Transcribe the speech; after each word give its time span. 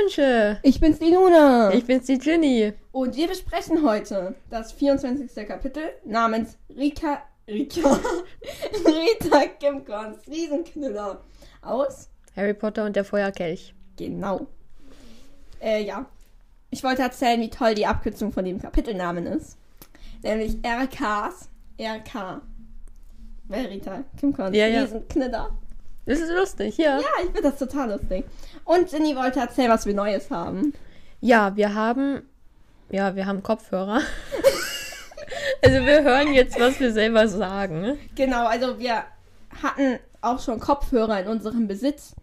Wünsche. 0.00 0.58
Ich 0.62 0.80
bin's 0.80 0.98
die 0.98 1.10
Luna. 1.12 1.72
Ich 1.72 1.84
bin's 1.84 2.06
die 2.06 2.18
Ginny. 2.18 2.72
Und 2.92 3.16
wir 3.16 3.28
besprechen 3.28 3.84
heute 3.84 4.34
das 4.48 4.72
24. 4.72 5.46
Kapitel 5.46 5.82
namens 6.04 6.56
Rika, 6.74 7.22
Rika, 7.46 7.80
Rita 8.86 9.46
Kimcons 9.58 10.18
Riesenknüller 10.26 11.20
aus. 11.62 12.08
Harry 12.36 12.54
Potter 12.54 12.84
und 12.84 12.96
der 12.96 13.04
Feuerkelch. 13.04 13.74
Genau. 13.96 14.46
Äh, 15.60 15.82
ja. 15.84 16.06
Ich 16.70 16.82
wollte 16.84 17.02
erzählen, 17.02 17.40
wie 17.40 17.50
toll 17.50 17.74
die 17.74 17.86
Abkürzung 17.86 18.32
von 18.32 18.44
dem 18.44 18.60
Kapitelnamen 18.60 19.26
ist. 19.26 19.58
Nämlich 20.22 20.56
RKs. 20.64 21.48
RK. 21.78 22.40
Wer 23.48 23.70
Rita 23.70 24.04
Kimcons 24.18 24.56
Ja, 24.56 24.66
ja. 24.66 24.82
Riesenknüller. 24.82 25.50
Das 26.06 26.18
ist 26.20 26.30
lustig, 26.30 26.78
ja. 26.78 26.98
Ja, 26.98 27.06
ich 27.22 27.26
finde 27.30 27.42
das 27.42 27.58
total 27.58 27.92
lustig. 27.92 28.24
Und 28.64 28.90
Ginny 28.90 29.16
wollte 29.16 29.40
erzählen, 29.40 29.70
was 29.70 29.86
wir 29.86 29.94
Neues 29.94 30.30
haben. 30.30 30.72
Ja, 31.20 31.56
wir 31.56 31.74
haben. 31.74 32.22
Ja, 32.90 33.14
wir 33.14 33.26
haben 33.26 33.42
Kopfhörer. 33.42 34.00
also 35.64 35.86
wir 35.86 36.02
hören 36.02 36.32
jetzt, 36.32 36.58
was 36.58 36.80
wir 36.80 36.92
selber 36.92 37.28
sagen. 37.28 37.98
Genau, 38.16 38.46
also 38.46 38.78
wir 38.78 39.04
hatten 39.62 39.98
auch 40.20 40.40
schon 40.40 40.60
Kopfhörer 40.60 41.20
in 41.20 41.28
unserem 41.28 41.68
Besitz, 41.68 42.14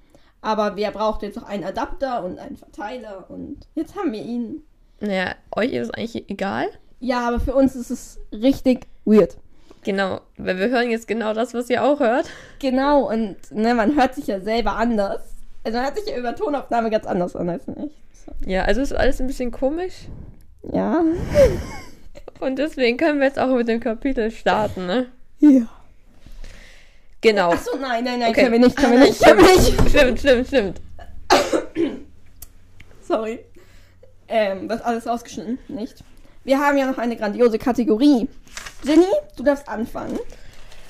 aber 0.41 0.75
wir 0.75 0.91
brauchten 0.91 1.25
jetzt 1.25 1.35
noch 1.35 1.47
einen 1.47 1.63
Adapter 1.63 2.23
und 2.23 2.39
einen 2.39 2.57
Verteiler 2.57 3.29
und 3.29 3.67
jetzt 3.75 3.95
haben 3.95 4.11
wir 4.11 4.21
ihn. 4.21 4.63
Naja, 4.99 5.35
euch 5.55 5.71
ist 5.71 5.87
es 5.87 5.91
eigentlich 5.91 6.29
egal. 6.29 6.67
Ja, 6.99 7.27
aber 7.27 7.39
für 7.39 7.53
uns 7.53 7.75
ist 7.75 7.91
es 7.91 8.19
richtig 8.31 8.87
weird. 9.05 9.37
Genau, 9.83 10.21
weil 10.37 10.57
wir 10.57 10.69
hören 10.69 10.89
jetzt 10.89 11.07
genau 11.07 11.33
das, 11.33 11.53
was 11.53 11.69
ihr 11.69 11.83
auch 11.83 11.99
hört. 11.99 12.29
Genau, 12.59 13.09
und 13.09 13.37
ne, 13.51 13.73
man 13.73 13.95
hört 13.95 14.15
sich 14.15 14.27
ja 14.27 14.41
selber 14.41 14.75
anders. 14.75 15.21
Also 15.67 15.79
hört 15.79 15.97
sich 15.99 16.07
ja 16.07 16.15
über 16.17 16.33
Tonaufnahme 16.33 16.89
ganz 16.89 17.05
anders 17.05 17.35
an 17.35 17.49
als 17.49 17.67
nicht. 17.67 17.93
So. 18.25 18.31
Ja, 18.49 18.63
also 18.63 18.79
ist 18.79 18.93
alles 18.95 19.19
ein 19.19 19.27
bisschen 19.27 19.51
komisch. 19.51 20.07
Ja. 20.71 21.03
Und 22.39 22.57
deswegen 22.57 22.95
können 22.95 23.19
wir 23.19 23.27
jetzt 23.27 23.37
auch 23.37 23.53
mit 23.53 23.67
dem 23.67 23.81
Kapitel 23.81 24.31
starten, 24.31 24.85
ne? 24.85 25.07
Ja. 25.39 25.67
Genau. 27.19 27.51
Achso, 27.51 27.75
nein, 27.75 28.05
nein, 28.05 28.19
nein, 28.21 28.29
Okay. 28.29 28.43
können 28.43 28.53
wir 28.53 28.59
nicht, 28.59 28.77
können 28.77 28.93
Ah, 28.93 28.99
wir 29.01 29.07
nicht, 29.07 29.21
können 29.21 29.39
wir 29.39 29.55
nicht. 29.57 29.89
Stimmt, 29.89 30.19
stimmt, 30.19 30.47
stimmt. 30.47 30.81
Sorry. 33.01 33.39
Ähm, 34.29 34.69
wird 34.69 34.85
alles 34.85 35.05
rausgeschnitten, 35.05 35.59
nicht? 35.67 36.01
Wir 36.45 36.59
haben 36.59 36.77
ja 36.77 36.85
noch 36.89 36.97
eine 36.97 37.17
grandiose 37.17 37.57
Kategorie. 37.59 38.29
Ginny, 38.85 39.03
du 39.35 39.43
darfst 39.43 39.67
anfangen. 39.67 40.17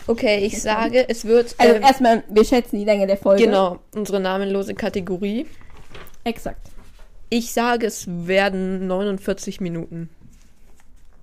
Okay, 0.07 0.39
ich 0.45 0.61
sage, 0.61 1.07
es 1.09 1.25
wird. 1.25 1.55
Also 1.57 1.75
ähm, 1.75 1.81
erstmal, 1.83 2.23
wir 2.29 2.45
schätzen 2.45 2.77
die 2.79 2.85
Länge 2.85 3.07
der 3.07 3.17
Folge. 3.17 3.43
genau, 3.43 3.79
unsere 3.93 4.19
namenlose 4.19 4.73
Kategorie. 4.73 5.45
Exakt. 6.23 6.67
Ich 7.29 7.51
sage, 7.53 7.85
es 7.87 8.05
werden 8.07 8.87
49 8.87 9.59
Minuten. 9.61 10.09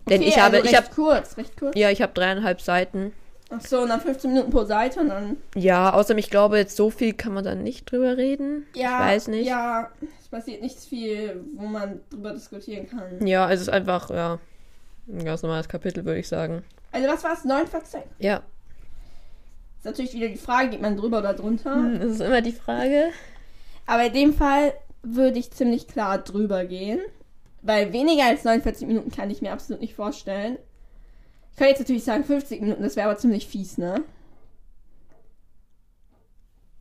Denn 0.09 0.21
Okay, 0.21 0.29
ich 0.29 0.39
habe, 0.39 0.57
also 0.57 0.69
ich 0.69 0.73
recht 0.75 0.85
habe, 0.85 0.95
kurz, 0.95 1.37
recht 1.39 1.57
kurz. 1.59 1.77
ja, 1.79 1.91
ich 1.91 2.03
habe 2.03 2.13
dreieinhalb 2.13 2.61
Seiten. 2.61 3.13
Ach 3.51 3.61
so, 3.61 3.81
und 3.81 3.89
dann 3.89 4.01
15 4.01 4.31
Minuten 4.33 4.51
pro 4.51 4.65
Seite 4.65 5.01
und 5.01 5.09
dann. 5.09 5.37
Ja, 5.55 5.95
außerdem, 5.95 6.19
ich 6.19 6.29
glaube, 6.31 6.59
jetzt 6.59 6.77
so 6.77 6.91
viel 6.91 7.15
kann 7.15 7.33
man 7.33 7.45
da 7.45 7.55
nicht 7.55 7.91
drüber 7.91 8.17
reden. 8.17 8.67
Ja, 8.75 9.07
ich 9.09 9.15
weiß 9.15 9.29
nicht. 9.29 9.47
Ja, 9.47 9.91
es 10.21 10.29
passiert 10.29 10.61
nicht 10.61 10.79
viel, 10.79 11.43
wo 11.57 11.67
man 11.67 12.01
drüber 12.11 12.33
diskutieren 12.33 12.87
kann. 12.89 13.27
Ja, 13.27 13.51
es 13.51 13.61
ist 13.63 13.69
einfach, 13.71 14.11
ja, 14.11 14.39
ein 15.09 15.25
ganz 15.25 15.43
normales 15.43 15.69
Kapitel, 15.69 16.05
würde 16.05 16.21
ich 16.21 16.29
sagen. 16.29 16.65
Also, 16.93 17.09
was 17.09 17.25
war 17.25 17.33
es? 17.35 17.45
49? 17.45 18.01
Ja, 18.19 18.43
Ist 19.85 19.91
natürlich 19.91 20.15
wieder 20.15 20.29
die 20.29 20.39
Frage, 20.39 20.71
geht 20.71 20.81
man 20.81 20.97
drüber 20.97 21.19
oder 21.19 21.35
drunter? 21.35 21.75
hm, 21.75 22.01
das 22.01 22.13
ist 22.13 22.21
immer 22.23 22.41
die 22.41 22.53
Frage. 22.53 23.11
Aber 23.85 24.07
in 24.07 24.15
dem 24.15 24.33
Fall 24.33 24.73
würde 25.03 25.39
ich 25.39 25.51
ziemlich 25.51 25.87
klar 25.89 26.17
drüber 26.17 26.65
gehen. 26.65 27.01
Weil 27.61 27.93
weniger 27.93 28.25
als 28.25 28.45
49 28.45 28.89
Minuten 28.89 29.11
kann 29.11 29.31
ich 29.31 29.43
mir 29.43 29.53
absolut 29.53 29.83
nicht 29.83 29.95
vorstellen. 29.95 30.57
Ich 31.53 31.59
kann 31.59 31.69
jetzt 31.69 31.81
natürlich 31.81 32.05
sagen 32.05 32.25
50 32.25 32.63
Minuten, 32.63 32.83
das 32.83 32.97
wäre 32.97 33.11
aber 33.11 33.19
ziemlich 33.19 33.47
fies, 33.47 33.77
ne? 33.77 34.03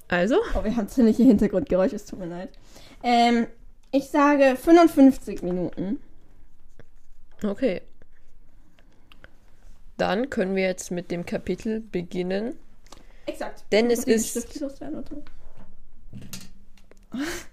Also, 0.08 0.38
Oh, 0.56 0.64
wir 0.64 0.74
haben 0.76 0.88
ziemliche 0.88 1.24
Hintergrundgeräusche, 1.24 1.98
es 1.98 2.06
tut 2.06 2.20
mir 2.20 2.28
leid. 2.28 2.50
Ähm, 3.04 3.48
ich 3.92 4.06
sage 4.06 4.56
55 4.56 5.42
Minuten. 5.42 6.00
okay. 7.44 7.82
Dann 9.98 10.30
können 10.30 10.56
wir 10.56 10.64
jetzt 10.64 10.90
mit 10.90 11.12
dem 11.12 11.26
Kapitel 11.26 11.82
beginnen. 11.82 12.54
Exakt. 13.26 13.64
Denn 13.72 13.90
es 13.92 14.04
ist-? 14.04 14.34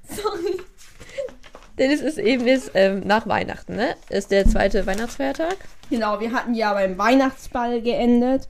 Sorry. 0.09 0.61
Denn 1.79 1.91
es 1.91 2.01
ist 2.01 2.19
eben 2.19 2.47
jetzt 2.47 2.73
ähm, 2.75 3.01
nach 3.07 3.27
Weihnachten, 3.27 3.75
ne? 3.77 3.95
Ist 4.09 4.31
der 4.31 4.47
zweite 4.47 4.87
Weihnachtsfeiertag. 4.87 5.57
Genau, 5.89 6.21
wir 6.21 6.33
hatten 6.33 6.55
ja 6.55 6.73
beim 6.75 6.99
Weihnachtsball 6.99 7.81
geendet. 7.81 8.49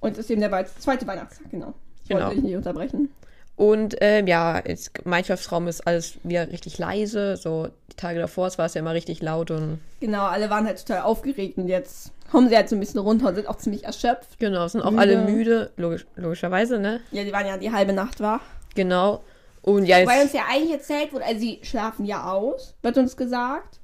Und 0.00 0.12
es 0.12 0.18
ist 0.18 0.30
eben 0.30 0.40
der 0.40 0.50
wei- 0.50 0.64
zweite 0.78 1.06
Weihnachtstag, 1.06 1.50
genau. 1.50 1.74
Ich 2.02 2.08
Genau. 2.08 2.22
wollte 2.22 2.36
dich 2.36 2.44
nicht 2.44 2.56
unterbrechen. 2.56 3.10
Und 3.60 3.96
ähm, 4.00 4.26
ja, 4.26 4.62
jetzt 4.66 4.94
Gemeinschaftsraum 4.94 5.68
ist 5.68 5.86
alles 5.86 6.14
wieder 6.22 6.50
richtig 6.50 6.78
leise. 6.78 7.36
So 7.36 7.68
die 7.92 7.96
Tage 7.96 8.18
davor 8.18 8.50
war 8.56 8.64
es 8.64 8.72
ja 8.72 8.78
immer 8.78 8.94
richtig 8.94 9.20
laut 9.20 9.50
und 9.50 9.80
Genau, 10.00 10.24
alle 10.24 10.48
waren 10.48 10.64
halt 10.64 10.78
total 10.78 11.02
aufgeregt 11.02 11.58
und 11.58 11.68
jetzt 11.68 12.10
kommen 12.30 12.48
sie 12.48 12.56
halt 12.56 12.70
so 12.70 12.76
ein 12.76 12.80
bisschen 12.80 13.00
runter 13.00 13.28
und 13.28 13.34
sind 13.34 13.46
auch 13.46 13.58
ziemlich 13.58 13.84
erschöpft. 13.84 14.38
genau, 14.38 14.66
sind 14.66 14.80
auch 14.80 14.92
Müde. 14.92 15.02
alle 15.02 15.18
müde, 15.30 15.70
logisch, 15.76 16.06
logischerweise, 16.16 16.78
ne? 16.78 17.00
Ja, 17.10 17.22
die 17.22 17.34
waren 17.34 17.46
ja 17.46 17.58
die 17.58 17.70
halbe 17.70 17.92
Nacht 17.92 18.22
wach. 18.22 18.40
Genau. 18.74 19.22
Und 19.60 19.84
ja, 19.84 20.06
Weil 20.06 20.22
uns 20.22 20.32
ja 20.32 20.44
eigentlich 20.50 20.72
erzählt 20.72 21.12
wurde, 21.12 21.26
also 21.26 21.40
sie 21.40 21.58
schlafen 21.62 22.06
ja 22.06 22.32
aus, 22.32 22.74
wird 22.80 22.96
uns 22.96 23.14
gesagt. 23.14 23.78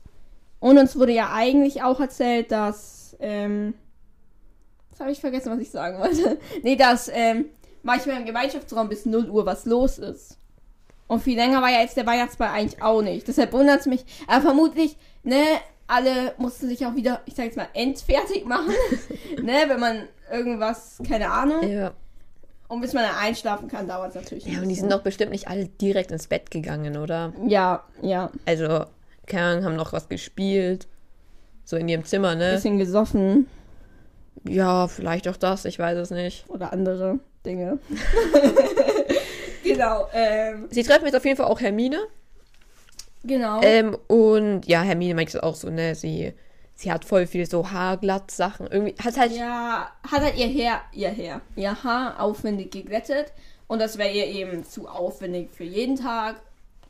Und 0.59 0.78
uns 0.78 0.98
wurde 0.98 1.12
ja 1.12 1.34
eigentlich 1.34 1.82
auch 1.82 2.00
erzählt, 2.00 2.50
dass, 2.50 3.15
ähm, 3.20 3.75
jetzt 4.88 5.00
habe 5.00 5.10
ich 5.10 5.20
vergessen, 5.20 5.53
was 5.53 5.60
ich 5.60 5.70
sagen 5.70 5.98
wollte. 5.98 6.38
nee, 6.62 6.76
dass, 6.76 7.10
ähm, 7.12 7.50
manchmal 7.86 8.19
im 8.19 8.26
Gemeinschaftsraum 8.26 8.88
bis 8.88 9.06
0 9.06 9.30
Uhr 9.30 9.47
was 9.47 9.64
los 9.64 9.98
ist. 9.98 10.36
Und 11.08 11.22
viel 11.22 11.36
länger 11.36 11.62
war 11.62 11.70
ja 11.70 11.80
jetzt 11.80 11.97
der 11.97 12.06
Weihnachtsball 12.06 12.48
eigentlich 12.48 12.82
auch 12.82 13.00
nicht. 13.00 13.28
Deshalb 13.28 13.52
wundert 13.52 13.80
es 13.80 13.86
mich. 13.86 14.04
Aber 14.26 14.42
vermutlich, 14.42 14.97
ne, 15.22 15.42
alle 15.86 16.34
mussten 16.38 16.69
sich 16.69 16.84
auch 16.84 16.97
wieder, 16.97 17.20
ich 17.26 17.34
sag 17.34 17.44
jetzt 17.44 17.56
mal, 17.56 17.69
endfertig 17.74 18.44
machen. 18.44 18.74
ne, 19.42 19.64
wenn 19.69 19.80
man 19.80 20.02
irgendwas, 20.30 20.98
keine 21.08 21.30
Ahnung. 21.30 21.66
ja. 21.69 21.92
Und 22.69 22.80
bis 22.80 22.92
man 22.94 23.04
dann 23.04 23.14
einschlafen 23.14 23.69
kann, 23.69 23.86
dauert 23.86 24.08
es 24.08 24.16
natürlich. 24.16 24.44
ja, 24.44 24.54
und 24.54 24.62
die 24.62 24.66
bisschen. 24.70 24.80
sind 24.80 24.92
doch 24.92 25.03
bestimmt 25.03 25.30
nicht 25.30 25.47
alle 25.47 25.66
direkt 25.66 26.10
ins 26.10 26.26
Bett 26.26 26.50
gegangen, 26.50 26.97
oder? 26.97 27.32
Ja, 27.47 27.84
ja. 28.03 28.32
Also, 28.44 28.86
keine 29.26 29.44
Ahnung, 29.44 29.64
haben 29.64 29.76
noch 29.76 29.92
was 29.92 30.08
gespielt. 30.08 30.88
So 31.64 31.76
in 31.76 31.88
ihrem 31.88 32.04
Zimmer, 32.04 32.34
ne? 32.34 32.54
Bisschen 32.54 32.78
gesoffen 32.78 33.47
Ja, 34.48 34.88
vielleicht 34.88 35.28
auch 35.28 35.36
das, 35.36 35.64
ich 35.64 35.78
weiß 35.78 35.97
es 35.98 36.10
nicht. 36.10 36.44
oder 36.48 36.72
andere 36.72 37.20
Dinge. 37.46 37.78
genau, 39.62 40.08
ähm, 40.12 40.68
Sie 40.70 40.82
treffen 40.82 41.06
jetzt 41.06 41.14
auf 41.16 41.24
jeden 41.24 41.36
Fall 41.36 41.46
auch 41.46 41.60
Hermine. 41.60 41.98
genau. 43.24 43.60
Ähm, 43.62 43.96
und 44.08 44.66
ja, 44.66 44.82
Hermine 44.82 45.14
meint 45.14 45.28
es 45.30 45.36
auch 45.36 45.54
so, 45.54 45.70
ne? 45.70 45.94
Sie, 45.94 46.32
sie 46.74 46.92
hat 46.92 47.04
voll 47.04 47.26
viel 47.26 47.46
so 47.48 47.70
Haarglatt-Sachen. 47.70 48.66
Irgendwie 48.66 48.94
hat 49.02 49.16
halt. 49.16 49.32
ja, 49.32 49.90
hat 50.10 50.20
halt 50.22 50.36
ihr 50.36 50.48
Haar, 50.66 50.82
ihr 50.92 51.10
Haar, 51.10 51.40
ihr 51.56 51.82
Haar 51.84 52.20
aufwendig 52.20 52.70
geglättet. 52.72 53.32
Und 53.68 53.80
das 53.80 53.98
wäre 53.98 54.12
ihr 54.12 54.26
eben 54.26 54.64
zu 54.64 54.86
aufwendig 54.88 55.50
für 55.52 55.64
jeden 55.64 55.96
Tag. 55.96 56.36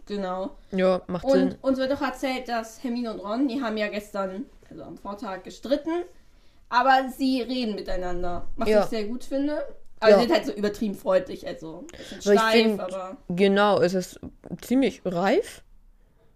Genau. 0.07 0.51
Ja, 0.73 1.01
macht 1.07 1.29
Sinn. 1.31 1.49
Und 1.53 1.65
uns 1.65 1.79
wird 1.79 1.91
doch 1.91 2.03
erzählt, 2.03 2.49
dass 2.49 2.83
Hermine 2.85 3.13
und 3.15 3.21
Ron, 3.21 3.49
die 3.49 3.61
haben 3.63 3.77
ja 3.77 3.89
gestern, 3.89 4.45
also 4.71 4.83
am 4.85 4.97
Vortag, 4.99 5.43
gestritten. 5.43 6.03
Aber 6.69 7.09
sie 7.17 7.41
reden 7.43 7.75
miteinander. 7.77 8.47
Was 8.57 8.69
Ja. 8.69 8.81
ich 8.85 8.87
sehr 8.91 9.05
gut 9.05 9.25
finde. 9.25 9.65
Aber 10.01 10.11
Ja. 10.11 10.17
sie 10.19 10.23
sind 10.25 10.35
halt 10.35 10.47
so 10.47 10.53
übertrieben 10.53 10.95
freundlich, 10.95 11.47
also 11.47 11.87
ein 12.13 12.21
steif, 12.21 12.53
find- 12.53 12.81
aber. 12.81 13.17
Genau, 13.29 13.81
es 13.81 13.95
ist 13.95 14.21
ziemlich 14.61 15.01
reif. 15.05 15.63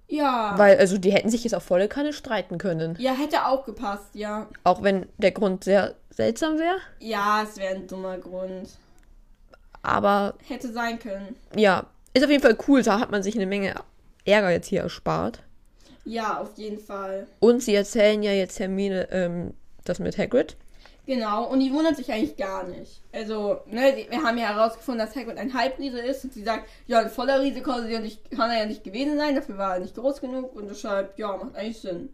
Ja. 0.09 0.55
Weil, 0.57 0.79
also, 0.79 0.99
die 0.99 1.12
hätten 1.12 1.29
sich 1.31 1.45
jetzt 1.45 1.55
auf 1.55 1.62
volle 1.62 1.87
Kanne 1.87 2.12
streiten 2.12 2.59
können. 2.59 2.97
ja, 2.99 3.12
hätte 3.12 3.47
auch 3.47 3.65
gepasst, 3.65 4.15
ja. 4.15 4.49
Auch 4.65 4.83
wenn 4.83 5.07
der 5.19 5.31
Grund 5.31 5.62
sehr 5.62 5.95
seltsam 6.11 6.59
wäre. 6.59 6.79
Ja, 6.99 7.43
es 7.45 7.57
wäre 7.59 7.77
ein 7.77 7.87
dummer 7.87 8.19
Grund. 8.19 8.71
Aber 9.83 10.35
Hätte 10.47 10.73
sein 10.73 10.99
können. 10.99 11.37
ja, 11.57 11.87
ist 12.12 12.25
auf 12.25 12.31
jeden 12.31 12.43
Fall 12.43 12.57
cool. 12.69 12.83
Da 12.83 12.99
hat 13.01 13.11
man 13.11 13.23
sich 13.23 13.35
eine 13.37 13.47
Menge 13.47 13.75
Ärger 14.25 14.51
jetzt 14.51 14.67
hier 14.67 14.83
erspart. 14.83 15.43
Ja, 16.05 16.41
auf 16.41 16.57
jeden 16.57 16.79
Fall. 16.79 17.27
Und 17.39 17.62
sie 17.62 17.75
erzählen 17.75 18.23
ja 18.23 18.33
jetzt 18.33 18.59
Hermine 18.59 19.09
ähm, 19.12 19.55
das 19.85 19.99
mit 20.01 20.19
Hagrid. 20.19 20.57
Genau, 21.11 21.49
und 21.49 21.59
die 21.59 21.73
wundert 21.73 21.97
sich 21.97 22.12
eigentlich 22.12 22.37
gar 22.37 22.62
nicht. 22.69 23.03
Also, 23.12 23.62
ne, 23.67 23.93
die, 23.97 24.09
wir 24.09 24.23
haben 24.23 24.39
ja 24.39 24.55
herausgefunden, 24.55 25.05
dass 25.05 25.17
Hagrid 25.17 25.39
ein 25.39 25.53
Halbriese 25.53 25.99
ist 25.99 26.23
und 26.23 26.33
sie 26.33 26.45
sagt, 26.45 26.69
ja, 26.87 27.01
ein 27.01 27.11
voller 27.11 27.41
Riese 27.41 27.62
kann, 27.62 27.85
sie 27.85 27.93
ja 27.93 27.99
nicht, 27.99 28.31
kann 28.31 28.49
er 28.49 28.59
ja 28.61 28.67
nicht 28.67 28.85
gewesen 28.85 29.17
sein, 29.19 29.35
dafür 29.35 29.59
war 29.59 29.75
er 29.75 29.81
nicht 29.81 29.97
groß 29.97 30.21
genug 30.21 30.55
und 30.55 30.69
deshalb, 30.71 31.19
ja, 31.19 31.37
macht 31.37 31.57
eigentlich 31.57 31.81
Sinn. 31.81 32.11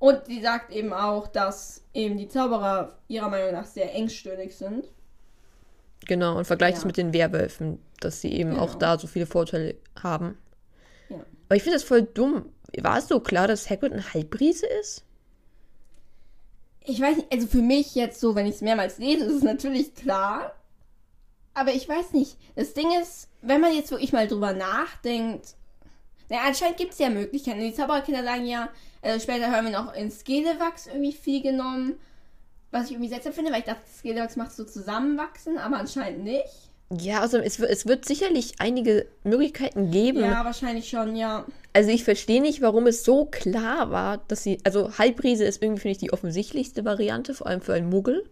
Und 0.00 0.26
sie 0.26 0.40
sagt 0.42 0.72
eben 0.72 0.92
auch, 0.92 1.28
dass 1.28 1.84
eben 1.94 2.18
die 2.18 2.26
Zauberer 2.26 2.98
ihrer 3.06 3.28
Meinung 3.28 3.52
nach 3.52 3.66
sehr 3.66 3.94
engstirnig 3.94 4.56
sind. 4.56 4.86
Genau, 6.08 6.36
und 6.38 6.46
vergleicht 6.46 6.78
es 6.78 6.82
Ja. 6.82 6.86
mit 6.88 6.96
den 6.96 7.12
Werwölfen, 7.12 7.78
dass 8.00 8.20
sie 8.20 8.32
eben 8.32 8.58
auch 8.58 8.70
Genau. 8.72 8.78
da 8.80 8.98
so 8.98 9.06
viele 9.06 9.26
Vorteile 9.26 9.76
haben. 10.02 10.36
Ja. 11.10 11.18
Aber 11.48 11.54
ich 11.54 11.62
finde 11.62 11.76
das 11.76 11.84
voll 11.84 12.02
dumm. 12.02 12.46
War 12.80 12.98
es 12.98 13.06
so 13.06 13.20
klar, 13.20 13.46
dass 13.46 13.70
Hagrid 13.70 13.92
ein 13.92 14.12
Halbriese 14.12 14.66
ist? 14.80 15.04
Ich 16.84 17.00
weiß 17.00 17.16
nicht, 17.16 17.32
also 17.32 17.46
für 17.46 17.62
mich 17.62 17.94
jetzt 17.94 18.20
so, 18.20 18.34
wenn 18.34 18.46
ich 18.46 18.56
es 18.56 18.60
mehrmals 18.62 18.98
lese, 18.98 19.24
ist 19.24 19.34
es 19.34 19.42
natürlich 19.42 19.94
klar. 19.94 20.54
Aber 21.54 21.72
ich 21.72 21.88
weiß 21.88 22.12
nicht. 22.12 22.36
Das 22.56 22.74
Ding 22.74 22.88
ist, 23.00 23.28
wenn 23.42 23.60
man 23.60 23.74
jetzt 23.74 23.90
wirklich 23.90 24.12
mal 24.12 24.26
drüber 24.26 24.52
nachdenkt, 24.52 25.54
na, 26.28 26.38
anscheinend 26.46 26.78
gibt 26.78 26.92
es 26.92 26.98
ja 26.98 27.10
Möglichkeiten. 27.10 27.60
Die 27.60 27.74
Zaubererkinder 27.74 28.22
sagen 28.22 28.46
ja, 28.46 28.68
äh, 29.02 29.18
später 29.18 29.50
hören 29.50 29.66
wir 29.66 29.72
noch 29.72 29.92
in 29.94 30.10
Skelewachs 30.10 30.86
irgendwie 30.86 31.12
viel 31.12 31.42
genommen. 31.42 31.98
Was 32.70 32.84
ich 32.86 32.92
irgendwie 32.92 33.10
seltsam 33.10 33.32
finde, 33.32 33.50
weil 33.50 33.60
ich 33.60 33.66
dachte, 33.66 33.82
Skelewachs 33.98 34.36
macht 34.36 34.52
so 34.52 34.64
zusammenwachsen, 34.64 35.58
aber 35.58 35.78
anscheinend 35.78 36.22
nicht. 36.22 36.69
Ja, 36.92 37.20
also 37.20 37.38
es, 37.38 37.60
wird- 37.60 37.70
es 37.70 37.86
wird 37.86 38.04
sicherlich 38.04 38.54
einige 38.58 39.06
Möglichkeiten 39.22 39.90
geben. 39.92 40.20
Ja, 40.20 40.44
wahrscheinlich 40.44 40.88
schon, 40.88 41.14
ja. 41.14 41.44
Also 41.72 41.90
ich 41.90 42.02
verstehe 42.02 42.40
nicht, 42.42 42.62
warum 42.62 42.86
es 42.88 43.04
so 43.04 43.26
klar 43.26 43.90
war, 43.92 44.18
dass 44.28 44.42
sie. 44.42 44.58
Also 44.64 44.98
Halbriese 44.98 45.44
ist 45.44 45.62
irgendwie, 45.62 45.80
finde 45.82 45.92
ich, 45.92 45.98
die 45.98 46.12
offensichtlichste 46.12 46.84
Variante, 46.84 47.32
vor 47.34 47.46
allem 47.46 47.60
für 47.60 47.74
einen 47.74 47.88
Muggel. 47.88 48.28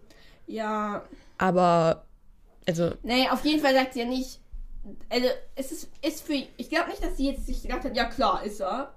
Ja. 0.47 1.05
Aber. 1.39 2.05
Also, 2.67 2.91
Nee, 3.05 3.29
auf 3.31 3.45
jeden 3.45 3.61
Fall 3.61 3.75
sagt 3.75 3.95
sie 3.95 4.01
ja 4.01 4.07
nicht. 4.07 4.41
Also, 5.09 5.29
es 5.55 5.71
ist, 5.73 5.89
ist 6.05 6.23
für. 6.27 6.43
Ich 6.57 6.69
glaube 6.69 6.91
nicht, 6.91 7.03
dass 7.05 7.17
sie 7.17 7.31
jetzt 7.31 7.47
sich 7.47 7.63
gedacht 7.63 7.85
hat, 7.85 7.97
ja 7.97 8.07
klar, 8.07 8.43
ist 8.45 8.61
er. 8.61 8.93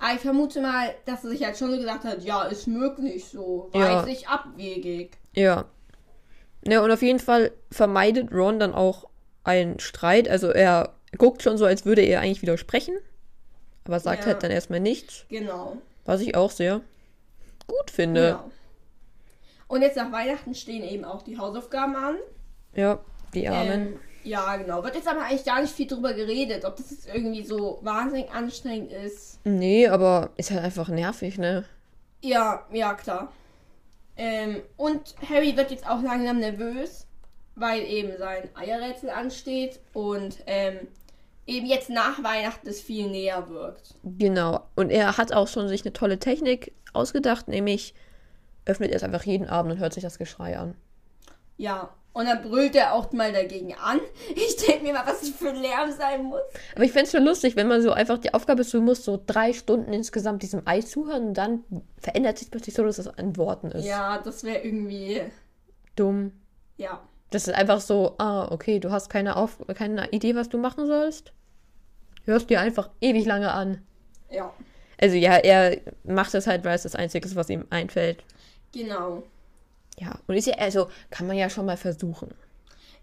Aber 0.00 0.14
ich 0.14 0.20
vermute 0.20 0.60
mal, 0.62 0.94
dass 1.04 1.22
sie 1.22 1.28
sich 1.28 1.44
halt 1.44 1.56
schon 1.56 1.70
so 1.70 1.76
gesagt 1.76 2.04
hat, 2.04 2.24
ja, 2.24 2.42
ist 2.44 2.66
möglich 2.66 3.26
so. 3.26 3.68
War 3.72 3.88
Ja. 3.88 3.96
jetzt 3.98 4.06
nicht 4.08 4.28
abwegig. 4.28 5.16
ja. 5.34 5.66
Ja, 6.66 6.82
und 6.82 6.90
auf 6.90 7.02
jeden 7.02 7.18
Fall 7.18 7.52
vermeidet 7.70 8.32
Ron 8.32 8.58
dann 8.58 8.74
auch 8.74 9.08
einen 9.44 9.80
Streit. 9.80 10.28
Also 10.28 10.48
er 10.50 10.94
guckt 11.16 11.42
schon 11.42 11.56
so, 11.58 11.64
als 11.64 11.84
würde 11.84 12.02
er 12.02 12.20
eigentlich 12.20 12.42
widersprechen. 12.42 12.94
Aber 13.84 13.98
sagt 13.98 14.20
Ja. 14.20 14.26
halt 14.26 14.42
dann 14.42 14.50
erstmal 14.50 14.80
nichts. 14.80 15.24
Genau. 15.28 15.78
Was 16.04 16.20
ich 16.20 16.34
auch 16.36 16.50
sehr 16.50 16.80
gut 17.66 17.90
finde. 17.90 18.32
Genau. 18.38 18.50
Und 19.68 19.82
jetzt 19.82 19.96
nach 19.96 20.12
Weihnachten 20.12 20.54
stehen 20.54 20.82
eben 20.82 21.04
auch 21.04 21.22
die 21.22 21.38
Hausaufgaben 21.38 21.94
an. 21.96 22.16
Ja, 22.74 22.98
die 23.34 23.48
Armen. 23.48 23.70
Ähm, 23.92 24.00
ja, 24.24 24.56
genau. 24.56 24.82
Wird 24.84 24.96
jetzt 24.96 25.08
aber 25.08 25.22
eigentlich 25.22 25.44
gar 25.44 25.60
nicht 25.62 25.72
viel 25.72 25.86
drüber 25.86 26.12
geredet, 26.12 26.64
ob 26.64 26.76
das 26.76 26.90
jetzt 26.90 27.08
irgendwie 27.12 27.44
so 27.44 27.78
wahnsinnig 27.82 28.30
anstrengend 28.30 28.92
ist. 28.92 29.38
Nee, 29.44 29.88
aber 29.88 30.30
ist 30.36 30.50
halt 30.50 30.62
einfach 30.62 30.88
nervig, 30.88 31.38
ne? 31.38 31.64
Ja, 32.20 32.66
ja, 32.72 32.94
klar. 32.94 33.32
Ähm, 34.22 34.60
und 34.76 35.14
Harry 35.26 35.56
wird 35.56 35.70
jetzt 35.70 35.88
auch 35.88 36.02
langsam 36.02 36.40
nervös, 36.40 37.06
weil 37.54 37.80
eben 37.84 38.18
sein 38.18 38.50
Eierrätsel 38.54 39.08
ansteht 39.08 39.80
und 39.94 40.42
ähm, 40.46 40.88
eben 41.46 41.66
jetzt 41.66 41.88
nach 41.88 42.22
Weihnachten 42.22 42.68
es 42.68 42.82
viel 42.82 43.08
näher 43.08 43.48
wirkt. 43.48 43.94
Genau. 44.04 44.66
Und 44.76 44.90
er 44.90 45.16
hat 45.16 45.32
auch 45.32 45.48
schon 45.48 45.68
sich 45.68 45.86
eine 45.86 45.94
tolle 45.94 46.18
Technik 46.18 46.74
ausgedacht, 46.92 47.48
nämlich 47.48 47.94
öffnet 48.66 48.90
er 48.90 48.96
es 48.96 49.04
einfach 49.04 49.24
jeden 49.24 49.48
Abend 49.48 49.72
und 49.72 49.78
hört 49.78 49.94
sich 49.94 50.02
das 50.02 50.18
Geschrei 50.18 50.58
an. 50.58 50.74
Ja, 51.56 51.88
und 52.12 52.26
dann 52.26 52.42
brüllt 52.42 52.74
er 52.74 52.92
auch 52.94 53.12
mal 53.12 53.32
dagegen 53.32 53.74
an. 53.74 54.00
Ich 54.34 54.56
denke 54.56 54.82
mir 54.84 54.92
mal, 54.92 55.06
was 55.06 55.20
das 55.20 55.30
für 55.30 55.50
ein 55.50 55.56
Lärm 55.56 55.92
sein 55.92 56.24
muss. 56.24 56.40
Aber 56.74 56.84
ich 56.84 56.92
fände 56.92 57.06
es 57.06 57.12
schon 57.12 57.24
lustig, 57.24 57.56
wenn 57.56 57.68
man 57.68 57.82
so 57.82 57.92
einfach 57.92 58.18
die 58.18 58.34
Aufgabe 58.34 58.62
ist, 58.62 58.74
du 58.74 58.80
musst 58.80 59.04
so 59.04 59.22
drei 59.26 59.52
Stunden 59.52 59.92
insgesamt 59.92 60.42
diesem 60.42 60.62
Ei 60.66 60.80
zuhören 60.80 61.28
und 61.28 61.34
dann 61.34 61.64
verändert 61.98 62.38
sich 62.38 62.50
plötzlich 62.50 62.74
so, 62.74 62.84
dass 62.84 62.98
es 62.98 63.06
an 63.08 63.36
Worten 63.36 63.70
ist. 63.70 63.84
Ja, 63.84 64.18
das 64.18 64.42
wäre 64.44 64.58
irgendwie, 64.64 65.22
Dumm. 65.96 66.32
ja. 66.76 67.00
Das 67.32 67.46
ist 67.46 67.54
einfach 67.54 67.80
so, 67.80 68.16
ah, 68.18 68.50
okay, 68.50 68.80
du 68.80 68.90
hast 68.90 69.08
keine, 69.08 69.36
Auf 69.36 69.58
keine 69.76 70.08
Idee, 70.10 70.34
was 70.34 70.48
du 70.48 70.58
machen 70.58 70.88
sollst. 70.88 71.32
Hörst 72.24 72.50
dir 72.50 72.60
einfach 72.60 72.90
ewig 73.00 73.24
lange 73.24 73.52
an. 73.52 73.82
Ja, 74.30 74.52
Also 75.00 75.14
ja, 75.14 75.36
er 75.36 75.80
macht 76.02 76.34
das 76.34 76.48
halt, 76.48 76.64
weil 76.64 76.74
es 76.74 76.82
das 76.82 76.96
Einzige 76.96 77.24
ist, 77.26 77.36
was 77.36 77.48
ihm 77.48 77.66
einfällt. 77.70 78.24
genau. 78.72 79.22
Ja, 80.00 80.18
und 80.26 80.34
ist 80.34 80.46
ja, 80.46 80.54
also 80.54 80.88
kann 81.10 81.26
man 81.26 81.36
ja 81.36 81.50
schon 81.50 81.66
mal 81.66 81.76
versuchen. 81.76 82.34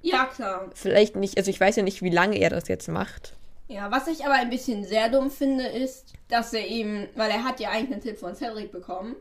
Ja, 0.02 0.26
klar. 0.26 0.70
Vielleicht 0.74 1.16
nicht, 1.16 1.38
also 1.38 1.50
ich 1.50 1.60
weiß 1.60 1.76
ja 1.76 1.84
nicht, 1.84 2.02
wie 2.02 2.10
lange 2.10 2.38
er 2.38 2.50
das 2.50 2.68
jetzt 2.68 2.88
macht. 2.88 3.36
Ja, 3.68 3.92
was 3.92 4.08
ich 4.08 4.26
aber 4.26 4.36
ein 4.36 4.50
bisschen 4.50 4.84
sehr 4.84 5.10
dumm 5.10 5.30
finde, 5.30 5.66
ist, 5.68 6.14
dass 6.30 6.54
er 6.54 6.66
eben, 6.68 7.08
weil 7.16 7.30
er 7.30 7.44
hat 7.44 7.60
ja 7.60 7.70
eigentlich 7.70 7.92
einen 7.94 8.02
Tipp 8.02 8.18
von 8.18 8.34
Cedric 8.36 8.72
bekommen, 8.72 9.16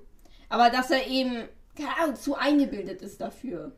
aber 0.49 0.70
dass 0.70 0.90
er 0.90 1.06
eben, 1.06 1.49
keine 1.76 1.96
Ahnung, 2.00 2.17
zu 2.17 2.37
eingebildet 2.37 3.02
ist 3.02 3.20
dafür. 3.20 3.73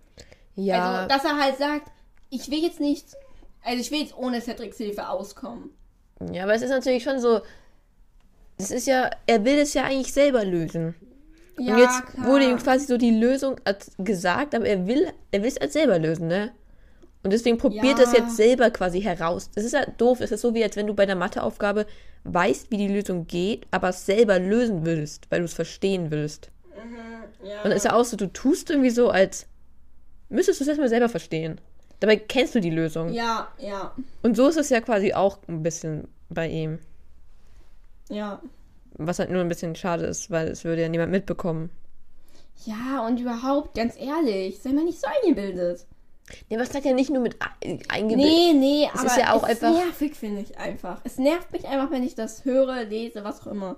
Ja, 0.55 1.07
Also, 1.07 1.09
dass 1.09 1.25
er 1.25 1.39
halt 1.43 1.57
sagt, 1.59 1.91
ich 2.31 2.51
will 2.51 2.63
jetzt 2.63 2.81
nicht, 2.81 3.07
also 3.65 3.81
ich 3.81 3.91
will 3.91 4.01
jetzt 4.01 4.17
ohne 4.17 4.41
Cedrics 4.41 4.77
Hilfe 4.77 5.09
auskommen. 5.09 5.71
ja, 6.33 6.43
aber 6.45 6.55
es 6.55 6.63
ist 6.63 6.71
natürlich 6.71 7.03
schon 7.03 7.21
so, 7.21 7.41
es 8.59 8.71
ist 8.71 8.87
ja, 8.87 9.11
er 9.27 9.45
will 9.45 9.59
es 9.59 9.73
ja 9.75 9.85
eigentlich 9.85 10.13
selber 10.13 10.45
lösen. 10.45 10.95
Ja, 11.59 11.75
und 11.75 11.79
jetzt 11.81 12.07
klar. 12.07 12.27
wurde 12.27 12.45
ihm 12.51 12.57
quasi 12.59 12.87
so 12.87 12.97
die 12.97 13.11
Lösung 13.19 13.57
gesagt, 13.99 14.55
aber 14.55 14.67
er 14.67 14.87
will, 14.87 15.07
er 15.31 15.41
will 15.43 15.49
es 15.49 15.59
als 15.59 15.73
selber 15.73 15.99
lösen, 15.99 16.29
ne? 16.29 16.53
Und 17.25 17.33
deswegen 17.33 17.59
probiert 17.59 17.99
Ja. 17.99 18.05
es 18.05 18.13
jetzt 18.13 18.37
selber 18.37 18.71
quasi 18.71 19.01
heraus. 19.03 19.51
Das 19.55 19.65
ist 19.65 19.73
ja 19.73 19.85
doof. 19.99 20.21
Es 20.21 20.31
ist 20.31 20.41
so, 20.41 20.55
wie 20.55 20.63
als 20.63 20.77
wenn 20.77 20.87
du 20.87 20.95
bei 20.95 21.05
der 21.05 21.17
Matheaufgabe 21.17 21.87
weißt, 22.25 22.71
wie 22.71 22.77
die 22.77 22.89
Lösung 22.89 23.27
geht, 23.27 23.67
aber 23.73 23.89
es 23.89 24.07
selber 24.07 24.39
lösen 24.39 24.87
willst, 24.87 25.31
weil 25.31 25.41
du 25.41 25.45
es 25.47 25.53
verstehen 25.55 26.11
willst. 26.11 26.51
ja. 27.43 27.57
Und 27.59 27.65
dann 27.65 27.73
ist 27.73 27.85
ja 27.85 27.93
auch 27.95 28.05
so, 28.05 28.17
du 28.17 28.27
tust 28.33 28.71
irgendwie 28.71 28.91
so, 28.91 29.11
als 29.11 29.47
müsstest 30.29 30.61
du 30.61 30.65
es 30.65 30.69
erstmal 30.69 30.89
selber 30.89 31.09
verstehen. 31.09 31.61
Dabei 32.01 32.17
kennst 32.17 32.55
du 32.55 32.61
die 32.61 32.71
Lösung. 32.71 33.13
ja, 33.13 33.49
ja, 33.59 33.93
Und 34.23 34.37
so 34.37 34.47
ist 34.47 34.57
es 34.57 34.69
ja 34.71 34.81
quasi 34.81 35.13
auch 35.13 35.39
ein 35.49 35.63
bisschen 35.65 36.07
bei 36.31 36.49
ihm. 36.49 36.79
ja. 38.09 38.41
Was 38.99 39.19
halt 39.21 39.31
nur 39.31 39.41
ein 39.41 39.49
bisschen 39.49 39.75
schade 39.77 40.05
ist, 40.07 40.31
weil 40.31 40.49
es 40.49 40.65
würde 40.65 40.83
ja 40.83 40.89
niemand 40.89 41.11
mitbekommen. 41.13 41.71
Ja, 42.67 43.07
und 43.07 43.21
überhaupt, 43.21 43.75
ganz 43.77 43.95
ehrlich, 43.99 44.59
sei 44.61 44.71
mal 44.71 44.85
nicht 44.85 45.01
so 45.01 45.07
eingebildet. 45.23 45.87
Ja, 46.49 46.59
aber 46.59 46.65
es 46.69 46.75
hat 46.75 46.85
ja 46.85 46.93
nicht 46.93 47.09
nur 47.11 47.23
mit 47.23 47.37
ein- 47.65 47.81
eingebildet. 47.89 48.27
Nee, 48.33 48.53
nee, 48.53 48.89
Es 48.93 49.01
aber 49.01 49.07
ist 49.07 49.17
ja 49.17 49.33
auch 49.33 49.45
es 49.45 49.63
einfach- 49.63 49.73
nervig, 49.85 50.15
finde 50.17 50.43
ich 50.43 50.59
einfach. 50.59 51.01
Es 51.05 51.17
nervt 51.17 51.53
mich 51.53 51.67
einfach, 51.67 51.91
wenn 51.91 52.03
ich 52.03 52.15
das 52.17 52.45
höre, 52.45 52.85
lese, 52.85 53.23
was 53.25 53.41
auch 53.43 53.47
immer. 53.47 53.77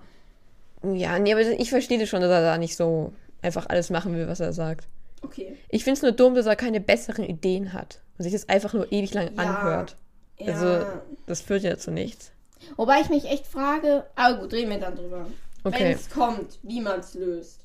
Ja, 0.82 1.19
nee, 1.19 1.32
aber 1.32 1.43
ich 1.43 1.69
verstehe 1.70 1.99
das 1.99 2.08
schon, 2.08 2.22
dass 2.22 2.31
er 2.31 2.40
da 2.43 2.56
nicht 2.58 2.75
so 2.76 3.12
einfach 3.43 3.67
alles 3.69 3.91
machen 3.91 4.15
will, 4.17 4.27
was 4.27 4.41
er 4.41 4.53
sagt. 4.55 4.89
Okay. 5.22 5.55
Ich 5.69 5.84
finde 5.84 5.98
es 5.98 6.03
nur 6.03 6.12
dumm, 6.12 6.34
dass 6.34 6.46
er 6.46 6.56
keine 6.56 6.81
besseren 6.81 7.24
Ideen 7.24 7.74
hat 7.74 8.00
und 8.17 8.22
sich 8.24 8.32
das 8.32 8.48
einfach 8.48 8.72
nur 8.72 8.91
ewig 8.91 9.12
lang 9.12 9.31
Ja. 9.36 9.43
anhört. 9.43 9.96
Ja. 10.39 10.55
Also, 10.55 10.86
das 11.27 11.43
führt 11.43 11.62
ja 11.62 11.77
zu 11.77 11.91
nichts. 11.91 12.32
Wobei 12.76 13.00
ich 13.00 13.08
mich 13.08 13.24
echt 13.24 13.46
frage, 13.46 14.06
aber 14.17 14.38
gut, 14.38 14.52
reden 14.52 14.70
wir 14.70 14.79
dann 14.79 14.96
drüber. 14.96 15.26
Wenn 15.62 15.72
Okay. 15.74 15.93
es 15.93 16.08
kommt, 16.10 16.58
wie 16.62 16.81
man 16.81 17.00
es 17.00 17.14
löst. 17.14 17.60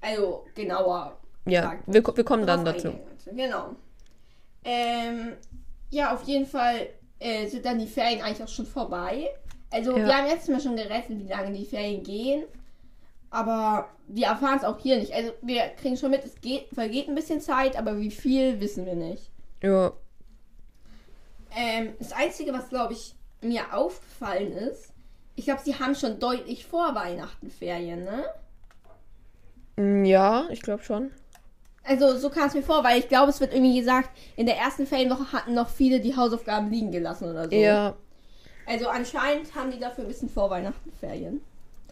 Also 0.00 0.44
genauer. 0.54 1.16
Ja, 1.46 1.74
wir, 1.86 2.04
wir 2.04 2.24
kommen 2.24 2.46
dann 2.46 2.64
dazu. 2.64 2.92
Genau. 3.32 3.74
Ähm, 4.64 5.32
ja, 5.90 6.14
auf 6.14 6.22
jeden 6.24 6.46
Fall 6.46 6.88
äh, 7.18 7.46
sind 7.46 7.64
dann 7.64 7.78
die 7.78 7.86
Ferien 7.86 8.20
eigentlich 8.22 8.42
auch 8.42 8.48
schon 8.52 8.66
vorbei. 8.66 9.30
Also 9.70 9.96
Ja. 9.96 10.06
wir 10.06 10.16
haben 10.16 10.26
letztes 10.28 10.48
Mal 10.48 10.60
schon 10.60 10.76
gerettet, 10.76 11.18
wie 11.18 11.28
lange 11.28 11.52
die 11.56 11.64
Ferien 11.64 12.02
gehen. 12.02 12.44
Aber 13.30 13.88
wir 14.06 14.26
erfahren 14.26 14.58
es 14.58 14.64
auch 14.64 14.78
hier 14.78 14.98
nicht. 14.98 15.12
Also 15.14 15.32
wir 15.42 15.62
kriegen 15.80 15.96
schon 15.96 16.10
mit, 16.10 16.24
es 16.24 16.40
geht, 16.40 16.68
vergeht 16.72 17.08
ein 17.08 17.14
bisschen 17.14 17.40
Zeit, 17.40 17.76
aber 17.76 17.98
wie 17.98 18.10
viel 18.10 18.60
wissen 18.60 18.86
wir 18.86 18.94
nicht. 18.94 19.30
Ja, 19.62 19.92
Ähm, 21.56 21.94
das 21.98 22.12
Einzige, 22.12 22.52
was 22.52 22.68
glaube 22.68 22.92
ich 22.92 23.14
mir 23.40 23.72
aufgefallen 23.74 24.52
ist, 24.52 24.92
ich 25.36 25.44
glaube, 25.44 25.60
sie 25.64 25.78
haben 25.78 25.94
schon 25.94 26.18
deutlich 26.18 26.66
vor 26.66 26.94
Weihnachten 26.94 27.50
Ferien, 27.50 28.04
ne? 28.04 28.24
Mm, 29.76 30.04
ja, 30.04 30.46
ich 30.50 30.62
glaube 30.62 30.82
schon. 30.82 31.10
Also 31.84 32.18
so 32.18 32.28
kam 32.28 32.48
es 32.48 32.54
mir 32.54 32.62
vor, 32.62 32.84
weil 32.84 32.98
ich 32.98 33.08
glaube, 33.08 33.30
es 33.30 33.40
wird 33.40 33.54
irgendwie 33.54 33.78
gesagt, 33.78 34.10
in 34.36 34.46
der 34.46 34.56
ersten 34.58 34.86
Ferienwoche 34.86 35.32
hatten 35.32 35.54
noch 35.54 35.68
viele 35.70 36.00
die 36.00 36.16
Hausaufgaben 36.16 36.70
liegen 36.70 36.90
gelassen 36.90 37.30
oder 37.30 37.48
so. 37.48 37.54
Ja, 37.54 37.94
Also 38.66 38.88
anscheinend 38.88 39.54
haben 39.54 39.70
die 39.70 39.78
dafür 39.78 40.04
ein 40.04 40.08
bisschen 40.08 40.28
vor 40.28 40.50
Weihnachten 40.50 40.92
Ferien. 41.00 41.40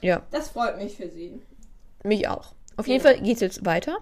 ja, 0.03 0.23
Das 0.31 0.49
freut 0.51 0.77
mich 0.77 0.97
für 0.97 1.09
sie. 1.09 1.41
mich 2.03 2.29
auch. 2.29 2.53
Auf 2.77 2.87
jeden 2.89 3.03
Ja. 3.03 3.11
Fall 3.11 3.23
geht's 3.23 3.41
jetzt 3.41 3.65
weiter. 3.65 3.97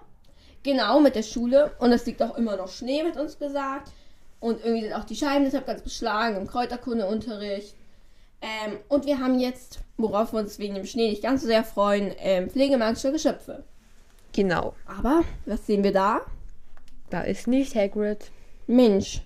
Genau, 0.63 0.99
mit 0.99 1.15
der 1.15 1.23
Schule. 1.23 1.71
Und 1.79 1.91
es 1.93 2.05
liegt 2.05 2.21
auch 2.21 2.35
immer 2.35 2.57
noch 2.57 2.67
Schnee, 2.69 3.03
wird 3.05 3.15
uns 3.17 3.37
gesagt. 3.39 3.91
Und 4.39 4.63
irgendwie 4.63 4.83
sind 4.83 4.93
auch 4.93 5.05
die 5.05 5.15
Scheiben 5.15 5.45
deshalb 5.45 5.65
ganz 5.65 5.81
beschlagen 5.81 6.35
im 6.37 6.47
Kräuterkundeunterricht. 6.47 7.75
Ähm, 8.41 8.77
und 8.89 9.05
wir 9.05 9.19
haben 9.19 9.39
jetzt, 9.39 9.79
worauf 9.97 10.33
wir 10.33 10.39
uns 10.39 10.59
wegen 10.59 10.75
dem 10.75 10.85
Schnee 10.85 11.09
nicht 11.09 11.23
ganz 11.23 11.41
so 11.41 11.47
sehr 11.47 11.63
freuen, 11.63 12.13
ähm, 12.19 12.49
pflegemagische 12.49 13.11
Geschöpfe. 13.11 13.63
Genau. 14.33 14.73
Aber, 14.85 15.23
was 15.45 15.65
sehen 15.65 15.83
wir 15.83 15.93
da? 15.93 16.21
Da 17.09 17.21
ist 17.21 17.47
nicht 17.47 17.75
Hagrid. 17.75 18.29
Mensch, 18.67 19.21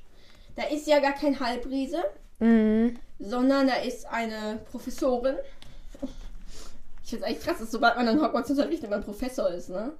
da 0.56 0.64
ist 0.64 0.86
ja 0.88 1.00
gar 1.00 1.14
kein 1.14 1.40
Halbriese, 1.40 2.04
Mhm. 2.40 2.98
sondern 3.20 3.68
da 3.68 3.76
ist 3.76 4.06
eine 4.06 4.60
Professorin. 4.70 5.36
Ich 7.04 7.10
finde 7.10 7.26
es 7.26 7.32
echt 7.32 7.44
krass, 7.44 7.60
dass 7.60 7.72
sobald 7.72 7.96
man 7.96 8.08
in 8.08 8.22
Hogwarts 8.22 8.52
unterrichtet, 8.52 8.90
man 8.90 9.04
Professor 9.04 9.50
ist, 9.50 9.70
ne? 9.70 9.94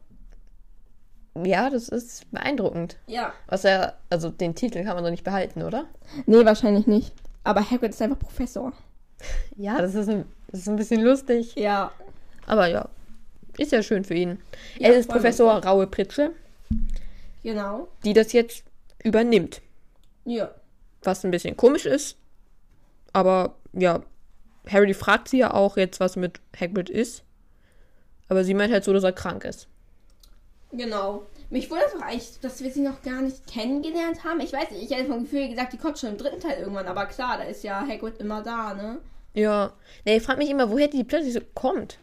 Ja, 1.44 1.70
das 1.70 1.90
ist 1.90 2.30
beeindruckend. 2.32 2.98
Ja. 3.08 3.34
Was 3.48 3.64
er, 3.64 3.98
also 4.10 4.30
den 4.30 4.56
Titel 4.56 4.84
kann 4.84 4.96
man 4.96 5.04
doch 5.04 5.12
nicht 5.12 5.24
behalten, 5.24 5.62
oder? 5.64 5.86
Nee, 6.26 6.44
wahrscheinlich 6.46 6.88
nicht. 6.88 7.14
Aber 7.44 7.62
Hagrid 7.70 7.92
ist 7.92 8.02
einfach 8.02 8.20
Professor. 8.20 8.74
Ja, 9.58 9.82
das 9.82 9.96
ist 9.96 10.08
ein, 10.08 10.24
das 10.50 10.62
ist 10.62 10.70
ein 10.70 10.78
bisschen 10.78 11.02
lustig. 11.02 11.54
Ja. 11.56 11.92
Aber 12.48 12.68
ja, 12.68 12.88
ist 13.58 13.74
ja 13.74 13.84
schön 13.84 14.06
für 14.06 14.14
ihn. 14.14 14.40
Ja, 14.78 14.88
er 14.90 14.96
ist 14.96 15.10
Professor 15.10 15.62
Raue 15.66 15.88
Pritsche, 15.88 16.32
Genau. 17.44 17.90
die 18.06 18.14
das 18.14 18.32
jetzt 18.32 18.64
übernimmt. 19.04 19.62
Ja. 20.24 20.52
Was 21.04 21.26
ein 21.26 21.32
bisschen 21.32 21.58
komisch 21.58 21.86
ist. 21.86 22.16
Aber 23.12 23.56
ja, 23.74 24.02
Harry 24.70 24.94
fragt 24.94 25.28
sie 25.28 25.40
ja 25.40 25.54
auch 25.54 25.76
jetzt, 25.76 26.00
was 26.00 26.16
mit 26.16 26.40
Hagrid 26.58 26.90
ist. 26.90 27.24
Aber 28.30 28.46
sie 28.46 28.54
meint 28.54 28.72
halt 28.72 28.86
so, 28.86 28.94
dass 28.94 29.04
er 29.04 29.12
krank 29.12 29.44
ist. 29.44 29.68
Genau. 30.72 31.24
Mich 31.50 31.70
wundert 31.72 31.94
doch 31.94 32.02
eigentlich, 32.02 32.40
dass 32.42 32.62
wir 32.62 32.72
sie 32.72 32.82
noch 32.82 33.02
gar 33.02 33.22
nicht 33.22 33.48
kennengelernt 33.48 34.24
haben. 34.24 34.40
Ich 34.40 34.54
weiß 34.54 34.72
nicht, 34.72 34.84
ich 34.84 34.96
hätte 34.96 35.10
vom 35.10 35.24
Gefühl 35.24 35.50
gesagt, 35.50 35.74
die 35.74 35.78
kommt 35.78 35.98
schon 35.98 36.12
im 36.12 36.18
dritten 36.18 36.40
Teil 36.40 36.60
irgendwann. 36.60 36.88
Aber 36.88 37.06
klar, 37.08 37.38
da 37.38 37.44
ist 37.44 37.64
ja 37.64 37.86
Hagrid 37.88 38.20
immer 38.20 38.44
da, 38.44 38.76
ne? 38.76 39.00
Ja. 39.34 39.74
Nee, 40.06 40.18
ich 40.18 40.24
frage 40.24 40.40
mich 40.40 40.50
immer, 40.50 40.70
woher 40.70 40.88
die 40.88 41.04
plötzlich 41.04 41.34
so 41.34 41.42
kommt. 41.56 41.98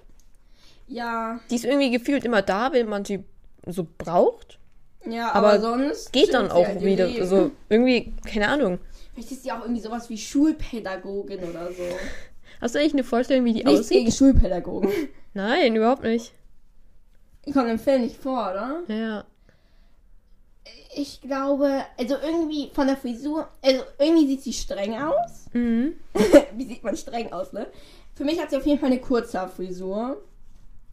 Ja. 0.88 1.38
Die 1.50 1.56
ist 1.56 1.64
irgendwie 1.64 1.90
gefühlt 1.90 2.24
immer 2.24 2.42
da, 2.42 2.72
wenn 2.72 2.88
man 2.88 3.04
sie 3.04 3.24
so 3.66 3.86
braucht. 3.98 4.58
Ja, 5.04 5.32
aber, 5.32 5.48
Aber 5.52 5.60
sonst. 5.60 6.12
Geht 6.12 6.34
dann 6.34 6.50
auch 6.50 6.66
halt 6.66 6.82
wieder. 6.82 7.06
Leben. 7.06 7.26
So, 7.26 7.50
irgendwie, 7.68 8.14
keine 8.26 8.48
Ahnung. 8.48 8.78
Vielleicht 9.14 9.32
ist 9.32 9.44
sie 9.44 9.52
auch 9.52 9.60
irgendwie 9.62 9.80
sowas 9.80 10.10
wie 10.10 10.18
Schulpädagogin 10.18 11.38
oder 11.44 11.68
so. 11.68 11.84
Hast 12.60 12.74
du 12.74 12.78
eigentlich 12.80 12.94
eine 12.94 13.04
Vorstellung, 13.04 13.44
wie 13.44 13.52
die 13.54 13.64
Nichts 13.64 13.88
gegen 13.88 14.08
aussieht? 14.08 14.18
Schulpädagogen. 14.18 14.90
Nein, 15.34 15.76
überhaupt 15.76 16.02
nicht. 16.02 16.32
Kommt 17.52 17.68
im 17.68 17.78
Film 17.78 18.02
nicht 18.02 18.16
vor, 18.16 18.50
oder? 18.50 18.82
Ja. 18.88 19.24
Ich 20.94 21.20
glaube, 21.20 21.84
also 21.98 22.16
irgendwie 22.22 22.70
von 22.74 22.86
der 22.86 22.96
Frisur, 22.96 23.48
also 23.62 23.82
irgendwie 23.98 24.26
sieht 24.26 24.42
sie 24.42 24.52
streng 24.52 24.94
aus. 25.00 25.46
Mhm. 25.52 25.94
Wie 26.56 26.64
sieht 26.64 26.82
man 26.82 26.96
streng 26.96 27.32
aus, 27.32 27.52
ne? 27.52 27.66
Für 28.14 28.24
mich 28.24 28.40
hat 28.40 28.50
sie 28.50 28.56
auf 28.56 28.66
jeden 28.66 28.80
Fall 28.80 28.90
eine 28.90 29.00
Kurzhaarfrisur. 29.00 30.22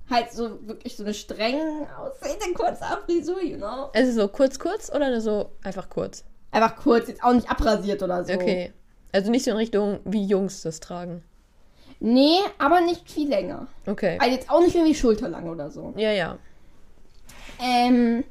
Halt 0.09 0.31
so 0.31 0.67
wirklich 0.67 0.97
so 0.97 1.03
eine 1.03 1.13
streng 1.13 1.87
aussehende 1.97 2.53
Kurzhaarfrisur, 2.53 3.41
you 3.41 3.57
know? 3.57 3.89
Also 3.93 4.11
so 4.11 4.27
kurz, 4.27 4.59
kurz 4.59 4.91
oder 4.93 5.21
so 5.21 5.51
einfach 5.63 5.89
kurz? 5.89 6.25
Einfach 6.51 6.75
kurz, 6.75 7.07
jetzt 7.07 7.23
auch 7.23 7.33
nicht 7.33 7.49
abrasiert 7.49 8.03
oder 8.03 8.23
so. 8.25 8.33
Okay. 8.33 8.73
Also 9.13 9.31
nicht 9.31 9.45
so 9.45 9.51
in 9.51 9.57
Richtung, 9.57 9.99
wie 10.05 10.25
Jungs 10.25 10.61
das 10.61 10.79
tragen. 10.81 11.23
Nee, 12.05 12.39
aber 12.57 12.81
nicht 12.81 13.09
viel 13.09 13.29
länger. 13.29 13.67
Okay. 13.87 14.17
Also 14.19 14.35
jetzt 14.35 14.49
auch 14.49 14.59
nicht 14.59 14.75
irgendwie 14.75 14.93
schulterlang 14.93 15.47
oder 15.47 15.71
so. 15.71 15.93
Ja, 15.95 16.11
ja. 16.11 16.37
Ähm, 17.61 18.25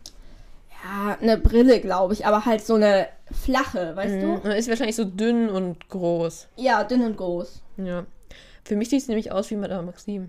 ja, 0.84 1.16
eine 1.18 1.38
Brille, 1.38 1.80
glaube 1.80 2.12
ich, 2.12 2.26
aber 2.26 2.44
halt 2.44 2.62
so 2.62 2.74
eine 2.74 3.08
flache, 3.30 3.96
weißt 3.96 4.14
Mhm. 4.16 4.34
Und 4.40 4.46
Ist 4.50 4.68
wahrscheinlich 4.68 4.96
so 4.96 5.06
dünn 5.06 5.48
und 5.48 5.88
groß. 5.88 6.48
du? 6.54 6.62
Ja, 6.62 6.84
dünn 6.84 7.02
und 7.02 7.16
groß. 7.16 7.62
Ja. 7.78 8.04
Für 8.62 8.76
mich 8.76 8.90
sieht 8.90 9.00
es 9.00 9.08
nämlich 9.08 9.32
aus 9.32 9.50
wie 9.50 9.56
Madame 9.56 9.84
Maxim. 9.86 10.28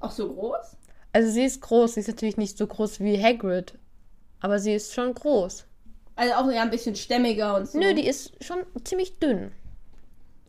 Auch 0.00 0.12
so 0.12 0.32
groß? 0.32 0.76
Also 1.12 1.30
sie 1.30 1.44
ist 1.44 1.60
groß, 1.60 1.92
sie 1.92 2.00
ist 2.00 2.08
natürlich 2.08 2.38
nicht 2.38 2.56
so 2.56 2.66
groß 2.66 3.00
wie 3.00 3.22
Hagrid. 3.22 3.74
Aber 4.40 4.58
sie 4.60 4.72
ist 4.72 4.94
schon 4.94 5.12
groß. 5.12 5.66
Also 6.16 6.34
auch 6.34 6.50
ja 6.50 6.62
ein 6.62 6.70
bisschen 6.70 6.96
stämmiger 6.96 7.54
und 7.54 7.68
so. 7.68 7.78
Nö, 7.78 7.92
die 7.92 8.06
ist 8.06 8.42
schon 8.42 8.64
ziemlich 8.84 9.18
dünn. 9.18 9.52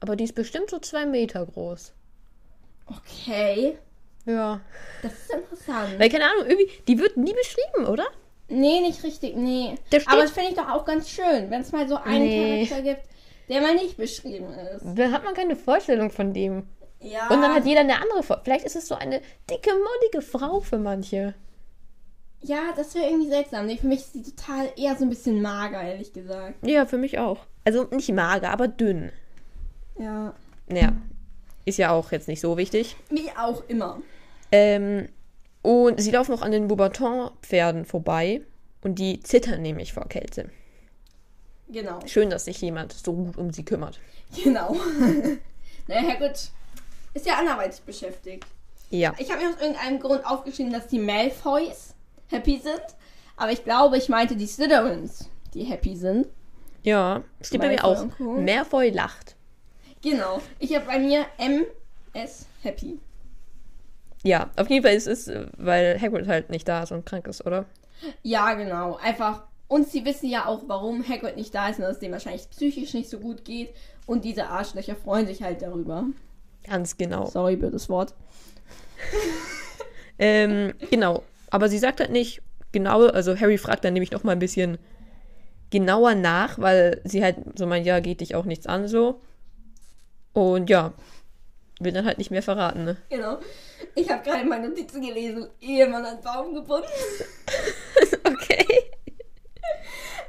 Aber 0.01 0.15
die 0.15 0.24
ist 0.24 0.36
bestimmt 0.36 0.70
so 0.70 0.79
zwei 0.79 1.06
Meter 1.06 1.46
groß. 1.46 1.94
Okay, 2.88 3.77
Ja. 4.25 4.62
das 5.01 5.13
ist 5.13 5.32
interessant. 5.34 6.00
Weil, 6.00 6.10
keine 6.10 6.25
Ahnung, 6.25 6.46
irgendwie, 6.48 6.70
die 6.88 6.98
wird 7.00 7.18
nie 7.18 7.34
beschrieben, 7.34 7.86
oder? 7.88 8.06
Nee, 8.48 8.82
nicht 8.82 9.03
richtig, 9.03 9.36
nee. 9.36 9.75
Aber 10.08 10.22
das 10.24 10.32
finde 10.32 10.50
ich 10.50 10.56
doch 10.56 10.70
auch 10.70 10.86
ganz 10.86 11.10
schön, 11.10 11.50
wenn 11.51 11.62
es 11.62 11.72
mal 11.72 11.88
so 11.88 11.98
einen 11.98 12.24
Nee. 12.25 12.65
Charakter 12.65 12.82
gibt, 12.96 13.01
der 13.48 13.62
mal 13.62 13.75
nicht 13.75 13.98
beschrieben 13.98 14.51
ist. 14.53 14.84
Da 14.96 15.12
hat 15.12 15.24
man 15.24 15.34
keine 15.36 15.56
Vorstellung 15.56 16.10
von 16.10 16.34
dem. 16.34 16.68
Ja. 17.00 17.27
Und 17.29 17.41
dann 17.41 17.53
hat 17.53 17.65
jeder 17.65 17.82
eine 17.82 17.96
andere 18.01 18.24
Vorstellung. 18.24 18.44
Vielleicht 18.46 18.65
ist 18.65 18.75
es 18.75 18.88
so 18.88 18.96
eine 18.96 19.22
dicke, 19.50 19.70
mollige 19.72 20.22
Frau 20.25 20.60
für 20.62 20.79
manche. 20.79 21.36
Ja, 22.41 22.74
das 22.75 22.96
wäre 22.96 23.08
irgendwie 23.10 23.29
seltsam. 23.29 23.65
Nee, 23.68 23.77
für 23.77 23.88
mich 23.88 24.00
ist 24.00 24.15
die 24.15 24.24
total 24.24 24.70
eher 24.77 24.96
so 24.96 25.03
ein 25.03 25.10
bisschen 25.10 25.41
mager, 25.41 25.82
ehrlich 25.82 26.12
gesagt. 26.13 26.56
Ja, 26.65 26.86
für 26.86 26.98
mich 26.98 27.20
auch. 27.20 27.46
Also 27.65 27.84
nicht 27.91 28.12
mager, 28.12 28.50
aber 28.50 28.68
dünn. 28.68 29.12
Ja. 30.00 30.34
Naja, 30.68 30.94
ist 31.65 31.77
ja 31.77 31.91
auch 31.91 32.12
jetzt 32.12 32.27
nicht 32.27 32.41
so 32.41 32.58
wichtig. 32.58 32.96
Wie 33.10 33.29
auch 33.38 33.63
immer. 33.68 34.01
Ähm, 34.51 35.10
und 35.62 36.01
sie 36.01 36.12
laufen 36.12 36.34
auch 36.34 36.41
an 36.41 36.51
den 36.51 36.68
Beaubaton-Pferden 36.68 37.86
vorbei. 37.86 38.41
Und 38.82 38.96
die 38.98 39.20
zittern 39.20 39.62
nämlich 39.62 39.94
vor 39.94 40.08
Kälte. 40.08 40.50
Genau. 41.68 42.00
Schön, 42.06 42.29
dass 42.29 42.46
sich 42.46 42.62
jemand 42.62 42.94
so 42.94 43.13
gut 43.13 43.38
um 43.38 43.51
sie 43.51 43.65
kümmert. 43.65 44.00
Genau. 44.41 44.75
naja, 45.88 46.15
gut. 46.15 46.50
Ist 47.13 47.25
ja 47.25 47.38
anderweitig 47.38 47.82
beschäftigt. 47.82 48.46
Ja. 48.89 49.13
Ich 49.18 49.29
habe 49.29 49.44
mir 49.44 49.50
aus 49.50 49.62
irgendeinem 49.62 50.00
Grund 50.00 50.25
aufgeschrieben, 50.25 50.72
dass 50.72 50.88
die 50.88 51.00
Malfoys 51.00 51.94
happy 52.27 52.60
sind. 52.60 52.82
Aber 53.36 53.51
ich 53.51 53.63
glaube, 53.63 53.98
ich 53.98 54.10
meinte 54.10 54.36
die 54.36 54.48
Slytherins, 54.48 55.29
die 55.53 55.63
happy 55.63 55.96
sind. 55.96 56.27
Ja, 56.84 57.24
steht 57.41 57.60
bei 57.60 57.70
mir 57.70 57.84
auch. 57.84 58.06
Malfoy 58.20 58.89
lacht. 58.89 59.36
Genau. 60.01 60.41
Ich 60.60 60.75
habe 60.75 60.86
bei 60.86 61.00
mir 61.00 61.25
MS 61.38 62.46
happy. 62.63 63.00
Ja, 64.24 64.50
auf 64.58 64.70
jeden 64.70 64.84
Fall 64.84 64.96
ist 64.96 65.08
es, 65.08 65.27
äh, 65.27 65.48
weil 65.58 66.00
Hagrid 66.00 66.27
halt 66.27 66.50
nicht 66.50 66.68
da 66.68 66.84
ist 66.84 66.91
und 66.91 67.06
krank 67.06 67.27
ist, 67.27 67.46
oder? 67.46 67.65
Ja, 68.24 68.53
genau. 68.53 68.98
Einfach. 68.98 69.44
Und 69.68 69.88
sie 69.88 70.03
wissen 70.03 70.29
ja 70.29 70.46
auch, 70.46 70.63
warum 70.68 71.08
Hagrid 71.08 71.38
nicht 71.38 71.53
da 71.53 71.70
ist 71.70 71.77
und 71.77 71.84
dass 71.84 71.94
es 71.94 72.00
dem 72.00 72.12
wahrscheinlich 72.12 72.50
psychisch 72.50 72.94
nicht 72.94 73.10
so 73.10 73.20
gut 73.20 73.46
geht. 73.46 73.74
Und 74.06 74.25
diese 74.25 74.48
Arschlöcher 74.48 74.96
freuen 74.96 75.27
sich 75.27 75.44
halt 75.44 75.62
darüber. 75.62 76.06
Ganz 76.63 76.98
genau. 76.98 77.27
Sorry, 77.27 77.56
blödes 77.56 77.89
Wort. 77.89 78.13
Ähm, 80.20 80.74
genau. 80.91 81.24
Aber 81.50 81.70
sie 81.70 81.79
sagt 81.79 82.01
halt 82.01 82.12
nicht 82.12 82.41
genau, 82.72 83.08
also 83.08 83.39
Harry 83.39 83.58
fragt 83.58 83.86
dann 83.86 83.94
nämlich 83.94 84.12
noch 84.12 84.24
mal 84.24 84.34
ein 84.34 84.39
bisschen 84.39 84.77
genauer 85.72 86.13
nach, 86.15 86.60
weil 86.60 87.01
sie 87.06 87.24
halt 87.24 87.38
so 87.56 87.65
meint, 87.65 87.86
ja, 87.86 88.00
geht 88.00 88.22
dich 88.22 88.36
auch 88.36 88.46
nichts 88.46 88.68
an 88.68 88.88
so. 88.88 89.22
Und 90.34 90.70
ja, 90.70 90.94
will 91.80 91.92
dann 91.92 92.06
halt 92.06 92.18
nicht 92.18 92.32
mehr 92.32 92.44
verraten, 92.44 92.86
ne? 92.86 92.98
Genau. 93.10 93.40
Ich 93.96 94.10
habe 94.10 94.24
gerade 94.24 94.46
meine 94.46 94.70
Notizen 94.70 95.02
gelesen. 95.02 95.48
Ehemann 95.62 96.06
an 96.06 96.22
Baum 96.22 96.54
gebunden. 96.54 96.88
okay. 98.26 98.66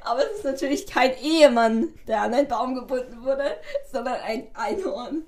Aber 0.03 0.21
es 0.25 0.39
ist 0.39 0.45
natürlich 0.45 0.87
kein 0.87 1.13
Ehemann, 1.23 1.89
der 2.09 2.23
an 2.23 2.35
einen 2.35 2.49
Baum 2.49 2.75
gebunden 2.75 3.23
wurde, 3.23 3.45
sondern 3.93 4.15
ein 4.25 4.47
Einhorn. 4.55 5.25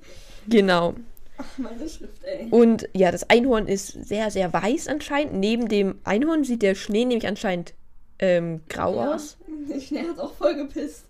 Genau. 0.48 0.94
Ach, 1.38 1.58
meine 1.58 1.88
Schrift, 1.88 2.22
ey. 2.24 2.48
Und 2.50 2.88
ja, 2.94 3.10
das 3.12 3.28
Einhorn 3.28 3.68
ist 3.68 3.88
sehr, 3.92 4.30
sehr 4.30 4.52
weiß 4.52 4.88
anscheinend. 4.88 5.34
Neben 5.34 5.68
dem 5.68 6.00
Einhorn 6.04 6.44
sieht 6.44 6.62
der 6.62 6.74
Schnee 6.74 7.04
nämlich 7.04 7.26
anscheinend 7.26 7.74
ähm, 8.18 8.62
grau 8.68 8.94
Ja, 8.96 9.14
aus. 9.14 9.36
der 9.68 9.80
Schnee 9.80 10.06
hat 10.08 10.18
auch 10.18 10.32
voll 10.34 10.54
gepisst. 10.54 11.04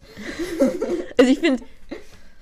Also 1.18 1.30
ich 1.30 1.38
finde, 1.40 1.62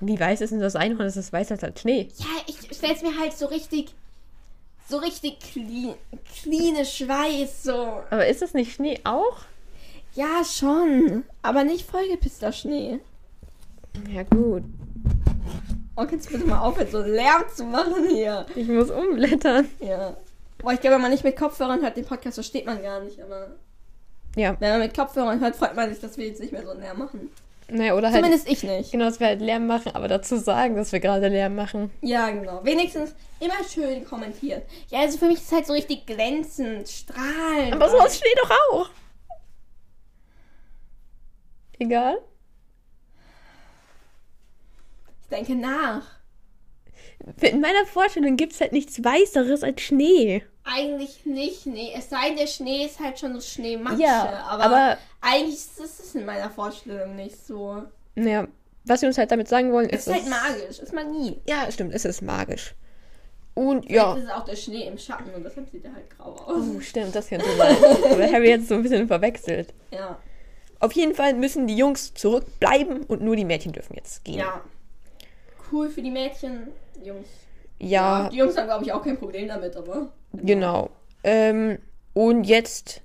wie 0.01 0.19
weiß 0.19 0.41
ist 0.41 0.49
denn 0.51 0.59
das 0.59 0.75
Einhorn? 0.75 1.05
Das 1.05 1.17
ist 1.17 1.31
weißer 1.31 1.57
als 1.61 1.79
Schnee. 1.81 2.09
Ja, 2.17 2.25
ich 2.47 2.57
stell's 2.75 3.01
mir 3.01 3.17
halt 3.19 3.33
so 3.33 3.45
richtig, 3.45 3.93
so 4.89 4.97
richtig 4.97 5.39
clean, 5.39 5.95
cleanisch 6.41 7.07
weiß, 7.07 7.63
so. 7.63 8.01
Aber 8.09 8.27
ist 8.27 8.41
das 8.41 8.53
nicht 8.53 8.73
Schnee 8.73 8.99
auch? 9.03 9.37
Ja, 10.13 10.43
schon. 10.43 11.23
Aber 11.41 11.63
nicht 11.63 11.89
vollgepisster 11.89 12.51
Schnee. 12.51 12.99
Ja, 14.09 14.23
gut. 14.23 14.63
Oh, 15.95 16.05
kannst 16.05 16.29
du 16.29 16.33
bitte 16.33 16.47
mal 16.47 16.59
aufhören, 16.61 16.89
so 16.89 17.01
Lärm 17.01 17.43
zu 17.53 17.63
machen 17.65 18.07
hier? 18.09 18.45
Ich 18.55 18.67
muss 18.67 18.89
umblättern. 18.89 19.67
Ja. 19.79 20.17
Boah, 20.57 20.73
ich 20.73 20.79
glaube, 20.81 20.95
wenn 20.95 21.01
man 21.01 21.11
nicht 21.11 21.23
mit 21.23 21.35
Kopfhörern 21.37 21.81
hört, 21.81 21.97
den 21.97 22.05
Podcast 22.05 22.35
versteht 22.35 22.65
man 22.65 22.81
gar 22.81 23.01
nicht. 23.01 23.21
Aber 23.21 23.55
Ja, 24.35 24.55
wenn 24.59 24.71
man 24.71 24.79
mit 24.79 24.95
Kopfhörern 24.95 25.39
hört, 25.39 25.55
freut 25.55 25.75
man 25.75 25.89
sich, 25.89 25.99
dass 25.99 26.17
wir 26.17 26.27
jetzt 26.27 26.39
nicht 26.39 26.51
mehr 26.53 26.63
so 26.63 26.71
einen 26.71 26.81
Lärm 26.81 26.99
machen. 26.99 27.29
Naja, 27.71 27.95
oder 27.95 28.11
halt. 28.11 28.23
Zumindest 28.23 28.49
ich 28.49 28.63
nicht. 28.63 28.91
Genau, 28.91 29.05
dass 29.05 29.19
wir 29.19 29.27
halt 29.27 29.41
Lärm 29.41 29.67
machen, 29.67 29.93
aber 29.95 30.07
dazu 30.07 30.37
sagen, 30.37 30.75
dass 30.75 30.91
wir 30.91 30.99
gerade 30.99 31.27
Lärm 31.27 31.55
machen. 31.55 31.91
Ja, 32.01 32.29
genau. 32.29 32.63
Wenigstens 32.63 33.15
immer 33.39 33.63
schön 33.63 34.05
kommentieren. 34.05 34.61
Ja, 34.89 34.99
also 34.99 35.17
für 35.17 35.27
mich 35.27 35.37
ist 35.37 35.45
es 35.45 35.51
halt 35.51 35.65
so 35.65 35.73
richtig 35.73 36.05
glänzend, 36.05 36.87
strahlend. 36.89 37.73
Aber 37.73 37.89
sowas 37.89 38.17
steht 38.17 38.37
doch 38.37 38.51
auch. 38.71 38.89
Egal. 41.79 42.19
Ich 45.21 45.29
denke 45.29 45.55
nach. 45.55 46.05
In 47.41 47.61
meiner 47.61 47.85
Vorstellung 47.85 48.35
gibt 48.37 48.53
es 48.53 48.61
halt 48.61 48.71
nichts 48.71 49.03
Weißeres 49.03 49.63
als 49.63 49.81
Schnee. 49.81 50.43
Eigentlich 50.63 51.25
nicht, 51.25 51.65
nee. 51.65 51.91
Es 51.95 52.09
sei 52.09 52.27
denn, 52.29 52.37
der 52.37 52.47
Schnee 52.47 52.85
ist 52.85 52.99
halt 52.99 53.17
schon 53.19 53.33
so 53.33 53.41
Schneematsche. 53.41 54.01
Ja, 54.01 54.43
aber, 54.47 54.63
aber- 54.65 54.97
eigentlich 55.21 55.55
ist 55.55 55.79
es 55.79 56.15
in 56.15 56.25
meiner 56.25 56.49
Vorstellung 56.49 57.15
nicht 57.15 57.45
so. 57.45 57.83
Naja, 58.15 58.47
was 58.85 59.01
wir 59.01 59.07
uns 59.09 59.17
halt 59.17 59.31
damit 59.31 59.47
sagen 59.47 59.71
wollen, 59.71 59.89
Es 59.89 60.07
ist. 60.07 60.07
ist 60.07 60.13
halt 60.13 60.29
magisch, 60.29 60.79
ist 60.79 60.93
man 60.93 61.11
nie. 61.11 61.39
Ja, 61.47 61.69
stimmt, 61.71 61.93
es 61.93 62.05
ist 62.05 62.21
magisch. 62.21 62.75
Und 63.53 63.89
Ja. 63.89 63.95
ja. 64.11 64.15
Jetzt 64.15 64.23
ist 64.25 64.31
auch 64.33 64.45
der 64.45 64.55
Schnee 64.55 64.87
im 64.87 64.97
Schatten 64.97 65.29
und 65.35 65.43
deshalb 65.43 65.69
sieht 65.69 65.83
er 65.83 65.93
halt 65.93 66.09
grau 66.15 66.31
aus. 66.35 66.63
Oh, 66.75 66.79
stimmt, 66.79 67.13
das 67.15 67.27
könnte 67.27 67.45
sein. 67.57 67.75
Aber 68.11 68.31
Harry 68.31 68.51
es 68.53 68.67
so 68.67 68.75
ein 68.75 68.83
bisschen 68.83 69.07
verwechselt. 69.07 69.73
Ja. 69.91 70.17
Auf 70.79 70.93
jeden 70.93 71.13
Fall 71.13 71.33
müssen 71.33 71.67
die 71.67 71.75
Jungs 71.75 72.13
zurückbleiben 72.13 73.03
und 73.03 73.21
nur 73.21 73.35
die 73.35 73.45
Mädchen 73.45 73.71
dürfen 73.73 73.95
jetzt 73.95 74.23
gehen. 74.23 74.39
Ja. 74.39 74.61
cool 75.71 75.89
für 75.89 76.01
die 76.01 76.11
Mädchen. 76.11 76.67
Jungs. 77.03 77.27
Ja, 77.81 78.29
Die 78.29 78.37
Jungs 78.37 78.55
haben, 78.57 78.67
glaube 78.67 78.83
ich, 78.85 78.93
auch 78.93 79.03
kein 79.03 79.17
Problem 79.17 79.47
damit, 79.47 79.75
aber. 79.75 80.11
genau. 80.33 80.91
Ähm, 81.23 81.79
und 82.13 82.43
jetzt, 82.43 83.01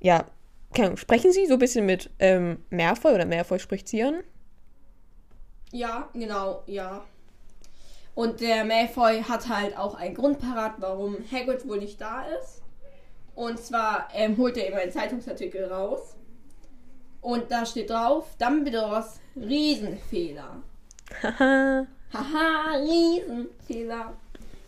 ja, 0.00 0.24
keine 0.72 0.96
sprechen 0.96 1.32
Sie 1.32 1.46
so 1.46 1.54
ein 1.54 1.58
bisschen 1.58 1.86
mit 1.86 2.10
ähm, 2.20 2.58
Malfoy 2.70 3.14
oder 3.14 3.26
Malfoy 3.26 3.58
spricht 3.58 3.88
Sie 3.88 4.02
an? 4.02 4.22
Ja, 5.72 6.08
genau, 6.12 6.62
ja. 6.66 7.02
Und 8.14 8.40
der 8.40 8.64
Malfoy 8.64 9.22
hat 9.22 9.48
halt 9.48 9.76
auch 9.76 9.94
einen 9.94 10.14
Grund 10.14 10.38
parat, 10.40 10.74
warum 10.78 11.16
Hagrid 11.30 11.66
wohl 11.68 11.78
nicht 11.78 12.00
da 12.00 12.22
ist. 12.40 12.62
Und 13.34 13.58
zwar 13.58 14.08
ähm, 14.12 14.36
holt 14.36 14.56
er 14.56 14.68
eben 14.68 14.76
einen 14.76 14.92
Zeitungsartikel 14.92 15.64
raus. 15.64 16.16
Und 17.20 17.50
da 17.50 17.66
steht 17.66 17.90
drauf, 17.90 18.26
Dumbledores 18.38 19.20
Riesenfehler. 19.36 20.62
Haha. 21.22 21.86
Haha, 22.12 22.76
Riesenfehler. 22.76 24.16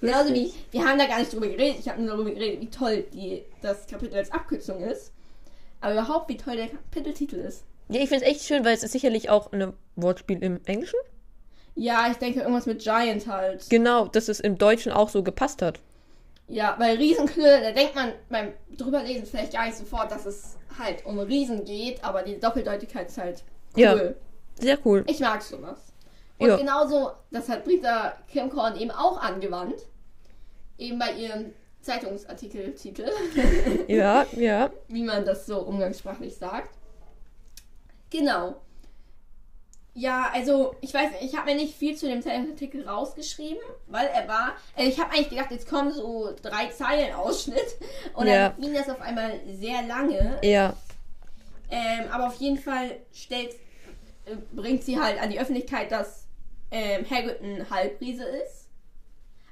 Genauso 0.00 0.34
wie, 0.34 0.52
wir 0.72 0.84
haben 0.84 0.98
da 0.98 1.06
gar 1.06 1.20
nicht 1.20 1.32
drüber 1.32 1.46
geredet. 1.46 1.76
Ich 1.78 1.88
habe 1.88 2.02
nur 2.02 2.10
darüber 2.10 2.30
geredet, 2.30 2.60
wie 2.60 2.70
toll 2.70 3.04
die, 3.12 3.44
das 3.62 3.86
Kapitel 3.86 4.16
als 4.16 4.32
Abkürzung 4.32 4.82
ist. 4.82 5.12
Aber 5.80 5.92
überhaupt, 5.92 6.28
wie 6.28 6.36
toll 6.36 6.56
der 6.56 6.68
Kapiteltitel 6.68 7.36
ist. 7.36 7.64
Ja, 7.88 8.00
ich 8.00 8.08
finde 8.08 8.24
es 8.24 8.30
echt 8.30 8.42
schön, 8.42 8.64
weil 8.64 8.74
es 8.74 8.82
ist 8.82 8.92
sicherlich 8.92 9.30
auch 9.30 9.52
ein 9.52 9.72
Wortspiel 9.96 10.42
im 10.42 10.60
Englischen. 10.64 10.98
Ja, 11.74 12.08
ich 12.10 12.16
denke 12.16 12.40
irgendwas 12.40 12.66
mit 12.66 12.80
Giant 12.80 13.26
halt. 13.26 13.68
Genau, 13.70 14.06
dass 14.06 14.28
es 14.28 14.40
im 14.40 14.58
Deutschen 14.58 14.92
auch 14.92 15.08
so 15.08 15.22
gepasst 15.22 15.62
hat. 15.62 15.80
Ja, 16.48 16.74
weil 16.78 16.96
Riesenknülle, 16.96 17.62
da 17.62 17.70
denkt 17.72 17.94
man 17.94 18.12
beim 18.28 18.52
drüberlesen 18.76 19.26
vielleicht 19.26 19.52
gar 19.52 19.66
nicht 19.66 19.76
sofort, 19.76 20.10
dass 20.10 20.26
es 20.26 20.56
halt 20.78 21.06
um 21.06 21.18
Riesen 21.18 21.64
geht, 21.64 22.02
aber 22.04 22.22
die 22.22 22.38
Doppeldeutigkeit 22.38 23.08
ist 23.08 23.18
halt 23.18 23.42
cool. 23.76 23.82
Ja. 23.82 23.96
Sehr 24.60 24.78
cool. 24.84 25.04
Ich 25.06 25.20
mag 25.20 25.42
sowas. 25.42 25.91
Und 26.42 26.48
Ja. 26.48 26.56
genauso, 26.56 27.12
das 27.30 27.48
hat 27.48 27.64
Brita 27.64 28.14
Kimcorn 28.30 28.76
eben 28.78 28.90
auch 28.90 29.20
angewandt. 29.20 29.82
Eben 30.78 30.98
bei 30.98 31.12
ihrem 31.12 31.52
Zeitungsartikeltitel, 31.82 33.10
Ja, 33.88 34.26
ja. 34.32 34.70
wie 34.88 35.02
man 35.02 35.24
das 35.24 35.46
so 35.46 35.60
umgangssprachlich 35.60 36.36
sagt. 36.36 36.70
Genau. 38.10 38.56
Ja, 39.94 40.30
also 40.32 40.74
ich 40.80 40.94
weiß 40.94 41.10
ich 41.20 41.36
habe 41.36 41.50
mir 41.50 41.56
nicht 41.56 41.76
viel 41.76 41.94
zu 41.96 42.06
dem 42.08 42.22
Zeitungsartikel 42.22 42.88
rausgeschrieben, 42.88 43.58
weil 43.88 44.06
er 44.06 44.26
war. 44.26 44.52
Also 44.74 44.88
ich 44.88 44.98
habe 44.98 45.10
eigentlich 45.12 45.28
gedacht, 45.28 45.50
jetzt 45.50 45.68
kommen 45.68 45.92
so 45.92 46.30
drei 46.40 46.68
Zeilen 46.68 47.14
Ausschnitt 47.14 47.76
und 48.14 48.26
Ja. 48.26 48.50
dann 48.50 48.60
ging 48.60 48.72
das 48.74 48.88
auf 48.88 49.00
einmal 49.02 49.38
sehr 49.52 49.82
lange. 49.82 50.38
Ja. 50.42 50.74
Ähm, 51.70 52.04
aber 52.10 52.26
auf 52.28 52.36
jeden 52.36 52.58
Fall 52.58 52.96
stellt, 53.12 53.54
äh, 54.24 54.36
bringt 54.52 54.82
sie 54.84 54.98
halt 54.98 55.20
an 55.20 55.28
die 55.30 55.38
Öffentlichkeit, 55.40 55.90
dass 55.92 56.21
ähm, 56.72 57.04
Hagrid 57.08 57.40
ein 57.42 57.70
Halbriese 57.70 58.24
ist. 58.24 58.68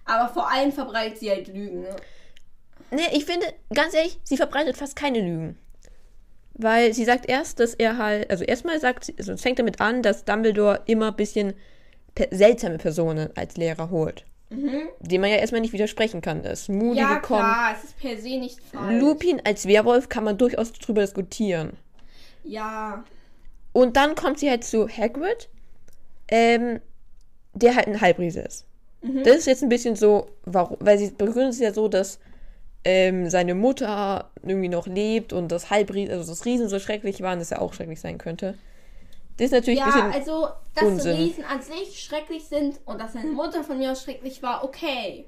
Aber 0.05 0.33
vor 0.33 0.51
allem 0.51 0.73
verbreitet 0.73 1.19
sie 1.19 1.31
halt 1.31 1.47
Lügen. 1.49 1.83
Ne? 1.83 1.97
Ne, 2.91 3.03
ich 3.13 3.25
finde, 3.25 3.47
ganz 3.73 3.95
ehrlich, 3.95 4.19
sie 4.25 4.37
verbreitet 4.37 4.77
fast 4.77 4.97
keine 4.97 5.21
Lügen. 5.21 5.57
Weil 6.55 6.93
sie 6.93 7.05
sagt 7.05 7.29
erst, 7.29 7.61
dass 7.61 7.75
er 7.75 7.97
halt, 7.97 8.29
also 8.31 8.43
erstmal 8.45 8.81
sagt 8.81 9.05
sie, 9.05 9.15
also 9.17 9.33
es 9.33 9.41
fängt 9.43 9.59
damit 9.61 9.81
an, 9.81 10.03
dass 10.03 10.25
Dumbledore 10.25 10.83
immer 10.87 11.09
ein 11.09 11.17
bisschen 11.17 11.55
pe 12.15 12.27
seltsame 12.33 12.79
Personen 12.79 13.31
als 13.37 13.57
Lehrer 13.57 13.91
holt. 13.91 14.25
Dem 14.51 15.21
man 15.21 15.31
ja 15.31 15.37
erstmal 15.37 15.61
nicht 15.61 15.73
widersprechen 15.73 16.21
kann. 16.23 16.43
Das 16.43 16.69
Moody 16.69 16.99
Ja, 16.99 17.15
gekommen. 17.19 17.39
klar, 17.41 17.77
es 17.79 17.85
ist 17.85 17.99
per 18.01 18.17
se 18.19 18.37
nicht 18.39 18.59
falsch. 18.61 19.01
Lupin 19.01 19.41
als 19.45 19.67
Werwolf 19.69 20.09
kann 20.09 20.25
man 20.25 20.37
durchaus 20.39 20.73
drüber 20.73 21.03
diskutieren. 21.03 21.77
Ja, 22.43 23.05
Und 23.73 23.97
dann 23.97 24.17
kommt 24.17 24.41
sie 24.41 24.51
halt 24.51 24.65
zu 24.65 24.89
Hagrid, 24.89 25.49
ähm, 26.29 26.81
der 27.53 27.77
halt 27.77 27.87
ein 27.87 28.01
Halbriese 28.01 28.41
ist. 28.41 28.67
Das 29.03 29.37
ist 29.39 29.47
jetzt 29.47 29.63
ein 29.63 29.71
bisschen 29.71 29.97
so, 29.97 30.29
warum, 30.45 30.77
weil 30.81 30.99
sie 30.99 31.11
begründet 31.11 31.55
es 31.55 31.59
ja 31.59 31.73
so, 31.73 31.89
dass 31.89 32.19
ähm, 32.85 33.31
seine 33.31 33.55
Mutter 33.55 34.31
irgendwie 34.43 34.69
noch 34.69 34.87
lebt 34.87 35.33
und 35.33 35.49
das 35.49 35.71
Halbriese, 35.71 36.13
also 36.13 36.31
das 36.31 36.45
Riesen 36.45 36.69
so 36.69 36.79
schrecklich 36.79 37.23
waren, 37.23 37.39
dass 37.39 37.51
er 37.51 37.63
auch 37.63 37.73
schrecklich 37.73 38.01
sein 38.01 38.19
könnte. 38.19 38.59
Das 39.37 39.47
ist 39.47 39.53
natürlich 39.53 39.83
ein 39.83 39.89
ja, 39.89 39.95
bisschen. 39.95 40.13
also, 40.13 40.49
dass 40.75 40.85
Unsinn. 40.85 41.17
Riesen 41.17 41.45
an 41.45 41.63
sich 41.63 42.03
schrecklich 42.03 42.45
sind 42.45 42.79
und 42.85 43.01
dass 43.01 43.15
seine 43.15 43.31
Mutter 43.31 43.65
von 43.65 43.79
mir 43.79 43.93
aus 43.93 44.03
schrecklich 44.03 44.43
war, 44.43 44.65
okay. 44.65 45.27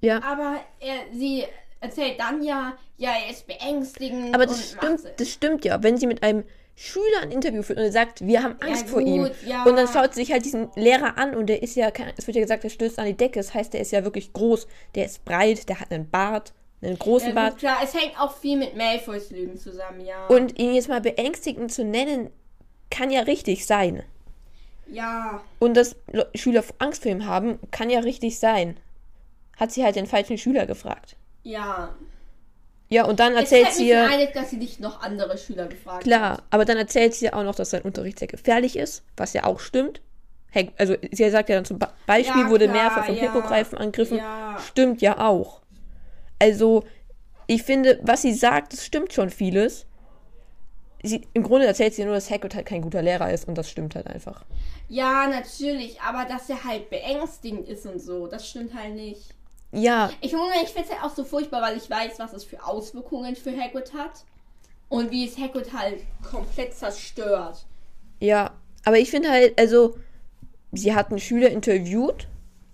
ja. 0.00 0.22
Aber 0.22 0.60
er, 0.78 1.12
sie 1.12 1.44
erzählt 1.80 2.20
dann 2.20 2.42
ja, 2.42 2.76
ja, 2.96 3.10
er 3.24 3.30
ist 3.30 3.46
beängstigend. 3.46 4.34
Aber 4.34 4.46
das 4.46 4.70
stimmt, 4.70 5.00
das 5.16 5.28
stimmt 5.28 5.64
ja. 5.64 5.82
Wenn 5.82 5.96
sie 5.96 6.06
mit 6.06 6.22
einem 6.22 6.44
Schüler 6.80 7.22
ein 7.22 7.32
Interview 7.32 7.62
führt 7.62 7.78
und 7.78 7.84
er 7.86 7.90
sagt, 7.92 8.24
wir 8.24 8.40
haben 8.42 8.54
Angst 8.60 8.88
vor 8.88 9.00
ihm. 9.00 9.24
gut, 9.24 9.32
ja. 9.44 9.64
Und 9.64 9.74
dann 9.74 9.88
schaut 9.88 10.14
sie 10.14 10.20
sich 10.20 10.30
halt 10.32 10.44
diesen 10.44 10.70
Lehrer 10.76 11.18
an 11.18 11.34
und 11.34 11.46
der 11.46 11.60
ist 11.60 11.74
ja, 11.74 11.90
es 12.16 12.26
wird 12.28 12.36
ja 12.36 12.42
gesagt, 12.42 12.62
der 12.62 12.68
stößt 12.68 13.00
an 13.00 13.06
die 13.06 13.16
Decke. 13.16 13.40
Das 13.40 13.52
heißt, 13.52 13.72
der 13.74 13.80
ist 13.80 13.90
ja 13.90 14.04
wirklich 14.04 14.32
groß, 14.32 14.68
der 14.94 15.06
ist 15.06 15.24
breit, 15.24 15.68
der 15.68 15.80
hat 15.80 15.90
einen 15.90 16.08
Bart, 16.08 16.52
einen 16.80 16.96
großen 16.96 17.30
Ja, 17.30 17.34
Bart. 17.34 17.50
gut, 17.54 17.58
klar, 17.60 17.78
es 17.82 17.94
hängt 17.94 18.18
auch 18.20 18.36
viel 18.36 18.56
mit 18.56 18.76
Malfoys 18.76 19.30
Lügen 19.32 19.56
zusammen, 19.56 20.00
ja. 20.06 20.28
Und 20.28 20.56
ihn 20.60 20.72
jetzt 20.72 20.88
mal 20.88 21.00
beängstigend 21.00 21.72
zu 21.72 21.84
nennen, 21.84 22.30
kann 22.90 23.10
ja 23.10 23.22
richtig 23.22 23.66
sein. 23.66 24.04
ja, 24.86 25.42
Und 25.58 25.76
dass 25.76 25.96
Le- 26.12 26.30
Schüler 26.36 26.62
Angst 26.78 27.02
vor 27.02 27.10
ihm 27.10 27.26
haben, 27.26 27.58
kann 27.72 27.90
ja 27.90 27.98
richtig 28.00 28.38
sein. 28.38 28.78
Hat 29.56 29.72
sie 29.72 29.82
halt 29.84 29.96
den 29.96 30.06
falschen 30.06 30.38
Schüler 30.38 30.66
gefragt. 30.66 31.16
ja. 31.42 31.94
Ja, 32.90 33.04
und 33.04 33.20
dann 33.20 33.34
erzählt 33.34 33.64
fällt 33.66 33.76
sie 33.76 33.82
mich 33.84 33.92
ja. 33.92 34.06
einig, 34.06 34.32
dass 34.32 34.50
sie 34.50 34.56
nicht 34.56 34.80
noch 34.80 35.02
andere 35.02 35.36
Schüler 35.36 35.66
gefragt 35.66 36.04
Klar, 36.04 36.38
hat. 36.38 36.44
aber 36.50 36.64
dann 36.64 36.78
erzählt 36.78 37.14
sie 37.14 37.26
ja 37.26 37.34
auch 37.34 37.42
noch, 37.44 37.54
dass 37.54 37.70
sein 37.70 37.82
Unterricht 37.82 38.18
sehr 38.18 38.28
gefährlich 38.28 38.76
ist, 38.76 39.02
was 39.16 39.34
ja 39.34 39.44
auch 39.44 39.60
stimmt. 39.60 40.00
Hag- 40.54 40.72
Also 40.78 40.96
sie 41.12 41.28
sagt 41.28 41.50
ja 41.50 41.56
dann 41.56 41.66
zum 41.66 41.78
Beispiel, 41.78 42.42
Ja, 42.42 42.48
wurde 42.50 42.64
klar, 42.68 42.76
mehrfach 42.82 43.04
von 43.04 43.14
ja. 43.14 43.20
Hippogreifen 43.22 43.76
angegriffen. 43.76 44.16
Ja. 44.18 44.58
Stimmt 44.66 45.02
ja 45.02 45.18
auch. 45.18 45.60
Also, 46.38 46.84
ich 47.46 47.62
finde, 47.62 47.98
was 48.02 48.22
sie 48.22 48.32
sagt, 48.32 48.72
das 48.72 48.86
stimmt 48.86 49.12
schon 49.12 49.28
vieles. 49.28 49.84
Sie, 51.02 51.22
Im 51.34 51.42
Grunde 51.44 51.66
erzählt 51.66 51.94
sie 51.94 52.04
nur, 52.04 52.14
dass 52.14 52.30
Hagrid 52.30 52.54
halt 52.54 52.66
kein 52.66 52.82
guter 52.82 53.02
Lehrer 53.02 53.30
ist 53.32 53.46
und 53.46 53.56
das 53.56 53.70
stimmt 53.70 53.94
halt 53.94 54.06
einfach. 54.06 54.44
Ja, 54.88 55.26
natürlich, 55.28 56.00
aber 56.00 56.24
dass 56.24 56.48
er 56.48 56.64
halt 56.64 56.88
beängstigend 56.90 57.68
ist 57.68 57.84
und 57.86 58.00
so, 58.00 58.26
das 58.26 58.48
stimmt 58.48 58.74
halt 58.74 58.94
nicht. 58.94 59.34
Ja, 59.72 60.10
Ich, 60.20 60.30
finde, 60.30 60.46
ich 60.62 60.70
finde 60.70 60.88
es 60.88 60.94
halt 60.94 61.04
auch 61.04 61.14
so 61.14 61.24
furchtbar, 61.24 61.60
weil 61.62 61.76
ich 61.76 61.90
weiß, 61.90 62.18
was 62.18 62.32
es 62.32 62.44
für 62.44 62.64
Auswirkungen 62.64 63.36
für 63.36 63.54
Hagrid 63.56 63.92
hat. 63.94 64.24
Und 64.88 65.10
wie 65.10 65.26
es 65.26 65.36
Hagrid 65.36 65.72
halt 65.72 66.02
komplett 66.28 66.74
zerstört. 66.74 67.66
ja. 68.20 68.52
Aber 68.84 68.98
ich 68.98 69.10
finde 69.10 69.30
halt, 69.30 69.58
also, 69.60 69.98
sie 70.72 70.94
hat 70.94 71.10
einen 71.10 71.18
Schüler 71.18 71.50
interviewt. 71.50 72.26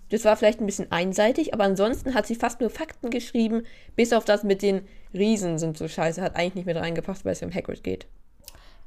Das 0.09 0.23
war 0.23 0.37
vielleicht 0.37 0.61
ein 0.61 0.65
bisschen 0.65 0.91
einseitig, 0.91 1.53
aber 1.53 1.65
ansonsten 1.65 2.13
hat 2.13 2.25
sie 2.25 2.35
fast 2.35 2.61
nur 2.61 2.69
Fakten 2.69 3.09
geschrieben, 3.09 3.65
bis 3.97 4.13
auf 4.13 4.23
das 4.23 4.43
mit 4.43 4.61
den 4.61 4.87
Riesen 5.13 5.57
sind 5.57 5.77
so 5.77 5.87
scheiße, 5.89 6.21
hat 6.21 6.35
eigentlich 6.37 6.55
nicht 6.55 6.65
mit 6.67 6.77
reingepasst, 6.77 7.25
weil 7.25 7.33
es 7.33 7.41
um 7.41 7.53
Hagrid 7.53 7.83
geht. 7.83 8.07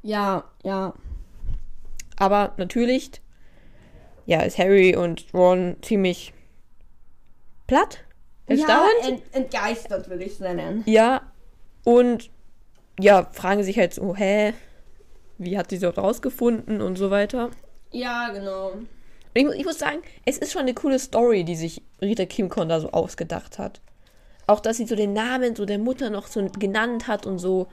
Ja, 0.02 0.44
ja. 0.62 0.94
Aber 2.16 2.54
natürlich, 2.56 3.10
ja, 4.26 4.40
ist 4.40 4.58
Harry 4.58 4.96
und 4.96 5.26
Ron 5.34 5.76
ziemlich 5.82 6.32
platt, 7.68 7.98
Ja, 8.48 8.56
erstaunt. 8.56 8.88
ent 9.06 9.22
entgeistert 9.32 10.08
würde 10.10 10.24
ich 10.24 10.32
es 10.32 10.40
nennen. 10.40 10.82
Ja, 10.86 11.22
und 11.84 12.30
ja, 12.98 13.28
fragen 13.32 13.62
sich 13.62 13.78
halt 13.78 13.94
so, 13.94 14.16
hä, 14.16 14.52
wie 15.38 15.56
hat 15.56 15.70
sie 15.70 15.76
so 15.76 15.88
rausgefunden 15.90 16.80
und 16.82 16.96
so 16.96 17.12
weiter. 17.12 17.50
Ja, 17.92 18.30
genau. 18.30 18.72
Ich, 19.34 19.44
ich 19.46 19.64
muss 19.64 19.78
sagen, 19.78 19.98
es 20.24 20.38
ist 20.38 20.50
schon 20.50 20.62
eine 20.62 20.74
coole 20.74 20.98
Story, 20.98 21.44
die 21.44 21.54
sich 21.54 21.80
Rita 22.02 22.26
Kimcon 22.26 22.68
da 22.68 22.80
so 22.80 22.90
ausgedacht 22.90 23.58
hat. 23.60 23.80
Auch, 24.48 24.58
dass 24.60 24.78
sie 24.78 24.86
so 24.86 24.96
den 24.96 25.12
Namen 25.12 25.54
so 25.54 25.64
der 25.64 25.78
Mutter 25.78 26.10
noch 26.10 26.26
so 26.26 26.44
genannt 26.58 27.06
hat 27.06 27.24
und 27.26 27.38
so 27.38 27.68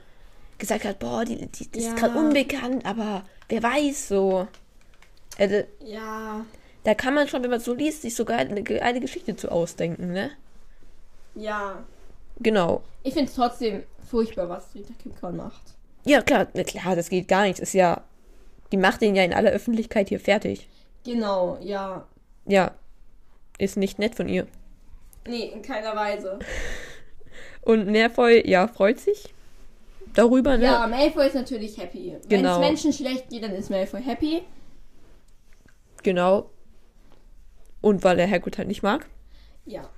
gesagt 0.58 0.84
hat, 0.84 0.98
boah, 1.00 1.24
die, 1.24 1.46
die, 1.48 1.68
die 1.68 1.80
Ja. 1.80 1.88
ist 1.88 1.96
gerade 1.96 2.16
unbekannt, 2.18 2.86
aber 2.86 3.24
wer 3.48 3.62
weiß 3.62 4.08
so. 4.08 4.46
Also, 5.38 5.64
Ja, 5.84 6.44
da 6.86 6.94
kann 6.94 7.14
man 7.14 7.26
schon, 7.26 7.42
wenn 7.42 7.50
man 7.50 7.58
so 7.58 7.74
liest, 7.74 8.02
sich 8.02 8.14
sogar 8.14 8.38
eine 8.38 8.62
geile 8.62 9.00
Geschichte 9.00 9.34
zu 9.34 9.50
ausdenken, 9.50 10.12
ne? 10.12 10.30
ja. 11.34 11.84
Genau. 12.38 12.82
Ich 13.02 13.14
finde 13.14 13.30
es 13.30 13.34
trotzdem 13.34 13.82
furchtbar, 14.10 14.48
was 14.50 14.74
Rita 14.74 14.92
Kimcorn 15.02 15.36
macht. 15.36 15.62
Ja, 16.04 16.20
klar, 16.20 16.44
klar, 16.44 16.94
das 16.94 17.08
geht 17.08 17.28
gar 17.28 17.44
nicht. 17.44 17.58
Ist 17.60 17.72
ja, 17.72 18.02
die 18.72 18.76
macht 18.76 19.00
den 19.00 19.16
ja 19.16 19.24
in 19.24 19.32
aller 19.32 19.50
Öffentlichkeit 19.52 20.10
hier 20.10 20.20
fertig. 20.20 20.68
Genau, 21.04 21.56
ja. 21.62 22.06
Ja, 22.44 22.72
ist 23.58 23.78
nicht 23.78 23.98
nett 23.98 24.14
von 24.14 24.28
ihr. 24.28 24.46
Nee, 25.26 25.46
in 25.46 25.62
keiner 25.62 25.96
Weise. 25.96 26.38
Und 27.62 27.86
Nervoy, 27.86 28.46
ja, 28.46 28.68
freut 28.68 29.00
sich 29.00 29.34
darüber, 30.14 30.58
ne? 30.58 30.64
Ja, 30.64 30.86
Malfoy 30.86 31.26
ist 31.26 31.34
natürlich 31.34 31.78
happy. 31.78 32.16
Wenn 32.28 32.28
Genau. 32.28 32.54
es 32.54 32.60
Menschen 32.60 32.92
schlecht 32.92 33.30
geht, 33.30 33.42
dann 33.42 33.52
ist 33.52 33.70
Malfoy 33.70 34.02
happy. 34.02 34.42
Genau. 36.02 36.50
Und 37.86 38.02
weil 38.02 38.18
er 38.18 38.28
Hagrid 38.28 38.58
halt 38.58 38.66
nicht 38.66 38.82
mag. 38.82 39.06
Ja. 39.64 39.88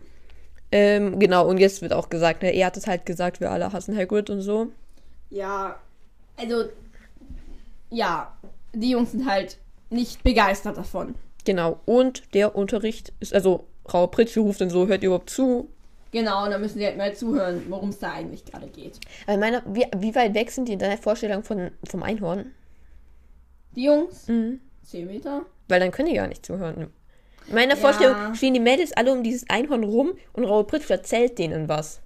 Ähm, 0.70 1.18
genau, 1.18 1.48
und 1.48 1.57
jetzt 1.57 1.81
wird 1.81 1.94
auch 1.94 2.11
gesagt, 2.11 2.42
ne, 2.42 2.51
er 2.55 2.66
hat 2.66 2.77
es 2.77 2.87
halt 2.87 3.07
gesagt, 3.07 3.40
wir 3.40 3.51
alle 3.51 3.72
hassen 3.72 3.96
Hagrid 3.96 4.29
und 4.29 4.42
so. 4.42 4.68
Ja. 5.31 5.81
Also, 6.37 6.64
ja. 7.88 8.37
Die 8.74 8.90
Jungs 8.90 9.12
sind 9.12 9.27
halt 9.27 9.57
nicht 9.88 10.22
begeistert 10.22 10.77
davon. 10.77 11.14
Genau. 11.46 11.81
Und 11.87 12.35
der 12.35 12.55
Unterricht 12.55 13.14
ist, 13.20 13.33
also 13.33 13.64
Frau 13.87 14.07
Pritsche 14.07 14.40
ruft 14.40 14.61
dann 14.61 14.68
so, 14.68 14.87
hört 14.87 15.03
ihr 15.03 15.07
überhaupt 15.07 15.31
zu? 15.31 15.70
Genau, 16.12 16.44
und 16.44 16.51
dann 16.51 16.61
müssen 16.61 16.79
sie 16.79 16.85
halt 16.85 16.98
mal 16.98 17.14
zuhören, 17.16 17.62
worum 17.70 17.88
es 17.88 18.01
da 18.01 18.12
eigentlich 18.12 18.44
gerade 18.44 18.66
geht. 18.66 19.01
Weil 19.24 19.38
meine, 19.38 19.62
wie, 19.66 19.87
wie 19.96 20.14
weit 20.14 20.35
weg 20.35 20.51
sind 20.51 20.68
die 20.68 20.74
in 20.74 20.79
deiner 20.79 20.98
Vorstellung 20.98 21.42
von, 21.42 21.70
vom 21.85 22.03
Einhorn? 22.03 22.53
Die 23.77 23.85
Jungs, 23.85 24.29
Mhm. 24.29 24.61
10 24.85 25.07
Meter. 25.07 25.46
Weil 25.68 25.81
dann 25.81 25.90
können 25.90 26.11
die 26.11 26.16
gar 26.16 26.27
nicht 26.27 26.44
zuhören. 26.44 26.90
In 27.49 27.55
meiner 27.55 27.75
Ja. 27.75 27.81
Vorstellung 27.81 28.35
stehen 28.35 28.55
die 28.55 28.61
Mädels 28.61 28.93
alle 28.93 29.13
um 29.13 29.23
dieses 29.23 29.49
Einhorn 29.49 29.85
rum 29.85 30.13
und 30.35 30.45
Raue 30.45 30.65
Pritsch 30.65 30.91
erzählt 30.91 31.39
denen 31.39 31.69
was. 31.69 32.01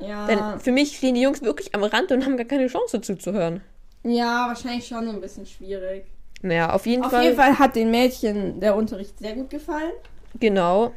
Ja. 0.00 0.26
Denn 0.26 0.60
für 0.60 0.72
mich 0.72 0.96
stehen 0.96 1.14
die 1.14 1.22
Jungs 1.22 1.42
wirklich 1.42 1.74
am 1.74 1.82
Rand 1.82 2.12
und 2.12 2.24
haben 2.24 2.36
gar 2.36 2.46
keine 2.46 2.66
Chance 2.68 3.00
zuzuhören. 3.00 3.60
Ja, 4.04 4.46
wahrscheinlich 4.48 4.86
schon 4.86 5.08
ein 5.08 5.20
bisschen 5.20 5.46
schwierig. 5.46 6.04
Naja, 6.40 6.72
auf 6.72 6.86
jeden 6.86 7.04
Auf 7.04 7.10
Fall. 7.10 7.24
jeden 7.24 7.36
Fall 7.36 7.58
hat 7.58 7.74
den 7.74 7.90
Mädchen 7.90 8.60
der 8.60 8.76
Unterricht 8.76 9.18
sehr 9.18 9.34
gut 9.34 9.50
gefallen. 9.50 9.92
Genau. 10.38 10.92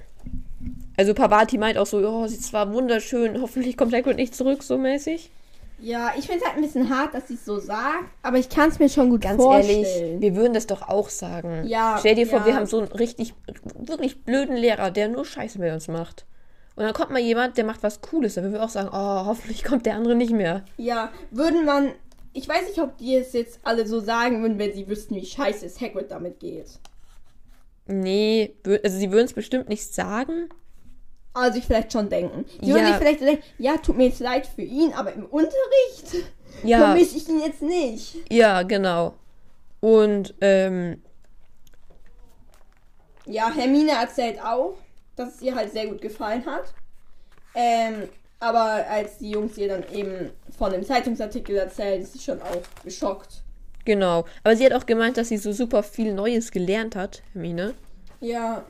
Also 0.98 1.16
Pavati 1.16 1.58
meint 1.58 1.80
auch 1.80 1.88
so, 1.88 1.98
oh, 1.98 2.28
sie 2.28 2.36
ist 2.36 2.44
zwar 2.46 2.72
wunderschön, 2.74 3.42
hoffentlich 3.42 3.76
kommt 3.76 3.94
Hagrid 3.94 4.18
nicht 4.18 4.36
zurück, 4.36 4.62
so 4.62 4.78
mäßig. 4.78 5.32
Ja, 5.82 6.14
ich 6.18 6.28
finde 6.28 6.42
es 6.42 6.46
halt 6.46 6.58
ein 6.58 6.62
bisschen 6.62 6.90
hart, 6.90 7.14
dass 7.14 7.28
sie 7.28 7.34
es 7.34 7.44
so 7.44 7.60
sagt, 7.60 8.06
aber 8.22 8.38
ich 8.38 8.50
kann 8.50 8.70
es 8.70 8.80
mir 8.80 8.88
schon 8.90 9.10
gut 9.10 9.22
Ganz 9.22 9.42
vorstellen. 9.42 9.84
ehrlich, 9.84 10.22
wir 10.22 10.36
würden 10.36 10.54
das 10.54 10.68
doch 10.68 10.88
auch 10.88 11.10
sagen. 11.10 11.66
Ja, 11.66 11.98
Stell 12.00 12.16
dir 12.16 12.28
vor, 12.28 12.40
ja. 12.40 12.46
wir 12.46 12.56
haben 12.56 12.68
so 12.68 12.78
einen 12.80 12.88
richtig, 12.88 13.34
wirklich 13.76 14.24
blöden 14.24 14.56
Lehrer, 14.56 14.92
der 14.92 15.08
nur 15.08 15.26
Scheiße 15.26 15.60
mit 15.60 15.74
uns 15.74 15.88
macht. 15.88 16.26
Und 16.76 16.84
dann 16.84 16.94
kommt 16.94 17.12
mal 17.12 17.20
jemand, 17.20 17.58
der 17.58 17.66
macht 17.66 17.84
was 17.84 18.02
Cooles, 18.02 18.36
da 18.36 18.44
würden 18.44 18.54
wir 18.54 18.64
auch 18.64 18.70
sagen, 18.70 18.90
oh, 18.92 19.26
hoffentlich 19.26 19.64
kommt 19.64 19.86
der 19.86 19.96
andere 19.96 20.16
nicht 20.16 20.32
mehr. 20.32 20.64
Ja, 20.78 21.12
würden 21.32 21.66
man. 21.66 21.92
Ich 22.34 22.48
weiß 22.48 22.68
nicht, 22.68 22.80
ob 22.80 22.98
die 22.98 23.16
es 23.16 23.34
jetzt 23.34 23.60
alle 23.64 23.86
so 23.86 24.00
sagen 24.00 24.42
würden, 24.42 24.58
wenn 24.58 24.74
sie 24.74 24.88
wüssten, 24.88 25.16
wie 25.16 25.26
scheiße 25.26 25.66
es 25.66 25.82
Hagrid 25.82 26.12
damit 26.12 26.40
geht. 26.40 26.80
Nee, 27.88 28.56
also 28.66 28.98
sie 28.98 29.12
würden 29.12 29.26
es 29.26 29.34
bestimmt 29.34 29.68
nicht 29.68 29.94
sagen. 29.94 30.48
Also 31.34 31.54
sich 31.56 31.66
vielleicht 31.66 31.94
schon 31.94 32.10
denken. 32.10 32.46
Sie 32.62 32.68
Ja. 32.70 32.76
würden 32.76 32.88
sich 32.88 32.96
vielleicht 32.98 33.22
denken, 33.22 33.44
ja, 33.58 33.78
tut 33.78 33.98
mir 33.98 34.08
jetzt 34.08 34.20
leid 34.20 34.46
für 34.48 34.62
ihn, 34.64 34.92
aber 34.94 35.14
im 35.14 35.26
Unterricht 35.26 36.26
Ja, 36.64 36.80
vermisse 36.80 37.18
ich 37.18 37.30
ihn 37.30 37.40
jetzt 37.40 37.62
nicht. 37.62 38.16
ja, 38.32 38.64
genau. 38.64 39.14
Und, 39.80 40.34
ähm, 40.42 41.02
Ja, 43.26 43.52
Hermine 43.54 43.92
erzählt 43.92 44.42
auch, 44.44 44.76
dass 45.16 45.36
es 45.36 45.42
ihr 45.42 45.56
halt 45.56 45.72
sehr 45.72 45.88
gut 45.88 46.02
gefallen 46.02 46.46
hat. 46.46 46.74
Ähm, 47.54 48.10
aber 48.40 48.86
als 48.90 49.20
die 49.20 49.32
Jungs 49.32 49.58
ihr 49.58 49.68
dann 49.68 49.84
eben 49.94 50.32
von 50.58 50.72
dem 50.72 50.84
Zeitungsartikel 50.84 51.56
erzählen, 51.56 52.02
ist 52.02 52.14
sie 52.14 52.20
schon 52.20 52.42
auch 52.42 52.62
geschockt. 52.84 53.44
genau. 53.86 54.26
Aber 54.44 54.56
sie 54.56 54.66
hat 54.66 54.74
auch 54.74 54.86
gemeint, 54.86 55.18
dass 55.18 55.30
sie 55.30 55.38
so 55.38 55.52
super 55.54 55.84
viel 55.84 56.14
Neues 56.14 56.52
gelernt 56.52 56.96
hat, 56.96 57.22
Hermine. 57.34 57.74
Ja, 58.20 58.64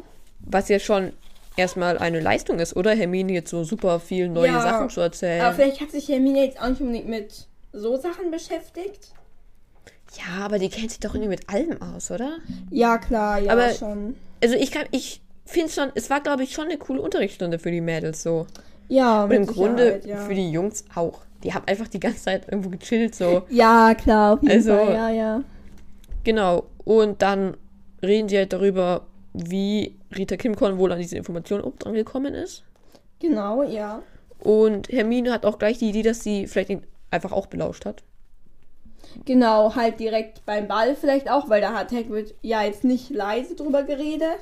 Was 0.46 0.70
ja 0.70 0.80
schon 0.80 1.14
erstmal 1.58 1.98
eine 1.98 2.20
Leistung 2.20 2.60
ist, 2.60 2.76
oder? 2.76 2.92
Hermine 2.96 3.34
jetzt 3.34 3.50
so 3.50 3.64
super 3.64 4.00
viel 4.00 4.30
neue 4.30 4.48
Ja, 4.52 4.62
Sachen 4.62 4.90
zu 4.90 5.02
erzählen. 5.02 5.42
aber 5.42 5.56
vielleicht 5.56 5.82
hat 5.82 5.92
sich 5.92 6.08
Hermine 6.08 6.46
jetzt 6.46 6.62
auch 6.62 6.70
nicht 6.70 6.82
unbedingt 6.82 7.10
mit 7.10 7.48
so 7.74 7.98
Sachen 7.98 8.32
beschäftigt. 8.32 9.14
Ja, 10.18 10.46
aber 10.46 10.60
die 10.60 10.70
kennt 10.70 10.92
sich 10.92 11.00
doch 11.00 11.14
irgendwie 11.16 11.30
mit 11.30 11.50
allem 11.50 11.82
aus, 11.82 12.12
oder? 12.12 12.38
Ja, 12.70 12.98
klar, 12.98 13.40
ja, 13.40 13.52
Aber- 13.54 13.74
schon. 13.74 14.16
Also 14.44 14.56
ich 14.56 14.72
kann, 14.72 14.86
ich 14.92 15.22
finde 15.46 15.70
schon, 15.72 15.90
es 15.96 16.10
war, 16.10 16.20
glaube 16.22 16.44
ich, 16.44 16.54
schon 16.54 16.66
eine 16.66 16.78
coole 16.78 17.02
Unterrichtsstunde 17.02 17.60
für 17.60 17.72
die 17.72 17.80
Mädels 17.82 18.24
so. 18.24 18.48
Ja, 18.90 19.24
Und 19.26 19.32
im 19.32 19.46
Grunde 19.46 20.02
ja. 20.06 20.18
für 20.18 20.34
die 20.36 20.52
Jungs 20.52 20.84
auch. 20.96 21.22
Die 21.44 21.54
haben 21.54 21.66
einfach 21.68 21.88
die 21.88 22.00
ganze 22.00 22.24
Zeit 22.24 22.48
irgendwo 22.50 22.70
gechillt, 22.70 23.16
so. 23.16 23.44
Ja, 23.50 23.94
klar, 23.96 24.34
auf 24.34 24.42
jeden 24.42 24.54
Also- 24.54 24.76
Fall, 24.76 24.94
ja, 24.94 25.10
ja. 25.10 25.44
Genau. 26.24 26.66
Und 26.84 27.22
dann 27.22 27.56
reden 28.04 28.28
sie 28.30 28.38
halt 28.38 28.52
darüber, 28.54 29.08
wie 29.34 29.96
Rita 30.16 30.38
Kimcorn 30.38 30.78
wohl 30.78 30.92
an 30.92 31.00
diese 31.00 31.18
Information 31.18 31.62
auch 31.62 31.76
dran 31.78 31.94
gekommen 31.94 32.34
ist. 32.34 32.64
Genau, 33.20 33.64
ja. 33.64 34.02
Und 34.40 34.90
Hermine 34.90 35.32
hat 35.32 35.46
auch 35.46 35.60
gleich 35.60 35.78
die 35.78 35.90
Idee, 35.90 36.02
dass 36.02 36.24
sie 36.24 36.48
vielleicht 36.48 36.70
ihn 36.70 36.82
einfach 37.12 37.32
auch 37.32 37.46
belauscht 37.48 37.86
hat. 37.86 38.04
Genau, 39.26 39.76
halt 39.76 40.00
direkt 40.00 40.46
beim 40.46 40.68
Ball 40.68 40.96
vielleicht 40.96 41.30
auch, 41.30 41.50
weil 41.50 41.62
da 41.62 41.74
hat 41.74 41.92
Hagrid 41.92 42.34
ja 42.42 42.64
jetzt 42.64 42.84
nicht 42.84 43.10
leise 43.10 43.56
drüber 43.56 43.84
geredet. 43.84 44.40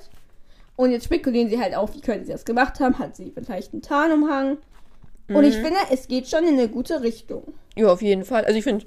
Und 0.76 0.92
jetzt 0.92 1.06
spekulieren 1.06 1.50
sie 1.50 1.60
halt 1.60 1.76
auch, 1.76 1.94
wie 1.94 2.02
können 2.02 2.24
sie 2.24 2.32
das 2.32 2.46
gemacht 2.46 2.80
haben. 2.80 3.00
Hat 3.00 3.16
sie 3.16 3.34
vielleicht 3.36 3.74
einen 3.74 3.82
Tarnumhang? 3.82 4.58
Und 5.28 5.44
ich 5.44 5.56
finde, 5.56 5.78
es 5.92 6.08
geht 6.08 6.28
schon 6.28 6.44
in 6.48 6.54
eine 6.54 6.70
gute 6.70 7.02
Richtung. 7.04 7.44
Ja, 7.76 7.88
auf 7.92 8.02
jeden 8.02 8.24
Fall. 8.26 8.46
Also 8.46 8.58
ich 8.58 8.64
finde, 8.64 8.86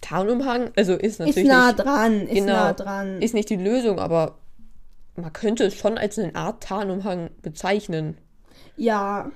Tarnumhang, 0.00 0.70
also 0.76 0.94
ist 0.94 1.04
Ist 1.04 1.18
natürlich 1.20 1.48
nah 1.48 1.66
nicht, 1.72 1.78
dran, 1.84 2.20
ist 2.22 2.34
Genau. 2.34 2.46
nah 2.52 2.72
dran. 2.72 3.20
ist 3.22 3.34
nicht 3.34 3.50
die 3.50 3.56
Lösung, 3.56 3.98
aber 3.98 4.36
man 5.20 5.32
könnte 5.32 5.64
es 5.64 5.74
schon 5.76 5.98
als 5.98 6.18
eine 6.18 6.34
Art 6.34 6.62
Tarnumhang 6.62 7.30
bezeichnen. 7.42 8.18
ja, 8.76 9.30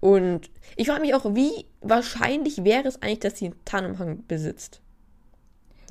Und 0.00 0.50
ich 0.76 0.88
frage 0.88 1.00
mich 1.00 1.14
auch, 1.14 1.34
wie 1.34 1.66
wahrscheinlich 1.80 2.64
wäre 2.64 2.86
es 2.88 3.02
eigentlich, 3.02 3.20
dass 3.20 3.38
sie 3.38 3.46
einen 3.46 3.64
Tarnumhang 3.64 4.26
besitzt? 4.26 4.80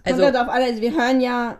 also, 0.03 0.23
Also, 0.23 0.39
auf 0.39 0.49
alle, 0.49 0.65
also 0.65 0.81
wir 0.81 0.91
hören 0.93 1.21
ja, 1.21 1.59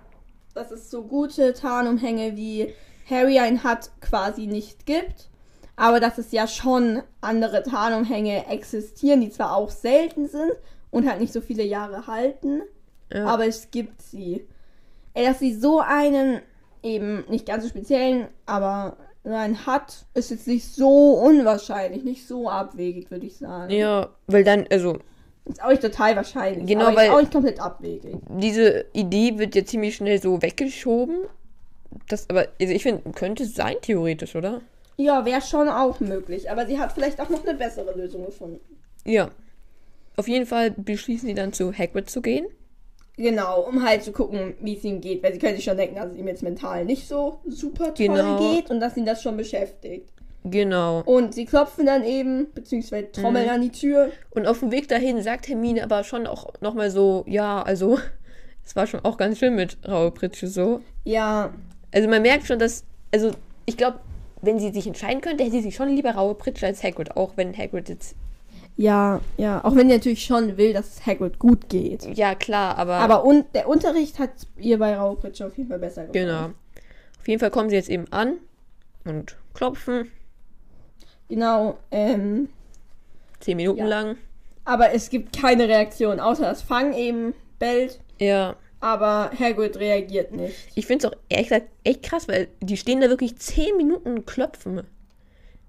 dass 0.53 0.71
es 0.71 0.89
so 0.89 1.03
gute 1.03 1.53
Tarnumhänge 1.53 2.35
wie 2.35 2.73
Harry 3.09 3.39
einen 3.39 3.63
hat, 3.63 3.91
quasi 4.01 4.47
nicht 4.47 4.85
gibt. 4.85 5.29
Aber 5.75 5.99
dass 5.99 6.17
es 6.17 6.31
ja 6.31 6.47
schon 6.47 7.03
andere 7.21 7.63
Tarnumhänge 7.63 8.47
existieren, 8.47 9.21
die 9.21 9.29
zwar 9.29 9.55
auch 9.55 9.69
selten 9.69 10.27
sind 10.27 10.51
und 10.89 11.07
halt 11.07 11.19
nicht 11.21 11.33
so 11.33 11.41
viele 11.41 11.63
Jahre 11.63 12.07
halten. 12.07 12.63
ja, 13.11 13.25
aber 13.25 13.45
es 13.47 13.71
gibt 13.71 14.01
sie. 14.01 14.47
Ey, 15.13 15.25
dass 15.25 15.39
sie 15.39 15.53
so 15.55 15.79
einen, 15.81 16.41
eben 16.87 17.23
nicht 17.29 17.45
ganz 17.45 17.63
so 17.63 17.69
speziellen, 17.69 18.27
aber 18.45 18.97
so 19.23 19.31
einen 19.33 19.65
hat, 19.65 20.05
ist 20.13 20.31
jetzt 20.31 20.47
nicht 20.47 20.65
so 20.73 21.13
unwahrscheinlich, 21.13 22.03
nicht 22.03 22.27
so 22.27 22.49
abwegig, 22.49 23.11
würde 23.11 23.25
ich 23.25 23.37
sagen. 23.37 23.71
ja, 23.71 24.09
weil 24.27 24.43
dann, 24.43 24.65
also 24.71 24.99
Ist 25.45 25.61
auch 25.63 25.69
nicht 25.69 25.81
total 25.81 26.15
wahrscheinlich, 26.15 26.65
Genau, 26.67 26.95
weil- 26.95 27.07
ist 27.07 27.13
auch 27.13 27.19
nicht 27.19 27.31
komplett 27.33 27.59
abwegig. 27.59 28.15
diese 28.29 28.85
Idee 28.93 29.37
wird 29.37 29.55
ja 29.55 29.65
ziemlich 29.65 29.95
schnell 29.95 30.21
so 30.21 30.41
weggeschoben. 30.41 31.17
Das 32.09 32.29
aber, 32.29 32.47
also 32.61 32.73
ich 32.73 32.83
finde, 32.83 33.09
könnte 33.11 33.43
es 33.43 33.55
sein, 33.55 33.75
theoretisch, 33.81 34.35
oder? 34.35 34.61
Ja, 34.97 35.25
wäre 35.25 35.41
schon 35.41 35.67
auch 35.69 35.99
möglich, 35.99 36.49
aber 36.49 36.65
sie 36.65 36.79
hat 36.79 36.91
vielleicht 36.93 37.19
auch 37.21 37.29
noch 37.29 37.45
eine 37.45 37.53
bessere 37.57 37.93
Lösung 37.97 38.25
gefunden. 38.25 38.59
Ja. 39.05 39.29
Auf 40.15 40.27
jeden 40.27 40.45
Fall 40.45 40.71
beschließen 40.71 41.27
sie 41.27 41.35
dann 41.35 41.53
zu 41.53 41.71
Hagrid 41.71 42.09
zu 42.09 42.21
gehen. 42.21 42.47
Genau, 43.17 43.61
um 43.61 43.83
halt 43.83 44.03
zu 44.03 44.11
gucken, 44.11 44.53
wie 44.61 44.77
es 44.77 44.83
ihm 44.83 45.01
geht, 45.01 45.23
weil 45.23 45.33
sie 45.33 45.39
können 45.39 45.55
sich 45.55 45.65
schon 45.65 45.75
denken, 45.77 45.95
dass 45.95 46.11
es 46.11 46.17
ihm 46.17 46.27
jetzt 46.27 46.43
mental 46.43 46.85
nicht 46.85 47.07
so 47.07 47.39
super 47.47 47.93
toll 47.93 48.07
Genau. 48.07 48.53
geht 48.53 48.69
und 48.69 48.79
dass 48.79 48.95
ihn 48.95 49.05
das 49.05 49.23
schon 49.23 49.35
beschäftigt. 49.37 50.09
Genau. 50.43 51.01
Und 51.03 51.33
sie 51.33 51.45
klopfen 51.45 51.85
dann 51.87 52.03
eben, 52.05 52.47
beziehungsweise 52.53 53.11
trommeln 53.11 53.45
Mhm. 53.47 53.51
an 53.51 53.61
die 53.61 53.71
Tür. 53.71 54.11
Und 54.29 54.45
auf 54.47 54.59
dem 54.59 54.71
Weg 54.71 54.87
dahin 54.87 55.21
sagt 55.21 55.47
Hermine 55.49 55.83
aber 55.83 56.03
schon 56.03 56.27
auch 56.27 56.53
nochmal 56.61 56.91
so, 56.91 57.23
ja, 57.27 57.61
also, 57.63 57.97
es 58.65 58.75
war 58.75 58.85
schon 58.87 59.03
auch 59.03 59.17
ganz 59.17 59.39
schön 59.39 59.55
mit 59.55 59.77
Raue 59.87 60.11
Pritsche 60.11 60.47
so. 60.47 60.81
Ja, 61.03 61.53
Also 61.91 62.07
man 62.07 62.21
merkt 62.21 62.45
schon, 62.45 62.59
dass, 62.59 62.83
also 63.11 63.31
ich 63.65 63.77
glaube, 63.77 63.99
wenn 64.41 64.59
sie 64.59 64.71
sich 64.71 64.85
entscheiden 64.85 65.21
könnte, 65.21 65.43
hätte 65.43 65.55
sie 65.55 65.61
sich 65.63 65.75
schon 65.75 65.89
lieber 65.89 66.11
Raue 66.11 66.35
Pritsche 66.35 66.67
als 66.67 66.83
Hagrid, 66.83 67.17
auch 67.17 67.31
wenn 67.35 67.57
Hagrid 67.57 67.89
jetzt, 67.89 68.15
Ja, 68.77 69.21
ja. 69.37 69.63
Auch 69.65 69.75
wenn 69.75 69.89
sie 69.89 69.95
natürlich 69.95 70.23
schon 70.23 70.55
will, 70.57 70.71
dass 70.73 70.87
es 70.99 71.05
Hagrid 71.05 71.39
gut 71.39 71.67
geht. 71.67 72.05
ja 72.15 72.35
klar, 72.35 72.77
aber, 72.77 72.95
Aber 72.97 73.25
und 73.25 73.45
der 73.55 73.67
Unterricht 73.67 74.19
hat 74.19 74.29
ihr 74.57 74.77
bei 74.77 74.95
Raupritsche 74.95 75.47
auf 75.47 75.57
jeden 75.57 75.67
Fall 75.69 75.79
besser 75.79 76.05
gefallen. 76.05 76.27
genau. 76.27 76.45
Auf 77.19 77.27
jeden 77.27 77.39
Fall 77.39 77.49
kommen 77.51 77.69
sie 77.69 77.75
jetzt 77.75 77.89
eben 77.89 78.05
an 78.11 78.37
und 79.05 79.35
klopfen, 79.53 80.11
Genau. 81.29 81.77
Ähm, 81.91 82.47
zehn 83.41 83.57
Minuten 83.57 83.79
Ja. 83.79 83.85
lang. 83.87 84.17
aber 84.63 84.93
es 84.93 85.09
gibt 85.09 85.35
keine 85.37 85.67
Reaktion, 85.67 86.19
außer 86.19 86.43
dass 86.43 86.61
Fang 86.61 86.93
eben 86.93 87.33
bellt. 87.59 87.99
Ja, 88.19 88.55
Aber 88.79 89.31
Hagrid 89.37 89.77
reagiert 89.77 90.31
nicht. 90.31 90.55
ich 90.75 90.85
finde 90.85 91.07
es 91.07 91.11
auch 91.13 91.17
ehrlich 91.29 91.47
gesagt 91.49 91.67
echt 91.83 92.03
krass, 92.03 92.27
weil 92.27 92.47
die 92.61 92.77
stehen 92.77 93.01
da 93.01 93.09
wirklich 93.09 93.35
zehn 93.37 93.75
Minuten 93.75 94.09
und 94.17 94.27
klopfen. 94.27 94.83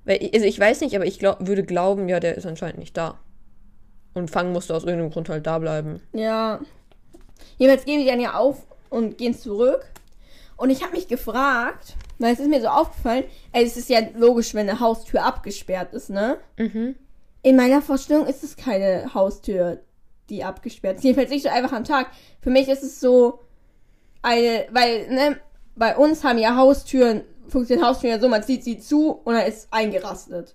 Weil, 0.08 0.22
ich- 0.22 0.32
also 0.34 0.46
ich 0.46 0.58
weiß 0.58 0.80
nicht, 0.80 0.96
aber 0.96 1.04
ich 1.04 1.18
glaub, 1.18 1.46
würde 1.46 1.62
glauben, 1.62 2.08
ja, 2.08 2.18
der 2.18 2.34
ist 2.36 2.46
anscheinend 2.46 2.78
nicht 2.78 2.96
da. 2.96 3.18
Und 4.14 4.30
Fang 4.30 4.52
musste 4.52 4.74
aus 4.74 4.84
irgendeinem 4.84 5.10
Grund 5.10 5.28
halt 5.28 5.46
da 5.46 5.58
bleiben. 5.58 6.00
Ja. 6.14 6.60
Jedenfalls 7.58 7.84
gehen 7.84 8.00
die 8.00 8.06
dann 8.06 8.18
ja 8.20 8.34
auf 8.34 8.66
und 8.88 9.18
gehen 9.18 9.34
zurück. 9.36 9.84
Und 10.56 10.70
ich 10.70 10.82
habe 10.82 10.92
mich 10.92 11.08
gefragt, 11.08 11.94
weil 12.18 12.32
es 12.32 12.40
ist 12.40 12.48
mir 12.48 12.60
so 12.62 12.68
aufgefallen, 12.68 13.24
ey, 13.52 13.64
es 13.64 13.76
ist 13.76 13.90
ja 13.90 14.00
logisch, 14.16 14.54
wenn 14.54 14.68
eine 14.68 14.80
Haustür 14.80 15.24
abgesperrt 15.24 15.92
ist, 15.92 16.08
ne? 16.10 16.38
Mhm. 16.56 16.96
In 17.42 17.54
meiner 17.56 17.82
Vorstellung 17.82 18.26
ist 18.26 18.42
es 18.42 18.56
keine 18.56 19.12
Haustür, 19.14 19.78
die 20.30 20.42
abgesperrt 20.42 20.96
ist. 20.96 21.04
Jedenfalls 21.04 21.30
nicht 21.30 21.42
so 21.44 21.50
einfach 21.50 21.72
am 21.72 21.84
Tag. 21.84 22.08
Für 22.40 22.50
mich 22.50 22.68
ist 22.68 22.82
es 22.82 22.98
so 22.98 23.40
eine, 24.22 24.66
weil, 24.72 25.08
ne, 25.10 25.38
bei 25.76 25.96
uns 25.96 26.24
haben 26.24 26.38
ja 26.38 26.56
Haustüren, 26.56 27.22
funktionieren 27.48 27.87
Haustüren 27.87 28.14
ja 28.14 28.20
so, 28.20 28.28
man 28.28 28.42
zieht 28.42 28.64
sie 28.64 28.78
zu 28.78 29.11
und 29.24 29.34
dann 29.34 29.46
ist 29.46 29.68
eingerastet. 29.70 30.54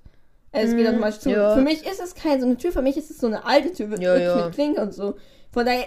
Es 0.52 0.70
geht 0.76 0.82
Mhm, 0.82 0.88
automatisch 0.88 1.20
zu. 1.20 1.30
ja. 1.32 1.56
Für 1.56 1.62
mich 1.62 1.86
ist 1.86 2.00
es 2.00 2.14
keine 2.14 2.40
so 2.42 2.46
eine 2.46 2.58
Tür, 2.58 2.72
für 2.72 2.82
mich 2.84 2.96
ist 2.98 3.10
es 3.10 3.18
so 3.18 3.28
eine 3.28 3.44
alte 3.46 3.72
Tür, 3.74 3.88
Ja, 3.88 4.00
wirklich 4.00 4.24
ja. 4.24 4.46
mit 4.46 4.54
Klinke 4.54 4.82
und 4.82 4.94
so. 4.94 5.16
Von 5.52 5.66
daher 5.66 5.86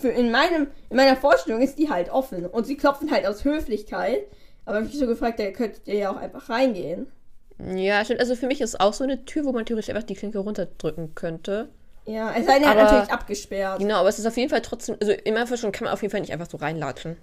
für 0.00 0.08
in 0.08 0.30
meinem, 0.30 0.68
in 0.88 0.96
meiner 0.96 1.14
Vorstellung 1.16 1.60
ist 1.60 1.78
die 1.78 1.90
halt 1.90 2.10
offen. 2.10 2.46
Und 2.46 2.66
sie 2.66 2.76
klopfen 2.78 3.10
halt 3.10 3.26
aus 3.26 3.44
Höflichkeit. 3.44 4.22
Aber 4.64 4.76
ich 4.78 4.84
habe 4.84 4.86
mich 4.86 4.98
so 4.98 5.06
gefragt, 5.06 5.38
da 5.40 5.50
könntet 5.50 5.86
ihr 5.88 5.94
ja 5.96 6.10
auch 6.10 6.16
einfach 6.16 6.48
reingehen. 6.48 7.06
Ja, 7.74 8.02
stimmt. 8.04 8.20
Also 8.20 8.34
für 8.34 8.46
mich 8.46 8.60
ist 8.62 8.80
auch 8.80 8.94
so 8.94 9.04
eine 9.04 9.24
Tür, 9.26 9.44
wo 9.44 9.52
man 9.52 9.66
theoretisch 9.66 9.90
einfach 9.90 10.04
die 10.06 10.14
Klinke 10.14 10.38
runterdrücken 10.38 11.14
könnte. 11.14 11.68
Ja, 12.06 12.32
es 12.36 12.46
sei 12.46 12.54
denn, 12.54 12.64
er 12.64 12.70
Aber- 12.70 12.82
natürlich 12.84 13.10
abgesperrt. 13.12 13.78
Genau, 13.80 13.96
aber 13.96 14.08
es 14.08 14.18
ist 14.18 14.26
auf 14.26 14.36
jeden 14.36 14.48
Fall 14.50 14.62
trotzdem, 14.62 14.96
also 15.00 15.12
meiner 15.26 15.46
Vorstellung 15.46 15.72
kann 15.72 15.84
man 15.84 15.92
auf 15.92 16.00
jeden 16.02 16.10
Fall 16.10 16.20
nicht 16.22 16.32
einfach 16.32 16.48
so 16.50 16.56
reinlatschen. 16.56 17.16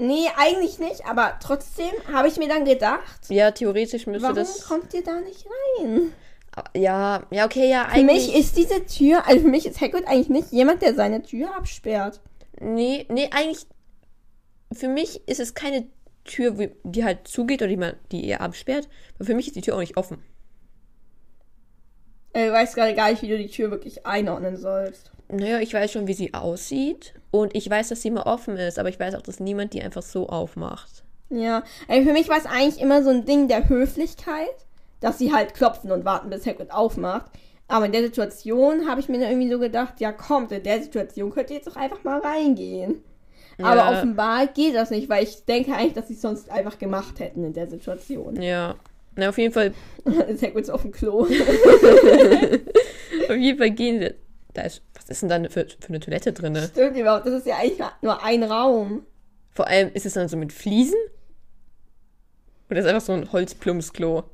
Nee, 0.00 0.26
eigentlich 0.36 0.78
nicht, 0.78 1.04
aber 1.06 1.34
trotzdem 1.42 1.90
habe 2.12 2.28
ich 2.28 2.36
mir 2.38 2.48
dann 2.48 2.64
gedacht, 2.64 3.28
Ja, 3.28 3.50
theoretisch 3.50 4.06
müsste 4.06 4.22
warum 4.22 4.36
das. 4.36 4.64
kommt 4.66 4.92
ihr 4.94 5.04
da 5.04 5.20
nicht 5.20 5.46
rein? 5.78 6.12
Ja, 6.74 7.26
ja, 7.30 7.44
okay, 7.44 7.70
ja, 7.70 7.88
Für 7.92 8.02
mich 8.02 8.28
eigentlich. 8.28 8.34
ist 8.34 8.56
diese 8.56 8.84
Tür, 8.86 9.26
also 9.26 9.42
für 9.42 9.48
mich 9.48 9.66
ist 9.66 9.80
Hagrid 9.80 10.06
eigentlich 10.08 10.28
nicht 10.30 10.52
jemand, 10.52 10.82
der 10.82 10.94
seine 10.94 11.22
Tür 11.22 11.54
absperrt. 11.56 12.20
nee, 12.60 13.06
nee, 13.08 13.28
eigentlich. 13.32 13.66
Für 14.72 14.88
mich 14.88 15.26
ist 15.28 15.40
es 15.40 15.54
keine 15.54 15.86
Tür, 16.24 16.52
die 16.84 17.04
halt 17.04 17.26
zugeht 17.28 17.60
oder 17.60 17.68
die 17.68 17.76
man, 17.76 17.94
die 18.12 18.26
eher 18.26 18.40
absperrt. 18.40 18.88
Aber 19.16 19.24
für 19.26 19.34
mich 19.34 19.48
ist 19.48 19.56
die 19.56 19.60
Tür 19.62 19.74
auch 19.76 19.80
nicht 19.80 19.96
offen. 19.96 20.22
Äh, 22.32 22.46
Du 22.46 22.52
weißt 22.52 22.74
gerade 22.74 22.94
gar 22.94 23.10
nicht, 23.10 23.22
wie 23.22 23.28
du 23.28 23.36
die 23.38 23.48
Tür 23.50 23.70
wirklich 23.70 24.06
einordnen 24.06 24.56
sollst. 24.56 25.10
Naja, 25.32 25.60
ich 25.60 25.72
weiß 25.74 25.92
schon, 25.92 26.06
wie 26.06 26.14
sie 26.14 26.34
aussieht. 26.34 27.14
Und 27.30 27.54
ich 27.54 27.68
weiß, 27.70 27.90
dass 27.90 28.02
sie 28.02 28.08
immer 28.08 28.26
offen 28.26 28.56
ist, 28.56 28.78
aber 28.78 28.88
ich 28.88 28.98
weiß 28.98 29.14
auch, 29.14 29.22
dass 29.22 29.38
niemand 29.40 29.72
die 29.72 29.82
einfach 29.82 30.02
so 30.02 30.28
aufmacht. 30.28 31.04
Ja, 31.28 31.62
also 31.86 32.08
für 32.08 32.12
mich 32.12 32.28
war 32.28 32.38
es 32.38 32.46
eigentlich 32.46 32.80
immer 32.80 33.04
so 33.04 33.10
ein 33.10 33.24
Ding 33.24 33.46
der 33.46 33.68
Höflichkeit, 33.68 34.48
dass 35.00 35.18
sie 35.18 35.32
halt 35.32 35.54
klopfen 35.54 35.92
und 35.92 36.04
warten, 36.04 36.30
bis 36.30 36.44
Hagrid 36.46 36.72
aufmacht. 36.72 37.30
Aber 37.68 37.86
in 37.86 37.92
der 37.92 38.02
Situation 38.02 38.88
habe 38.90 39.00
ich 39.00 39.08
mir 39.08 39.20
dann 39.20 39.30
irgendwie 39.30 39.50
so 39.52 39.60
gedacht, 39.60 40.00
ja 40.00 40.10
kommt, 40.10 40.50
in 40.50 40.64
der 40.64 40.82
Situation 40.82 41.30
könnt 41.30 41.50
ihr 41.50 41.56
jetzt 41.56 41.68
doch 41.68 41.76
einfach 41.76 42.02
mal 42.02 42.18
reingehen. 42.20 43.04
Aber 43.62 43.76
Ja. 43.76 43.92
offenbar 43.92 44.48
geht 44.48 44.74
das 44.74 44.90
nicht, 44.90 45.08
weil 45.08 45.22
ich 45.22 45.44
denke 45.44 45.72
eigentlich, 45.74 45.92
dass 45.92 46.08
sie 46.08 46.14
es 46.14 46.22
sonst 46.22 46.50
einfach 46.50 46.78
gemacht 46.80 47.20
hätten 47.20 47.44
in 47.44 47.52
der 47.52 47.68
Situation. 47.68 48.40
Ja. 48.42 48.74
Na, 49.14 49.28
auf 49.28 49.38
jeden 49.38 49.52
Fall, 49.54 49.72
ist 50.28 50.42
Hagrid 50.42 50.68
auf 50.70 50.82
dem 50.82 50.90
Klo. 50.90 51.20
auf 53.28 53.36
jeden 53.36 53.58
Fall 53.58 53.70
gehen 53.70 54.00
sie. 54.00 54.14
Da 54.54 54.62
ist, 54.62 54.82
ist 55.10 55.22
denn 55.22 55.28
da 55.28 55.48
für, 55.48 55.66
für 55.66 55.88
eine 55.88 56.00
Toilette 56.00 56.32
drin? 56.32 56.56
Stimmt 56.56 56.96
überhaupt, 56.96 57.26
das 57.26 57.34
ist 57.34 57.46
ja 57.46 57.56
eigentlich 57.56 57.80
nur 58.00 58.22
ein 58.22 58.42
Raum. 58.42 59.06
Vor 59.52 59.66
allem, 59.66 59.92
ist 59.92 60.06
es 60.06 60.14
dann 60.14 60.28
so 60.28 60.36
mit 60.36 60.52
Fliesen? 60.52 60.98
Oder 62.70 62.80
ist 62.80 62.86
einfach 62.86 63.00
so 63.00 63.12
ein 63.12 63.30
Holzplumpsklo? 63.32 64.24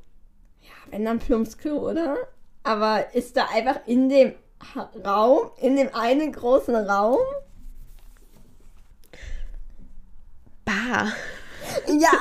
Wenn 0.91 1.05
dann 1.05 1.19
Plumps 1.19 1.57
Klo, 1.57 1.89
oder? 1.89 2.17
Aber 2.63 3.13
ist 3.13 3.35
da 3.35 3.47
einfach 3.53 3.79
in 3.87 4.09
dem 4.09 4.33
Raum, 5.05 5.51
in 5.57 5.75
dem 5.75 5.93
einen 5.93 6.31
großen 6.31 6.75
Raum? 6.75 7.19
Bah. 10.65 11.11
Ja. 11.87 12.11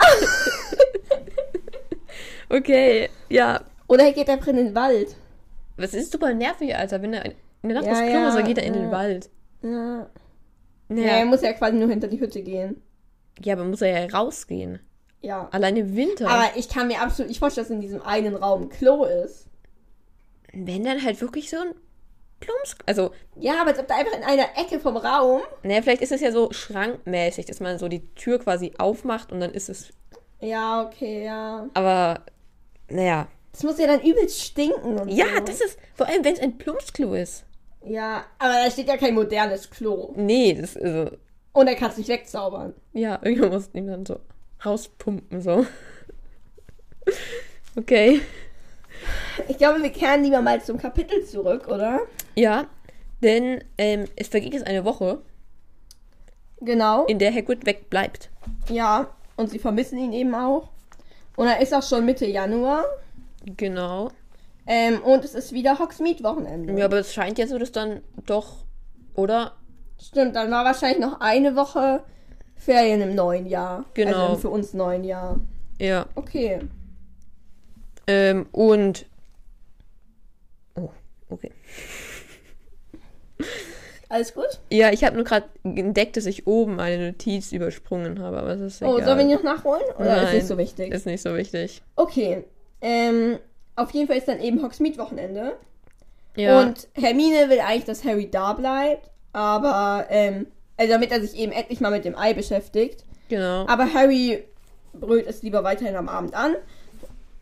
Okay, 2.48 3.10
ja. 3.28 3.60
Oder 3.88 4.04
er 4.04 4.12
geht 4.12 4.30
einfach 4.30 4.46
in 4.46 4.56
den 4.56 4.74
Wald. 4.76 5.16
Was 5.76 5.94
ist 5.94 6.12
super 6.12 6.32
nervig, 6.32 6.76
Alter. 6.76 7.02
Wenn 7.02 7.12
er 7.12 7.32
in 7.68 7.74
der 7.74 7.78
Nacht 7.82 7.86
Ja, 7.86 7.92
aufs 7.92 8.00
Klo 8.02 8.10
ja, 8.20 8.34
dann 8.34 8.44
geht 8.46 8.58
er 8.58 8.64
in 8.64 8.74
ja. 8.74 8.80
den 8.80 8.90
Wald. 8.90 9.30
Ja. 9.62 10.06
Ja, 10.88 10.96
Ja. 10.96 11.12
er 11.18 11.24
muss 11.26 11.42
ja 11.42 11.52
quasi 11.52 11.76
nur 11.76 11.88
hinter 11.88 12.08
die 12.08 12.20
Hütte 12.20 12.42
gehen. 12.42 12.80
ja, 13.42 13.54
aber 13.54 13.64
muss 13.64 13.82
er 13.82 14.06
ja 14.06 14.16
rausgehen. 14.18 14.80
Ja. 15.22 15.48
Allein 15.50 15.76
im 15.76 15.96
Winter. 15.96 16.28
Aber 16.28 16.56
ich 16.56 16.68
kann 16.68 16.86
mir 16.88 17.00
absolut 17.00 17.28
nicht 17.28 17.38
vorstellen, 17.40 17.66
dass 17.66 17.74
in 17.74 17.80
diesem 17.80 18.02
einen 18.02 18.36
Raum 18.36 18.62
ein 18.62 18.68
Klo 18.68 19.04
ist. 19.04 19.48
wenn 20.52 20.84
dann 20.84 21.02
halt 21.02 21.20
wirklich 21.20 21.50
so 21.50 21.56
ein 21.58 21.74
Plumsk. 22.40 22.82
Also, 22.86 23.10
Ja, 23.34 23.60
aber 23.60 23.70
als 23.70 23.78
ob 23.78 23.88
da 23.88 23.96
einfach 23.96 24.16
in 24.16 24.22
einer 24.22 24.46
Ecke 24.56 24.78
vom 24.78 24.96
Raum. 24.96 25.40
naja, 25.62 25.82
vielleicht 25.82 26.02
ist 26.02 26.12
es 26.12 26.20
ja 26.20 26.30
so 26.30 26.52
schrankmäßig, 26.52 27.46
dass 27.46 27.60
man 27.60 27.78
so 27.78 27.88
die 27.88 28.06
Tür 28.14 28.38
quasi 28.38 28.72
aufmacht 28.78 29.32
und 29.32 29.40
dann 29.40 29.52
ist 29.52 29.68
es. 29.70 29.88
Ja, 30.40 30.82
okay, 30.86 31.24
ja. 31.24 31.66
Aber, 31.74 32.20
naja. 32.90 33.26
Das 33.52 33.62
muss 33.62 33.78
ja 33.78 33.86
dann 33.86 34.02
übelst 34.02 34.40
stinken 34.42 34.98
und 34.98 35.08
Ja, 35.08 35.24
so. 35.38 35.44
das 35.46 35.60
ist. 35.62 35.78
Vor 35.94 36.06
allem, 36.06 36.22
wenn 36.24 36.34
es 36.34 36.40
ein 36.40 36.58
Plumpsklo 36.58 37.14
ist. 37.14 37.45
Ja, 37.88 38.24
aber 38.38 38.52
da 38.64 38.70
steht 38.70 38.88
ja 38.88 38.96
kein 38.96 39.14
modernes 39.14 39.70
Klo. 39.70 40.12
Nee, 40.16 40.54
das 40.54 40.74
ist. 40.76 40.82
Also, 40.84 41.16
Und 41.52 41.68
er 41.68 41.74
kann 41.76 41.90
es 41.90 41.96
nicht 41.98 42.08
wegzaubern. 42.08 42.74
ja, 42.92 43.18
irgendwann 43.22 43.50
muss 43.50 43.70
ihn 43.74 43.86
dann 43.86 44.04
so 44.06 44.18
rauspumpen, 44.64 45.40
so. 45.40 45.66
Okay. 47.76 48.20
Ich 49.48 49.58
glaube, 49.58 49.82
wir 49.82 49.90
kehren 49.90 50.24
lieber 50.24 50.40
mal 50.40 50.62
zum 50.62 50.78
Kapitel 50.78 51.24
zurück, 51.24 51.68
oder? 51.68 52.00
Ja, 52.34 52.66
denn 53.22 53.62
ähm, 53.78 54.06
es 54.16 54.28
vergeht 54.28 54.54
jetzt 54.54 54.66
eine 54.66 54.84
Woche, 54.84 55.20
Genau. 56.60 57.04
in 57.04 57.18
der 57.18 57.32
Hagrid 57.34 57.66
wegbleibt. 57.66 58.30
Ja, 58.70 59.08
und 59.36 59.50
sie 59.50 59.58
vermissen 59.58 59.98
ihn 59.98 60.12
eben 60.14 60.34
auch. 60.34 60.70
Und 61.36 61.46
er 61.48 61.60
ist 61.60 61.74
auch 61.74 61.82
schon 61.82 62.06
Mitte 62.06 62.24
Januar. 62.26 62.84
Genau. 63.44 64.10
Ähm, 64.66 65.00
und 65.02 65.24
es 65.24 65.34
ist 65.34 65.52
wieder 65.52 65.78
Hogsmeade-Wochenende. 65.78 66.78
Ja, 66.78 66.86
aber 66.86 66.98
es 66.98 67.12
scheint 67.12 67.38
ja 67.38 67.46
so, 67.46 67.58
dass 67.58 67.72
dann 67.72 68.02
doch, 68.26 68.64
oder? 69.14 69.52
Stimmt, 70.00 70.36
dann 70.36 70.50
war 70.50 70.64
wahrscheinlich 70.64 70.98
noch 70.98 71.20
eine 71.20 71.56
Woche 71.56 72.02
Ferien 72.56 73.00
im 73.00 73.14
neuen 73.14 73.46
Jahr. 73.46 73.84
Genau. 73.94 74.28
Also 74.30 74.36
für 74.42 74.50
uns 74.50 74.74
neuen 74.74 75.04
Jahr. 75.04 75.40
Ja. 75.78 76.06
Okay. 76.14 76.60
Ähm, 78.06 78.46
und. 78.52 79.06
Oh, 80.74 80.90
okay. 81.28 81.52
Alles 84.08 84.34
gut? 84.34 84.60
Ja, 84.70 84.92
ich 84.92 85.02
habe 85.04 85.16
nur 85.16 85.24
gerade 85.24 85.46
entdeckt, 85.64 86.16
dass 86.16 86.26
ich 86.26 86.46
oben 86.46 86.78
eine 86.78 87.08
Notiz 87.08 87.50
übersprungen 87.52 88.20
habe, 88.20 88.38
aber 88.38 88.48
das 88.56 88.60
ist 88.60 88.82
Oh, 88.82 88.96
egal. 88.96 89.04
sollen 89.04 89.18
wir 89.18 89.26
die 89.26 89.34
noch 89.34 89.42
nachholen? 89.42 89.82
Oder 89.98 90.16
ist 90.16 90.22
Nein, 90.22 90.34
nicht 90.36 90.46
so 90.46 90.58
wichtig? 90.58 90.92
Ist 90.92 91.06
nicht 91.06 91.22
so 91.22 91.34
wichtig. 91.34 91.82
Okay. 91.96 92.44
Ähm, 92.80 93.38
auf 93.76 93.90
jeden 93.92 94.08
Fall 94.08 94.16
ist 94.16 94.28
dann 94.28 94.40
eben 94.40 94.62
Hogsmeade-Wochenende. 94.62 95.56
Ja. 96.34 96.60
Und 96.60 96.88
Hermine 96.94 97.48
will 97.48 97.60
eigentlich, 97.60 97.84
dass 97.84 98.04
Harry 98.04 98.30
da 98.30 98.52
bleibt. 98.52 99.10
Aber, 99.32 100.06
ähm, 100.10 100.46
also 100.76 100.92
damit 100.92 101.10
er 101.10 101.20
sich 101.20 101.38
eben 101.38 101.52
endlich 101.52 101.80
mal 101.80 101.90
mit 101.90 102.04
dem 102.04 102.16
Ei 102.16 102.34
beschäftigt. 102.34 103.04
genau. 103.28 103.66
Aber 103.66 103.92
Harry 103.92 104.44
brüllt 104.92 105.26
es 105.26 105.42
lieber 105.42 105.62
weiterhin 105.62 105.96
am 105.96 106.08
Abend 106.08 106.34
an. 106.34 106.54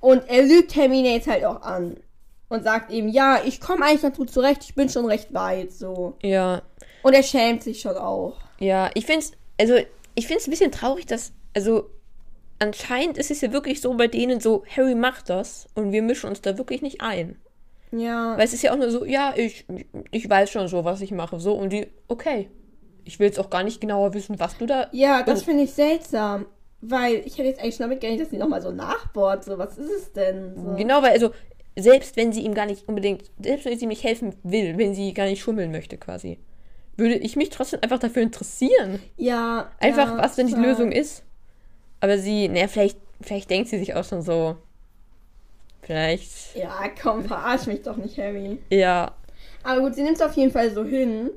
Und 0.00 0.28
er 0.28 0.42
lügt 0.42 0.74
Hermine 0.76 1.14
jetzt 1.14 1.28
halt 1.28 1.44
auch 1.44 1.62
an. 1.62 1.96
Und 2.48 2.62
sagt 2.62 2.90
eben, 2.90 3.08
ja, 3.08 3.40
ich 3.44 3.60
komme 3.60 3.86
eigentlich 3.86 4.02
ganz 4.02 4.16
gut 4.16 4.30
zurecht, 4.30 4.62
ich 4.64 4.74
bin 4.74 4.88
schon 4.88 5.06
recht 5.06 5.32
weit, 5.32 5.72
so. 5.72 6.14
Ja. 6.22 6.62
Und 7.02 7.14
er 7.14 7.22
schämt 7.22 7.62
sich 7.62 7.80
schon 7.80 7.96
auch. 7.96 8.36
Ja, 8.58 8.90
ich 8.94 9.06
find's, 9.06 9.32
also, 9.58 9.76
ich 10.14 10.26
find's 10.26 10.46
ein 10.46 10.50
bisschen 10.50 10.70
traurig, 10.70 11.06
dass, 11.06 11.32
also, 11.54 11.90
anscheinend 12.58 13.18
ist 13.18 13.30
es 13.30 13.40
ja 13.40 13.52
wirklich 13.52 13.80
so 13.80 13.94
bei 13.94 14.06
denen 14.06 14.40
so, 14.40 14.64
Harry 14.76 14.94
macht 14.94 15.30
das 15.30 15.66
und 15.74 15.92
wir 15.92 16.02
mischen 16.02 16.28
uns 16.28 16.40
da 16.40 16.58
wirklich 16.58 16.82
nicht 16.82 17.00
ein. 17.00 17.36
Ja. 17.92 18.36
Weil 18.36 18.44
es 18.44 18.52
ist 18.52 18.62
ja 18.62 18.72
auch 18.72 18.76
nur 18.76 18.90
so, 18.90 19.04
ja, 19.04 19.34
ich, 19.36 19.66
ich 20.10 20.28
weiß 20.28 20.50
schon 20.50 20.68
so, 20.68 20.84
was 20.84 21.00
ich 21.00 21.12
mache, 21.12 21.38
so, 21.38 21.54
und 21.54 21.72
die, 21.72 21.86
okay. 22.08 22.50
Ich 23.04 23.18
will 23.18 23.26
jetzt 23.26 23.38
auch 23.38 23.50
gar 23.50 23.62
nicht 23.62 23.80
genauer 23.80 24.14
wissen, 24.14 24.40
was 24.40 24.56
du 24.56 24.66
da. 24.66 24.88
Ja, 24.92 25.22
das 25.22 25.40
Und- 25.40 25.44
finde 25.46 25.64
ich 25.64 25.72
seltsam. 25.72 26.46
Weil 26.86 27.22
ich 27.24 27.38
hätte 27.38 27.48
jetzt 27.48 27.60
eigentlich 27.60 27.76
schon 27.76 27.84
damit 27.84 28.00
gerechnet, 28.02 28.22
dass 28.26 28.30
sie 28.30 28.36
nochmal 28.36 28.60
so 28.60 28.70
nachbohrt. 28.70 29.42
So, 29.44 29.56
was 29.56 29.78
ist 29.78 29.90
es 29.90 30.12
denn? 30.12 30.54
So. 30.54 30.74
Genau, 30.76 31.00
weil, 31.02 31.12
also, 31.12 31.30
selbst 31.78 32.16
wenn 32.16 32.30
sie 32.30 32.42
ihm 32.42 32.52
gar 32.52 32.66
nicht 32.66 32.86
unbedingt, 32.86 33.30
selbst 33.42 33.64
wenn 33.64 33.78
sie 33.78 33.84
ihm 33.84 33.88
nicht 33.88 34.04
helfen 34.04 34.34
will, 34.42 34.76
wenn 34.76 34.94
sie 34.94 35.14
gar 35.14 35.24
nicht 35.24 35.40
schummeln 35.42 35.70
möchte, 35.70 35.96
quasi, 35.96 36.38
würde 36.98 37.14
ich 37.14 37.36
mich 37.36 37.48
trotzdem 37.48 37.80
einfach 37.82 37.98
dafür 38.00 38.22
interessieren. 38.22 39.00
Ja. 39.16 39.70
Einfach, 39.80 40.10
ja, 40.10 40.18
was 40.18 40.36
denn 40.36 40.46
die. 40.46 40.54
Lösung 40.54 40.92
ist. 40.92 41.24
Aber 42.04 42.18
sie, 42.18 42.48
naja, 42.48 42.68
vielleicht, 42.68 42.98
vielleicht 43.22 43.48
denkt 43.48 43.70
sie 43.70 43.78
sich 43.78 43.94
auch 43.94 44.04
schon 44.04 44.20
so. 44.20 44.56
Vielleicht, 45.80 46.54
Ja, 46.54 46.70
komm, 47.02 47.24
verarsch 47.24 47.66
mich 47.66 47.80
doch 47.80 47.96
nicht, 47.96 48.18
Harry. 48.18 48.58
ja. 48.68 49.10
Aber 49.62 49.80
gut, 49.80 49.94
sie 49.94 50.02
nimmt 50.02 50.16
es 50.16 50.22
auf 50.22 50.34
jeden 50.34 50.50
Fall 50.52 50.70
so 50.70 50.84
hin. 50.84 51.30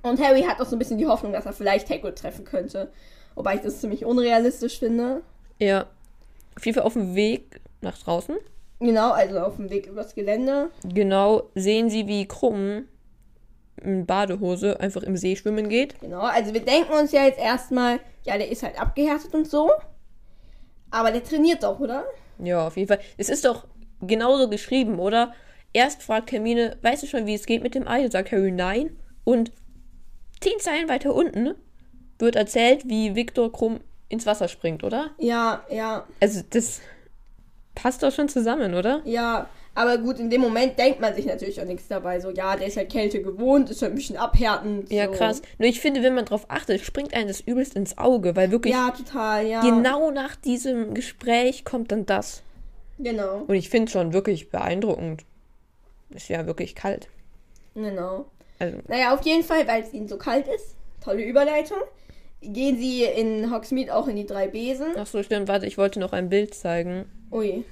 Und 0.00 0.18
Harry 0.18 0.40
hat 0.44 0.58
auch 0.62 0.64
so 0.64 0.76
ein 0.76 0.78
bisschen 0.78 0.96
die 0.96 1.06
Hoffnung, 1.06 1.34
dass 1.34 1.44
er 1.44 1.52
vielleicht 1.52 1.90
Hagrid 1.90 2.16
treffen 2.16 2.46
könnte. 2.46 2.90
Wobei 3.34 3.56
ich 3.56 3.60
das 3.60 3.82
ziemlich 3.82 4.06
unrealistisch 4.06 4.78
finde. 4.78 5.20
Ja. 5.58 5.84
Auf 6.56 6.64
jeden 6.64 6.76
Fall 6.76 6.84
auf 6.86 6.94
dem 6.94 7.14
Weg 7.14 7.60
nach 7.82 7.98
draußen. 7.98 8.36
Genau, 8.80 9.10
also 9.12 9.40
auf 9.40 9.56
dem 9.56 9.68
Weg 9.68 9.88
übers 9.88 10.14
Gelände. 10.14 10.70
Genau 10.84 11.42
sehen 11.54 11.90
sie, 11.90 12.06
wie 12.06 12.26
Krumm 12.26 12.86
in 13.78 14.06
Badehose 14.06 14.80
einfach 14.80 15.02
im 15.02 15.16
See 15.16 15.36
schwimmen 15.36 15.68
geht. 15.68 16.00
Genau, 16.00 16.20
also 16.20 16.52
wir 16.52 16.64
denken 16.64 16.92
uns 16.92 17.12
ja 17.12 17.24
jetzt 17.24 17.38
erstmal, 17.38 18.00
ja, 18.24 18.36
der 18.36 18.50
ist 18.50 18.62
halt 18.62 18.80
abgehärtet 18.80 19.34
und 19.34 19.48
so. 19.48 19.70
Aber 20.90 21.10
der 21.10 21.22
trainiert 21.22 21.62
doch, 21.62 21.80
oder? 21.80 22.04
Ja, 22.38 22.66
auf 22.66 22.76
jeden 22.76 22.88
Fall. 22.88 23.00
Es 23.16 23.28
ist 23.28 23.44
doch 23.44 23.66
genauso 24.00 24.48
geschrieben, 24.48 24.98
oder? 24.98 25.34
Erst 25.72 26.02
fragt 26.02 26.32
Hermine, 26.32 26.76
weißt 26.82 27.02
du 27.02 27.06
schon, 27.06 27.26
wie 27.26 27.34
es 27.34 27.46
geht 27.46 27.62
mit 27.62 27.74
dem 27.74 27.86
Ei? 27.86 28.04
Und 28.04 28.12
sagt 28.12 28.32
Harry 28.32 28.52
nein. 28.52 28.96
Und 29.24 29.52
zehn 30.40 30.58
Zeilen 30.60 30.88
weiter 30.88 31.14
unten 31.14 31.54
wird 32.18 32.36
erzählt, 32.36 32.88
wie 32.88 33.14
Viktor 33.14 33.52
Krumm 33.52 33.80
ins 34.08 34.26
Wasser 34.26 34.48
springt, 34.48 34.82
oder? 34.82 35.10
Ja, 35.18 35.62
ja. 35.70 36.06
Also 36.20 36.42
das 36.48 36.80
passt 37.74 38.02
doch 38.02 38.12
schon 38.12 38.28
zusammen, 38.28 38.74
oder? 38.74 39.02
Ja, 39.04 39.48
aber 39.74 39.98
gut, 39.98 40.18
in 40.18 40.28
dem 40.30 40.40
Moment 40.40 40.78
denkt 40.78 41.00
man 41.00 41.14
sich 41.14 41.26
natürlich 41.26 41.60
auch 41.60 41.64
nichts 41.66 41.86
dabei. 41.88 42.18
So, 42.20 42.30
ja, 42.30 42.56
der 42.56 42.66
ist 42.66 42.76
halt 42.76 42.90
Kälte 42.90 43.22
gewohnt, 43.22 43.70
ist 43.70 43.82
halt 43.82 43.92
ein 43.92 43.96
bisschen 43.96 44.16
abhärtend. 44.16 44.90
Ja, 44.90 45.06
so. 45.06 45.12
krass. 45.12 45.42
Nur 45.58 45.68
ich 45.68 45.80
finde, 45.80 46.02
wenn 46.02 46.14
man 46.14 46.24
drauf 46.24 46.46
achtet, 46.48 46.80
springt 46.80 47.14
einem 47.14 47.28
das 47.28 47.40
übelst 47.40 47.74
ins 47.76 47.96
Auge, 47.98 48.34
weil 48.36 48.50
wirklich 48.50 48.74
Ja, 48.74 48.90
total, 48.90 49.46
ja. 49.46 49.60
genau 49.60 50.10
nach 50.10 50.34
diesem 50.36 50.94
Gespräch 50.94 51.64
kommt 51.64 51.92
dann 51.92 52.06
das. 52.06 52.42
Genau, 52.98 53.44
Und 53.46 53.54
ich 53.54 53.68
finde 53.68 53.86
es 53.86 53.92
schon 53.92 54.12
wirklich 54.12 54.50
beeindruckend. 54.50 55.22
Ist 56.10 56.28
ja 56.28 56.46
wirklich 56.46 56.74
kalt. 56.74 57.08
genau. 57.74 58.26
Also, 58.58 58.78
Naja, 58.88 59.14
auf 59.14 59.24
jeden 59.24 59.44
Fall, 59.44 59.68
weil 59.68 59.82
es 59.82 59.92
ihnen 59.94 60.08
so 60.08 60.16
kalt 60.18 60.48
ist. 60.48 60.74
Tolle 61.04 61.22
Überleitung. 61.22 61.78
Gehen 62.42 62.76
sie 62.76 63.04
in 63.04 63.52
Hogsmeade 63.52 63.94
auch 63.94 64.08
in 64.08 64.16
die 64.16 64.26
drei 64.26 64.48
Besen. 64.48 64.86
ach 64.96 65.06
so, 65.06 65.22
stimmt. 65.22 65.46
Warte, 65.46 65.66
ich 65.66 65.78
wollte 65.78 66.00
noch 66.00 66.12
ein 66.12 66.28
Bild 66.28 66.54
zeigen. 66.54 67.04
Ui. 67.30 67.64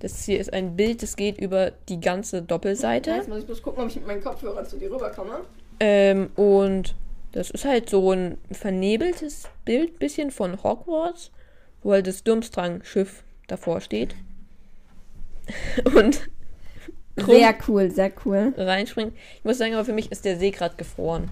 Das 0.00 0.24
hier 0.24 0.40
ist 0.40 0.52
ein 0.52 0.76
Bild, 0.76 1.02
das 1.02 1.14
geht 1.14 1.38
über 1.38 1.72
die 1.88 2.00
ganze 2.00 2.42
Doppelseite. 2.42 3.10
Jetzt 3.10 3.28
muss 3.28 3.40
ich 3.40 3.46
bloß 3.46 3.62
gucken, 3.62 3.82
ob 3.84 3.90
ich 3.90 3.96
mit 3.96 4.06
meinen 4.06 4.22
Kopfhörern 4.22 4.66
zu 4.66 4.78
dir 4.78 4.90
rüberkomme. 4.90 5.42
Ähm, 5.78 6.30
und 6.36 6.94
das 7.32 7.50
ist 7.50 7.64
halt 7.64 7.88
so 7.90 8.10
ein 8.10 8.38
vernebeltes 8.50 9.48
Bild 9.64 9.98
bisschen 9.98 10.30
von 10.30 10.62
Hogwarts, 10.62 11.30
wo 11.82 11.92
halt 11.92 12.06
das 12.06 12.24
Durmstrang-Schiff 12.24 13.22
davor 13.46 13.80
steht. 13.82 14.14
und 15.94 16.28
Sehr 17.16 17.54
cool, 17.68 17.90
sehr 17.90 18.12
cool. 18.24 18.54
reinspringt. 18.56 19.14
Ich 19.38 19.44
muss 19.44 19.58
sagen, 19.58 19.74
aber 19.74 19.84
für 19.84 19.92
mich 19.92 20.10
ist 20.10 20.24
der 20.24 20.38
See 20.38 20.50
gerade 20.50 20.76
gefroren. 20.76 21.30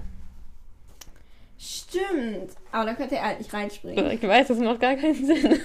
Stimmt. 1.59 2.53
Aber 2.71 2.85
da 2.85 2.95
könnte 2.95 3.17
er 3.17 3.29
halt 3.29 3.39
nicht 3.39 3.53
reinspringen. 3.53 4.11
Ich 4.11 4.23
weiß, 4.23 4.49
das 4.49 4.59
macht 4.59 4.81
gar 4.81 4.95
keinen 4.95 5.25
Sinn. 5.27 5.61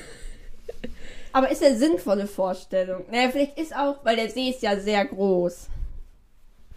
Aber 1.34 1.50
ist 1.52 1.64
eine 1.64 1.76
sinnvolle 1.76 2.28
Vorstellung. 2.28 3.04
Naja, 3.12 3.30
vielleicht 3.32 3.58
ist 3.58 3.76
auch, 3.76 3.98
weil 4.04 4.16
der 4.16 4.30
See 4.30 4.50
ist 4.50 4.62
ja 4.62 4.80
sehr 4.80 5.04
groß. 5.06 5.68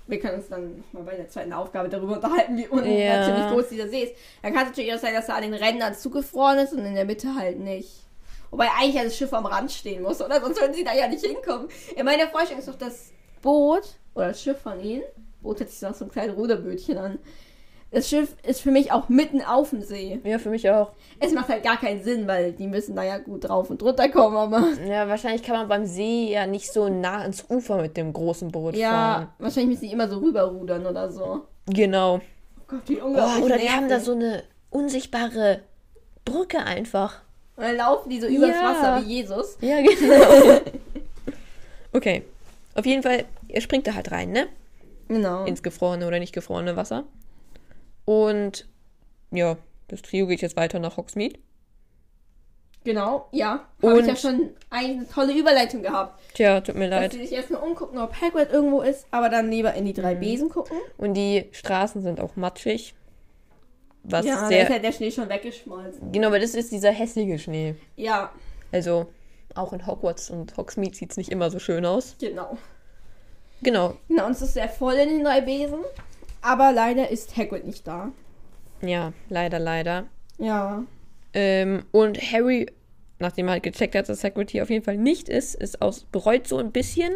Wir 0.08 0.20
können 0.20 0.36
uns 0.36 0.48
dann 0.48 0.84
mal 0.92 1.02
bei 1.02 1.16
der 1.16 1.28
zweiten 1.28 1.52
Aufgabe 1.52 1.88
darüber 1.88 2.14
unterhalten, 2.14 2.56
wie 2.56 2.68
unheimlich 2.68 2.98
Ja. 3.04 3.50
groß 3.52 3.68
dieser 3.68 3.88
See 3.88 4.04
ist. 4.04 4.14
Dann 4.42 4.52
kann 4.54 4.62
es 4.62 4.68
natürlich 4.70 4.94
auch 4.94 4.98
sein, 4.98 5.14
dass 5.14 5.28
er 5.28 5.36
an 5.36 5.42
den 5.42 5.54
Rändern 5.54 5.94
zugefroren 5.94 6.58
ist 6.58 6.72
und 6.72 6.84
in 6.84 6.94
der 6.94 7.04
Mitte 7.04 7.34
halt 7.34 7.58
nicht. 7.58 7.90
Wobei 8.50 8.68
eigentlich 8.78 8.94
ja 8.94 9.04
das 9.04 9.16
Schiff 9.16 9.32
am 9.34 9.46
Rand 9.46 9.72
stehen 9.72 10.02
muss, 10.02 10.22
oder? 10.22 10.40
Sonst 10.40 10.60
würden 10.60 10.74
sie 10.74 10.84
da 10.84 10.94
ja 10.94 11.08
nicht 11.08 11.24
hinkommen. 11.26 11.68
In 11.96 12.04
meiner 12.04 12.28
Vorstellung 12.28 12.60
ist 12.60 12.68
doch 12.68 12.78
das 12.78 13.10
Boot 13.42 13.82
oder 14.14 14.28
das 14.28 14.40
Schiff 14.40 14.60
von 14.60 14.80
ihnen. 14.80 15.02
Boot 15.42 15.60
hat 15.60 15.68
sich 15.68 15.82
noch 15.82 15.94
so 15.94 16.04
ein 16.04 16.10
kleines 16.10 16.36
Ruderbötchen 16.36 16.96
an. 16.96 17.18
Das 17.92 18.08
Schiff 18.08 18.34
ist 18.42 18.60
für 18.60 18.70
mich 18.72 18.90
auch 18.92 19.08
mitten 19.08 19.40
auf 19.42 19.70
dem 19.70 19.80
See. 19.80 20.20
Ja, 20.24 20.38
für 20.38 20.50
mich 20.50 20.68
auch. 20.68 20.90
Es 21.20 21.32
macht 21.32 21.48
halt 21.48 21.62
gar 21.62 21.76
keinen 21.78 22.02
Sinn, 22.02 22.26
weil 22.26 22.52
die 22.52 22.66
müssen 22.66 22.96
da 22.96 23.02
ja 23.04 23.18
gut 23.18 23.48
drauf 23.48 23.70
und 23.70 23.82
runter 23.82 24.08
kommen, 24.08 24.36
aber. 24.36 24.64
Ja, 24.88 25.08
wahrscheinlich 25.08 25.42
kann 25.42 25.56
man 25.56 25.68
beim 25.68 25.86
See 25.86 26.30
ja 26.32 26.46
nicht 26.46 26.72
so 26.72 26.88
nah 26.88 27.20
ans 27.20 27.44
Ufer 27.48 27.80
mit 27.80 27.96
dem 27.96 28.12
großen 28.12 28.50
Boot 28.50 28.74
fahren. 28.76 28.80
Ja, 28.80 29.28
wahrscheinlich 29.38 29.70
müssen 29.76 29.86
die 29.88 29.92
immer 29.92 30.08
so 30.08 30.18
rüberrudern 30.18 30.84
oder 30.84 31.10
so. 31.10 31.42
Genau. 31.66 32.16
Oh 32.16 32.62
Gott, 32.68 32.80
wie 32.86 33.00
Oh, 33.00 33.06
unglaublich. 33.06 33.44
oder 33.44 33.58
die 33.58 33.70
haben 33.70 33.88
da 33.88 34.00
so 34.00 34.12
eine 34.12 34.42
unsichtbare 34.70 35.60
Brücke 36.24 36.58
einfach. 36.58 37.20
Und 37.56 37.62
dann 37.64 37.76
laufen 37.76 38.10
die 38.10 38.20
so 38.20 38.26
übers 38.26 38.50
Ja. 38.50 38.62
Wasser 38.64 39.00
wie 39.06 39.14
Jesus. 39.14 39.56
Ja, 39.60 39.80
genau. 39.80 40.60
okay. 41.92 42.22
Auf 42.74 42.84
jeden 42.84 43.02
Fall, 43.02 43.24
er 43.48 43.60
springt 43.60 43.86
da 43.86 43.94
halt 43.94 44.10
rein, 44.10 44.30
ne? 44.32 44.48
Genau. 45.08 45.44
Ins 45.44 45.62
gefrorene 45.62 46.06
oder 46.06 46.18
nicht 46.18 46.34
gefrorene 46.34 46.76
Wasser. 46.76 47.04
Und 48.06 48.66
ja, 49.30 49.58
das 49.88 50.00
Trio 50.00 50.26
geht 50.26 50.40
jetzt 50.40 50.56
weiter 50.56 50.78
nach 50.78 50.96
Hogsmeade. 50.96 51.38
Genau, 52.84 53.26
ja. 53.32 53.66
Habe 53.82 54.00
ich 54.00 54.06
ja 54.06 54.14
schon 54.14 54.50
eine 54.70 55.08
tolle 55.08 55.36
Überleitung 55.36 55.82
gehabt. 55.82 56.20
Tja, 56.34 56.60
tut 56.60 56.76
mir 56.76 56.88
Dass 56.88 57.00
leid. 57.00 57.12
sie 57.14 57.18
sich 57.18 57.32
erstmal 57.32 57.60
umgucken, 57.62 57.98
ob 57.98 58.14
Hagrid 58.20 58.52
irgendwo 58.52 58.80
ist, 58.80 59.06
aber 59.10 59.28
dann 59.28 59.50
lieber 59.50 59.74
in 59.74 59.84
die 59.84 59.92
drei 59.92 60.14
Mhm. 60.14 60.20
Besen 60.20 60.48
gucken. 60.50 60.76
Und 60.96 61.14
die 61.14 61.48
Straßen 61.50 62.00
sind 62.02 62.20
auch 62.20 62.36
matschig. 62.36 62.94
Was 64.04 64.24
ja, 64.24 64.36
da 64.42 64.46
sehr. 64.46 64.62
ist 64.62 64.70
halt 64.70 64.84
der 64.84 64.92
Schnee 64.92 65.10
schon 65.10 65.28
weggeschmolzen. 65.28 66.12
Genau, 66.12 66.30
weil 66.30 66.40
das 66.40 66.54
ist 66.54 66.70
dieser 66.70 66.92
hässliche 66.92 67.40
Schnee. 67.40 67.74
Ja, 67.96 68.30
Also, 68.70 69.06
auch 69.56 69.72
in 69.72 69.84
Hogwarts 69.84 70.30
und 70.30 70.56
Hogsmeade 70.56 70.94
sieht 70.94 71.10
es 71.10 71.16
nicht 71.16 71.32
immer 71.32 71.50
so 71.50 71.58
schön 71.58 71.84
aus. 71.84 72.14
genau. 72.20 72.56
Genau. 73.62 73.96
Genau, 74.06 74.26
und 74.26 74.32
es 74.32 74.42
ist 74.42 74.54
sehr 74.54 74.68
voll 74.68 74.94
in 74.94 75.08
den 75.08 75.24
drei 75.24 75.40
Besen. 75.40 75.80
Aber 76.46 76.70
leider 76.70 77.10
ist 77.10 77.36
Hagrid 77.36 77.66
nicht 77.66 77.88
da. 77.88 78.12
Ja, 78.80 79.12
leider, 79.28 79.58
leider. 79.58 80.04
Ja. 80.38 80.84
Ähm, 81.34 81.82
und 81.90 82.18
Harry, 82.18 82.66
nachdem 83.18 83.48
er 83.48 83.54
halt 83.54 83.64
gecheckt 83.64 83.96
hat, 83.96 84.08
dass 84.08 84.22
Hagrid 84.22 84.52
hier 84.52 84.62
auf 84.62 84.70
jeden 84.70 84.84
Fall 84.84 84.96
nicht 84.96 85.28
ist, 85.28 85.56
ist 85.56 85.82
aus, 85.82 86.04
bereut 86.04 86.46
so 86.46 86.58
ein 86.58 86.70
bisschen, 86.70 87.12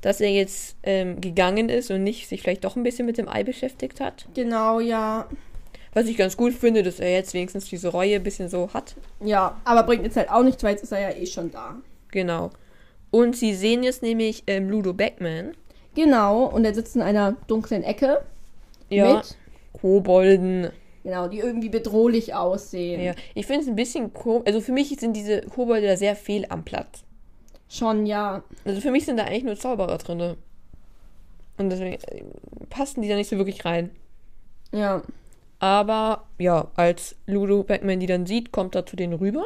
dass 0.00 0.22
er 0.22 0.30
jetzt 0.30 0.76
ähm, 0.82 1.20
gegangen 1.20 1.68
ist 1.68 1.90
und 1.90 2.02
nicht 2.02 2.26
sich 2.26 2.40
vielleicht 2.40 2.64
doch 2.64 2.74
ein 2.74 2.84
bisschen 2.84 3.04
mit 3.04 3.18
dem 3.18 3.28
Ei 3.28 3.44
beschäftigt 3.44 4.00
hat. 4.00 4.26
Genau, 4.34 4.80
ja. 4.80 5.26
Was 5.92 6.06
ich 6.06 6.16
ganz 6.16 6.34
gut 6.38 6.54
finde, 6.54 6.82
dass 6.82 7.00
er 7.00 7.12
jetzt 7.12 7.34
wenigstens 7.34 7.66
diese 7.66 7.88
Reue 7.88 8.16
ein 8.16 8.22
bisschen 8.22 8.48
so 8.48 8.72
hat. 8.72 8.94
Ja, 9.20 9.60
aber 9.66 9.82
bringt 9.82 10.04
jetzt 10.04 10.16
halt 10.16 10.30
auch 10.30 10.42
nichts, 10.42 10.62
weil 10.62 10.70
jetzt 10.72 10.84
ist 10.84 10.92
er 10.92 11.00
ja 11.00 11.10
eh 11.10 11.26
schon 11.26 11.50
da. 11.50 11.76
Genau. 12.12 12.50
Und 13.10 13.36
sie 13.36 13.54
sehen 13.54 13.82
jetzt 13.82 14.02
nämlich 14.02 14.44
ähm, 14.46 14.70
Ludo 14.70 14.94
Backman. 14.94 15.52
Genau, 15.94 16.44
und 16.44 16.64
er 16.64 16.74
sitzt 16.74 16.96
in 16.96 17.02
einer 17.02 17.32
dunklen 17.46 17.82
Ecke 17.82 18.22
Ja. 18.90 19.16
mit, 19.16 19.36
Kobolden. 19.72 20.70
genau, 21.02 21.28
die 21.28 21.38
irgendwie 21.38 21.68
bedrohlich 21.68 22.34
aussehen. 22.34 23.00
Ja. 23.02 23.14
Ich 23.34 23.46
finde 23.46 23.62
es 23.62 23.68
ein 23.68 23.76
bisschen 23.76 24.12
komisch. 24.12 24.46
Also 24.46 24.60
für 24.60 24.72
mich 24.72 24.88
sind 24.98 25.14
diese 25.14 25.42
Kobolde 25.42 25.86
da 25.86 25.96
sehr 25.96 26.16
fehl 26.16 26.46
am 26.48 26.64
Platz. 26.64 27.04
Schon, 27.68 28.06
ja. 28.06 28.42
Also 28.64 28.80
für 28.80 28.90
mich 28.90 29.04
sind 29.04 29.18
da 29.18 29.24
eigentlich 29.24 29.44
nur 29.44 29.56
Zauberer 29.56 29.98
drin. 29.98 30.36
Und 31.58 31.70
deswegen 31.70 31.94
äh, 31.94 32.22
passen 32.70 33.02
die 33.02 33.08
da 33.08 33.16
nicht 33.16 33.28
so 33.28 33.36
wirklich 33.36 33.64
rein. 33.64 33.90
Ja. 34.72 35.02
Aber 35.58 36.26
ja, 36.38 36.70
als 36.76 37.16
Ludo 37.26 37.62
Backman 37.64 38.00
die 38.00 38.06
dann 38.06 38.26
sieht, 38.26 38.52
kommt 38.52 38.74
er 38.74 38.86
zu 38.86 38.94
denen 38.96 39.12
rüber 39.14 39.44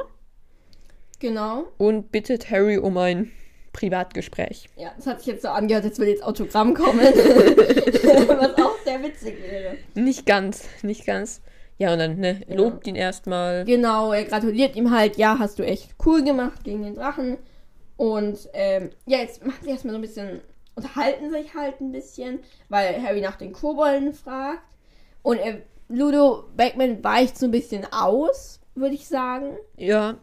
Genau. 1.20 1.64
und 1.78 2.10
bittet 2.12 2.50
Harry 2.50 2.78
um 2.78 2.98
ein 2.98 3.30
Privatgespräch. 3.72 4.68
Ja, 4.76 4.92
das 4.96 5.06
hat 5.06 5.18
sich 5.20 5.28
jetzt 5.28 5.42
so 5.42 5.48
angehört, 5.48 5.84
als 5.84 5.98
würde 5.98 6.10
jetzt 6.12 6.22
Autogramm 6.24 6.74
kommen. 6.74 7.00
Was 7.00 8.58
auch 8.62 8.76
sehr 8.84 9.02
witzig 9.02 9.36
wäre. 9.42 9.76
Nicht 9.94 10.26
ganz, 10.26 10.68
nicht 10.82 11.06
ganz. 11.06 11.40
Ja, 11.78 11.92
und 11.92 11.98
dann 11.98 12.18
ne, 12.18 12.42
Ja. 12.48 12.54
lobt 12.56 12.86
ihn 12.86 12.94
erstmal. 12.96 13.64
Genau, 13.64 14.12
er 14.12 14.24
gratuliert 14.24 14.76
ihm 14.76 14.90
halt, 14.90 15.16
ja, 15.16 15.38
hast 15.38 15.58
du 15.58 15.62
echt 15.64 15.94
cool 16.04 16.22
gemacht 16.22 16.64
gegen 16.64 16.82
den 16.82 16.94
Drachen. 16.94 17.38
Und 17.96 18.48
ähm, 18.52 18.90
ja, 19.06 19.18
jetzt 19.18 19.44
machen 19.44 19.58
sie 19.62 19.70
erstmal 19.70 19.92
so 19.92 19.98
ein 19.98 20.02
bisschen, 20.02 20.40
unterhalten 20.74 21.30
sich 21.30 21.54
halt 21.54 21.80
ein 21.80 21.92
bisschen, 21.92 22.40
weil 22.68 23.02
Harry 23.02 23.20
nach 23.20 23.36
den 23.36 23.52
Kobolden 23.52 24.12
fragt. 24.12 24.62
Und 25.22 25.38
er, 25.38 25.58
Ludo 25.88 26.44
Beckman 26.56 27.02
weicht 27.02 27.38
so 27.38 27.46
ein 27.46 27.50
bisschen 27.52 27.86
aus, 27.92 28.60
würde 28.74 28.94
ich 28.94 29.06
sagen. 29.06 29.56
Ja, 29.76 30.16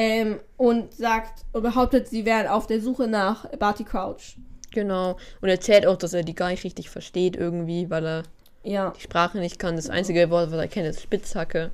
Ähm, 0.00 0.38
und 0.56 0.94
sagt 0.94 1.44
und 1.52 1.62
behauptet, 1.62 2.06
sie 2.06 2.24
wären 2.24 2.46
auf 2.46 2.68
der 2.68 2.80
Suche 2.80 3.08
nach 3.08 3.48
Barty 3.58 3.82
Crouch. 3.82 4.36
genau. 4.70 5.16
Und 5.40 5.48
erzählt 5.48 5.86
auch, 5.86 5.96
dass 5.96 6.12
er 6.12 6.22
die 6.22 6.36
gar 6.36 6.50
nicht 6.50 6.62
richtig 6.62 6.88
versteht 6.88 7.34
irgendwie, 7.36 7.90
weil 7.90 8.06
er 8.06 8.22
Ja, 8.62 8.90
die 8.96 9.00
Sprache 9.00 9.38
nicht 9.38 9.58
kann. 9.58 9.74
Das 9.74 9.90
einzige 9.90 10.30
Wort, 10.30 10.52
was 10.52 10.58
er 10.60 10.68
kennt, 10.68 10.86
ist 10.86 11.02
Spitzhacke. 11.02 11.72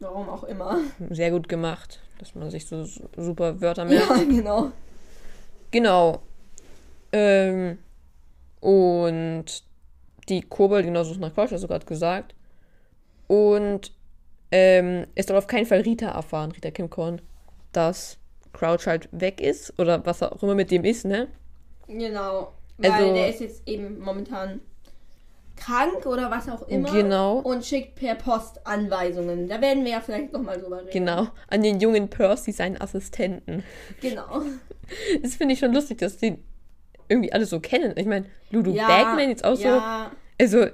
warum 0.00 0.28
auch 0.28 0.42
immer. 0.44 0.78
Sehr 1.10 1.30
gut 1.30 1.48
gemacht, 1.48 2.00
dass 2.18 2.34
man 2.34 2.50
sich 2.50 2.66
so 2.66 2.84
su- 2.84 3.08
super 3.16 3.60
Wörter 3.60 3.84
merkt. 3.84 4.08
Ja, 4.08 4.16
genau. 4.28 4.72
Genau. 5.70 6.20
Ähm, 7.12 7.78
und 8.60 9.44
die 10.28 10.42
Kobold, 10.42 10.84
genau 10.84 11.04
so 11.04 11.12
ist 11.12 11.20
nach 11.20 11.32
Crouch, 11.34 11.52
hast 11.52 11.62
du 11.62 11.68
gerade 11.68 11.86
gesagt. 11.86 12.34
Und 13.28 13.92
ähm, 14.50 15.06
es 15.14 15.26
soll 15.26 15.36
auf 15.36 15.46
keinen 15.46 15.66
Fall 15.66 15.80
Rita 15.82 16.08
erfahren, 16.10 16.52
Rita 16.52 16.70
Kimcorn, 16.70 17.20
dass 17.72 18.18
Crouch 18.52 18.86
halt 18.86 19.08
weg 19.12 19.40
ist 19.40 19.78
oder 19.78 20.04
was 20.06 20.22
auch 20.22 20.42
immer 20.42 20.54
mit 20.54 20.70
dem 20.70 20.84
ist, 20.84 21.04
ne? 21.04 21.28
Genau. 21.88 22.52
Weil 22.78 22.90
Also- 22.92 23.14
der 23.14 23.28
ist 23.28 23.40
jetzt 23.40 23.68
eben 23.68 23.98
momentan 24.00 24.60
krank 25.56 26.06
oder 26.06 26.30
was 26.30 26.48
auch 26.48 26.66
immer. 26.68 26.90
Genau. 26.90 27.38
Und 27.38 27.64
schickt 27.64 27.94
per 27.94 28.14
Post 28.14 28.66
Anweisungen. 28.66 29.48
Da 29.48 29.60
werden 29.60 29.84
wir 29.84 29.92
ja 29.92 30.00
vielleicht 30.00 30.32
nochmal 30.32 30.58
drüber 30.58 30.78
reden. 30.80 30.90
Genau. 30.92 31.28
An 31.48 31.62
den 31.62 31.78
jungen 31.80 32.08
Percy, 32.08 32.52
seinen 32.52 32.80
Assistenten. 32.80 33.62
Genau. 34.00 34.42
Das 35.22 35.36
finde 35.36 35.54
ich 35.54 35.60
schon 35.60 35.72
lustig, 35.72 35.98
dass 35.98 36.18
die 36.18 36.36
irgendwie 37.08 37.32
alle 37.32 37.46
so 37.46 37.60
kennen. 37.60 37.94
Ich 37.96 38.04
meine, 38.06 38.26
Ludo 38.50 38.72
Ja, 38.72 38.86
Bagman 38.88 39.30
jetzt 39.30 39.42
auch 39.44 39.54
so. 39.54 39.62
ja, 39.68 40.10
Also, 40.38 40.66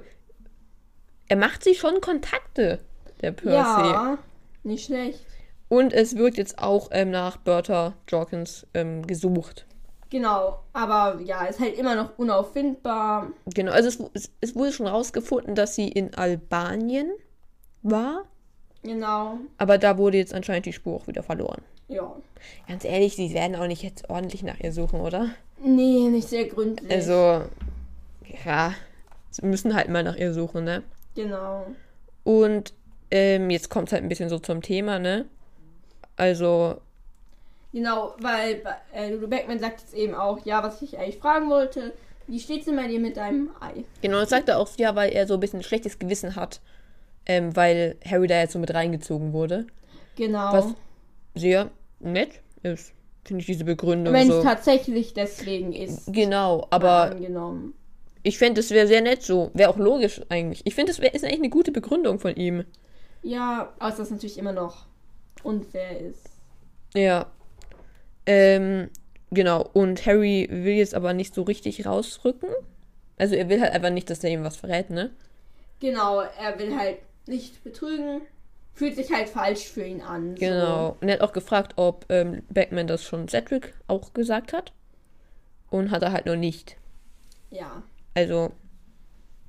er 1.29 1.35
macht 1.37 1.63
sich 1.63 1.77
schon 1.79 2.01
Kontakte, 2.01 2.79
der 3.21 3.31
Percy. 3.31 3.53
Ja, 3.55 4.17
nicht 4.63 4.85
schlecht. 4.87 5.21
Und 5.69 5.93
es 5.93 6.15
wird 6.17 6.37
jetzt 6.37 6.59
auch 6.59 6.89
ähm, 6.91 7.11
nach 7.11 7.37
Bertha 7.37 7.93
Jorkins 8.07 8.65
ähm, 8.73 9.05
gesucht. 9.05 9.65
Genau. 10.09 10.59
Aber 10.73 11.19
ja, 11.21 11.45
ist 11.45 11.59
halt 11.59 11.77
immer 11.77 11.95
noch 11.95 12.17
unauffindbar. 12.17 13.27
Genau, 13.53 13.71
also 13.71 13.87
es, 13.87 13.99
es, 14.13 14.31
es 14.41 14.55
wurde 14.55 14.71
schon 14.71 14.87
rausgefunden, 14.87 15.53
dass 15.55 15.75
sie 15.75 15.87
in 15.87 16.15
Albanien 16.15 17.11
war, 17.83 18.23
Genau. 18.83 19.37
aber 19.57 19.77
da 19.77 19.97
wurde 19.97 20.17
jetzt 20.17 20.33
anscheinend 20.33 20.65
die 20.65 20.73
Spur 20.73 20.95
auch 20.95 21.07
wieder 21.07 21.21
verloren. 21.23 21.61
Ja. 21.87 22.11
Ganz 22.67 22.83
ehrlich, 22.85 23.15
sie 23.15 23.33
werden 23.33 23.55
auch 23.55 23.67
nicht 23.67 23.83
jetzt 23.83 24.09
ordentlich 24.09 24.41
nach 24.43 24.59
ihr 24.59 24.71
suchen, 24.73 25.01
oder? 25.01 25.29
Nee, 25.63 26.07
nicht 26.09 26.27
sehr 26.29 26.45
gründlich. 26.45 26.89
Also, 26.91 27.43
ja, 28.45 28.73
sie 29.29 29.45
müssen 29.45 29.75
halt 29.75 29.89
mal 29.89 30.03
nach 30.03 30.15
ihr 30.15 30.33
suchen, 30.33 30.63
ne? 30.63 30.83
Genau. 31.15 31.67
Und 32.23 32.73
ähm, 33.11 33.49
jetzt 33.49 33.69
kommt 33.69 33.89
es 33.89 33.93
halt 33.93 34.03
ein 34.03 34.09
bisschen 34.09 34.29
so 34.29 34.39
zum 34.39 34.61
Thema, 34.61 34.97
ne? 34.99 35.25
Also, 36.19 36.75
Genau, 37.71 38.15
weil 38.19 38.63
äh, 38.93 39.11
Lulu 39.13 39.27
Beckman 39.27 39.59
sagt 39.59 39.81
jetzt 39.81 39.93
eben 39.93 40.15
auch, 40.15 40.43
ja, 40.45 40.63
was 40.63 40.81
ich 40.81 40.97
eigentlich 40.97 41.17
fragen 41.17 41.49
wollte, 41.49 41.93
wie 42.27 42.39
steht's 42.39 42.65
denn 42.65 42.75
bei 42.75 42.87
dir 42.87 42.99
mit 42.99 43.15
deinem 43.17 43.51
Ei? 43.59 43.83
genau, 44.01 44.19
das 44.19 44.29
sagt 44.29 44.49
er 44.49 44.59
auch, 44.59 44.69
ja, 44.77 44.95
weil 44.95 45.11
er 45.11 45.27
so 45.27 45.35
ein 45.35 45.39
bisschen 45.39 45.59
ein 45.59 45.63
schlechtes 45.63 45.99
Gewissen 45.99 46.35
hat, 46.35 46.61
ähm, 47.25 47.55
weil 47.55 47.95
Harry 48.05 48.27
da 48.27 48.39
jetzt 48.39 48.53
so 48.53 48.59
mit 48.59 48.73
reingezogen 48.73 49.33
wurde. 49.33 49.67
Genau. 50.15 50.51
Was 50.51 50.65
sehr 51.35 51.69
nett 51.99 52.41
ist, 52.63 52.91
finde 53.23 53.41
ich 53.41 53.45
diese 53.45 53.65
Begründung 53.65 54.13
Wenn 54.13 54.29
es 54.29 54.35
so. 54.37 54.43
tatsächlich 54.43 55.13
deswegen 55.13 55.71
ist. 55.71 56.11
Genau, 56.11 56.67
aber 56.71 57.11
angenommen. 57.11 57.75
ich 58.23 58.39
fände, 58.39 58.61
es 58.61 58.71
wäre 58.71 58.87
sehr 58.87 59.01
nett 59.01 59.21
so. 59.21 59.51
Wäre 59.53 59.69
auch 59.69 59.77
logisch 59.77 60.21
eigentlich. 60.29 60.61
Ich 60.65 60.73
finde, 60.75 60.91
es 60.91 60.97
ist 60.99 61.23
eigentlich 61.23 61.39
eine 61.39 61.49
gute 61.49 61.71
Begründung 61.71 62.19
von 62.19 62.35
ihm. 62.35 62.65
Ja, 63.21 63.73
außer 63.79 63.97
dass 63.97 64.07
es 64.07 64.11
natürlich 64.11 64.37
immer 64.37 64.53
noch 64.53 64.88
unfair 65.43 65.99
ist. 65.99 66.29
Ja. 66.93 67.27
Ähm, 68.25 68.89
genau. 69.31 69.69
Und 69.73 70.05
Harry 70.05 70.47
will 70.49 70.75
jetzt 70.75 70.95
aber 70.95 71.13
nicht 71.13 71.33
so 71.33 71.43
richtig 71.43 71.85
rausrücken. 71.85 72.49
Also 73.17 73.35
er 73.35 73.49
will 73.49 73.61
halt 73.61 73.73
einfach 73.73 73.89
nicht, 73.89 74.09
dass 74.09 74.23
er 74.23 74.31
ihm 74.31 74.43
was 74.43 74.55
verrät, 74.55 74.89
ne? 74.89 75.11
Genau, 75.79 76.21
er 76.21 76.57
will 76.59 76.75
halt 76.75 76.97
nicht 77.27 77.63
betrügen, 77.63 78.21
fühlt 78.73 78.95
sich 78.95 79.11
halt 79.11 79.29
falsch 79.29 79.65
für 79.67 79.83
ihn 79.83 80.01
an. 80.01 80.35
so. 80.35 80.39
Genau. 80.39 80.97
Und 80.99 81.07
er 81.07 81.15
hat 81.15 81.21
auch 81.21 81.33
gefragt, 81.33 81.73
ob 81.75 82.05
ähm, 82.09 82.43
Beckman 82.49 82.87
das 82.87 83.03
schon 83.03 83.27
Cedric 83.27 83.73
auch 83.87 84.13
gesagt 84.13 84.53
hat. 84.53 84.73
Und 85.69 85.91
hat 85.91 86.01
er 86.01 86.11
halt 86.11 86.25
noch 86.25 86.35
nicht. 86.35 86.77
Ja. 87.51 87.83
Also 88.15 88.51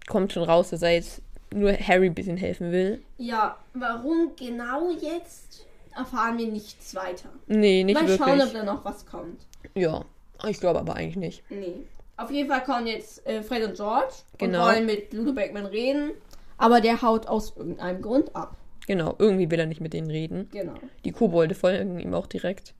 kommt 0.07 0.33
schon 0.33 0.43
raus, 0.43 0.71
dass 0.71 0.83
er 0.83 0.91
jetzt 0.91 1.23
nur 1.53 1.73
Harry 1.73 2.07
ein 2.07 2.15
bisschen 2.15 2.37
helfen 2.37 2.73
will. 2.73 3.03
Ja, 3.19 3.57
warum 3.75 4.33
genau 4.37 4.91
jetzt, 4.91 5.65
erfahren 5.95 6.39
wir 6.39 6.47
nichts 6.49 6.95
weiter. 6.95 7.29
Nee, 7.47 7.85
nicht 7.85 7.95
Mal 7.95 8.09
wirklich. 8.09 8.19
schauen, 8.29 8.41
ob 8.41 8.53
da 8.53 8.65
noch 8.65 8.85
was 8.85 9.07
kommt. 9.07 9.47
Ja, 9.75 10.05
ich 10.49 10.61
glaube 10.61 10.79
aber 10.81 10.95
eigentlich 10.97 11.17
nicht. 11.17 11.43
Nee. 11.51 11.85
Auf 12.17 12.31
jeden 12.31 12.49
Fall 12.51 12.63
kommen 12.63 12.87
jetzt 12.87 13.27
äh, 13.27 13.43
Fred 13.43 13.65
und 13.67 13.75
George 13.77 14.13
Genau. 14.39 14.61
und 14.67 14.75
wollen 14.75 14.87
mit 14.87 15.13
Ludo 15.13 15.33
Beckman 15.33 15.67
reden, 15.67 16.13
aber 16.59 16.81
der 16.81 17.01
haut 17.03 17.27
aus 17.27 17.55
irgendeinem 17.57 18.03
Grund 18.03 18.35
ab. 18.37 18.57
Genau, 18.87 19.15
irgendwie 19.19 19.51
will 19.51 19.59
er 19.61 19.67
nicht 19.67 19.81
mit 19.81 19.93
denen 19.93 20.11
reden. 20.11 20.49
Genau. 20.51 20.75
Die 21.05 21.13
Kobolde 21.13 21.55
folgen 21.55 21.99
ihm 22.01 22.13
auch 22.15 22.27
direkt. 22.27 22.75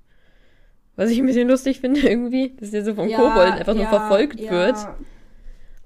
Was 0.97 1.09
ich 1.11 1.19
ein 1.19 1.27
bisschen 1.27 1.49
lustig 1.49 1.81
finde 1.81 2.01
irgendwie, 2.09 2.55
dass 2.59 2.73
der 2.73 2.85
so 2.85 2.95
von 2.95 3.09
Ja, 3.09 3.17
Kobolden 3.19 3.55
einfach 3.55 3.75
nur 3.75 3.85
ja, 3.85 3.89
verfolgt 3.89 4.41
ja. 4.41 4.51
wird. 4.51 4.77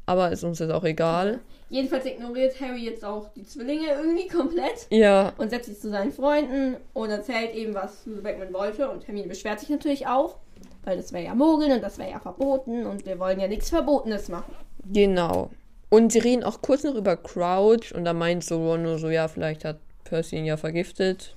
Aber 0.06 0.30
ist 0.32 0.42
uns 0.44 0.58
jetzt 0.58 0.72
auch 0.72 0.84
egal. 0.84 1.40
Jedenfalls 1.70 2.04
ignoriert 2.04 2.60
Harry 2.60 2.84
jetzt 2.84 3.04
auch 3.04 3.30
die 3.34 3.44
Zwillinge 3.44 3.88
irgendwie 3.88 4.28
komplett 4.28 4.86
Ja, 4.90 5.32
und 5.38 5.50
setzt 5.50 5.66
sich 5.66 5.80
zu 5.80 5.90
seinen 5.90 6.12
Freunden 6.12 6.76
und 6.92 7.10
erzählt 7.10 7.54
eben, 7.54 7.74
was 7.74 8.02
Beckman 8.04 8.52
wollte. 8.52 8.90
Und 8.90 9.06
Hermine 9.06 9.26
beschwert 9.28 9.60
sich 9.60 9.70
natürlich 9.70 10.06
auch, 10.06 10.36
weil 10.84 10.96
das 10.96 11.12
wäre 11.12 11.24
ja 11.24 11.34
Mogeln 11.34 11.72
und 11.72 11.82
das 11.82 11.98
wäre 11.98 12.10
ja 12.10 12.20
verboten 12.20 12.86
und 12.86 13.06
wir 13.06 13.18
wollen 13.18 13.40
ja 13.40 13.48
nichts 13.48 13.70
Verbotenes 13.70 14.28
machen. 14.28 14.54
genau. 14.92 15.50
Und 15.90 16.10
sie 16.10 16.18
reden 16.18 16.42
auch 16.42 16.60
kurz 16.60 16.82
noch 16.82 16.96
über 16.96 17.16
Crouch 17.16 17.94
und 17.94 18.04
da 18.04 18.12
meint 18.12 18.42
so 18.42 18.56
Ron 18.56 18.82
nur 18.82 18.98
so, 18.98 19.10
ja, 19.10 19.28
vielleicht 19.28 19.64
hat 19.64 19.78
Percy 20.02 20.36
ihn 20.36 20.44
ja 20.44 20.56
vergiftet. 20.56 21.36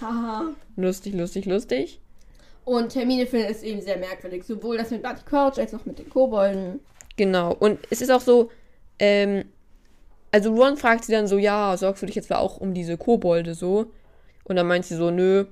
Haha. 0.00 0.54
Lustig, 0.76 1.12
lustig, 1.14 1.44
lustig. 1.44 2.00
Und 2.64 2.94
Hermine 2.94 3.26
findet 3.26 3.50
es 3.50 3.62
eben 3.62 3.82
sehr 3.82 3.98
merkwürdig, 3.98 4.44
sowohl 4.44 4.78
das 4.78 4.90
mit 4.90 5.02
Barty 5.02 5.22
Crouch 5.26 5.58
als 5.58 5.74
auch 5.74 5.84
mit 5.84 5.98
den 5.98 6.08
Kobolden. 6.08 6.80
Genau. 7.16 7.54
Und 7.58 7.80
es 7.90 8.00
ist 8.00 8.10
auch 8.10 8.22
so, 8.22 8.50
ähm, 8.98 9.44
also 10.30 10.54
Ron 10.54 10.76
fragt 10.76 11.04
sie 11.04 11.12
dann 11.12 11.26
so, 11.26 11.38
ja, 11.38 11.76
sorgst 11.76 12.02
du 12.02 12.06
dich 12.06 12.14
jetzt 12.14 12.32
auch 12.32 12.58
um 12.58 12.74
diese 12.74 12.96
Kobolde 12.96 13.54
so? 13.54 13.86
Und 14.44 14.56
dann 14.56 14.66
meint 14.66 14.84
sie 14.84 14.96
so, 14.96 15.10
nö, 15.10 15.46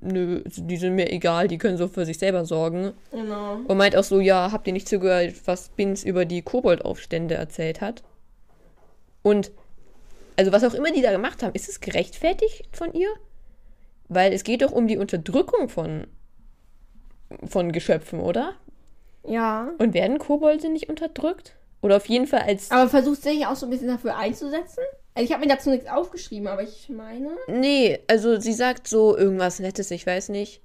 nö, 0.00 0.42
die 0.44 0.76
sind 0.76 0.94
mir 0.94 1.10
egal, 1.10 1.48
die 1.48 1.58
können 1.58 1.76
so 1.76 1.88
für 1.88 2.04
sich 2.04 2.18
selber 2.18 2.44
sorgen. 2.44 2.92
Genau. 3.10 3.60
Und 3.66 3.76
meint 3.76 3.96
auch 3.96 4.04
so, 4.04 4.20
ja, 4.20 4.50
habt 4.52 4.66
ihr 4.66 4.72
nicht 4.72 4.88
zugehört, 4.88 5.34
was 5.46 5.68
Binz 5.70 6.04
über 6.04 6.24
die 6.24 6.42
Koboldaufstände 6.42 7.34
erzählt 7.34 7.80
hat? 7.80 8.02
Und, 9.22 9.52
also 10.36 10.52
was 10.52 10.64
auch 10.64 10.74
immer 10.74 10.92
die 10.92 11.02
da 11.02 11.12
gemacht 11.12 11.42
haben, 11.42 11.54
ist 11.54 11.68
es 11.68 11.80
gerechtfertigt 11.80 12.76
von 12.76 12.92
ihr? 12.92 13.08
Weil 14.08 14.32
es 14.32 14.44
geht 14.44 14.62
doch 14.62 14.72
um 14.72 14.88
die 14.88 14.98
Unterdrückung 14.98 15.68
von, 15.68 16.06
von 17.46 17.72
Geschöpfen, 17.72 18.20
oder? 18.20 18.54
Ja. 19.24 19.70
Und 19.78 19.94
werden 19.94 20.18
Kobolde 20.18 20.70
nicht 20.70 20.88
unterdrückt? 20.88 21.56
Oder 21.82 21.96
auf 21.96 22.06
jeden 22.06 22.26
Fall 22.26 22.42
als. 22.42 22.70
Aber 22.70 22.88
versuchst 22.88 23.26
du 23.26 23.30
dich 23.30 23.44
auch 23.44 23.56
so 23.56 23.66
ein 23.66 23.70
bisschen 23.70 23.88
dafür 23.88 24.16
einzusetzen? 24.16 24.82
Also 25.14 25.26
ich 25.26 25.32
habe 25.32 25.44
mir 25.44 25.52
dazu 25.52 25.68
nichts 25.68 25.88
aufgeschrieben, 25.88 26.48
aber 26.48 26.62
ich 26.62 26.88
meine. 26.88 27.36
Nee, 27.48 27.98
also 28.08 28.40
sie 28.40 28.54
sagt 28.54 28.88
so 28.88 29.16
irgendwas 29.16 29.58
Nettes, 29.58 29.90
ich 29.90 30.06
weiß 30.06 30.30
nicht. 30.30 30.62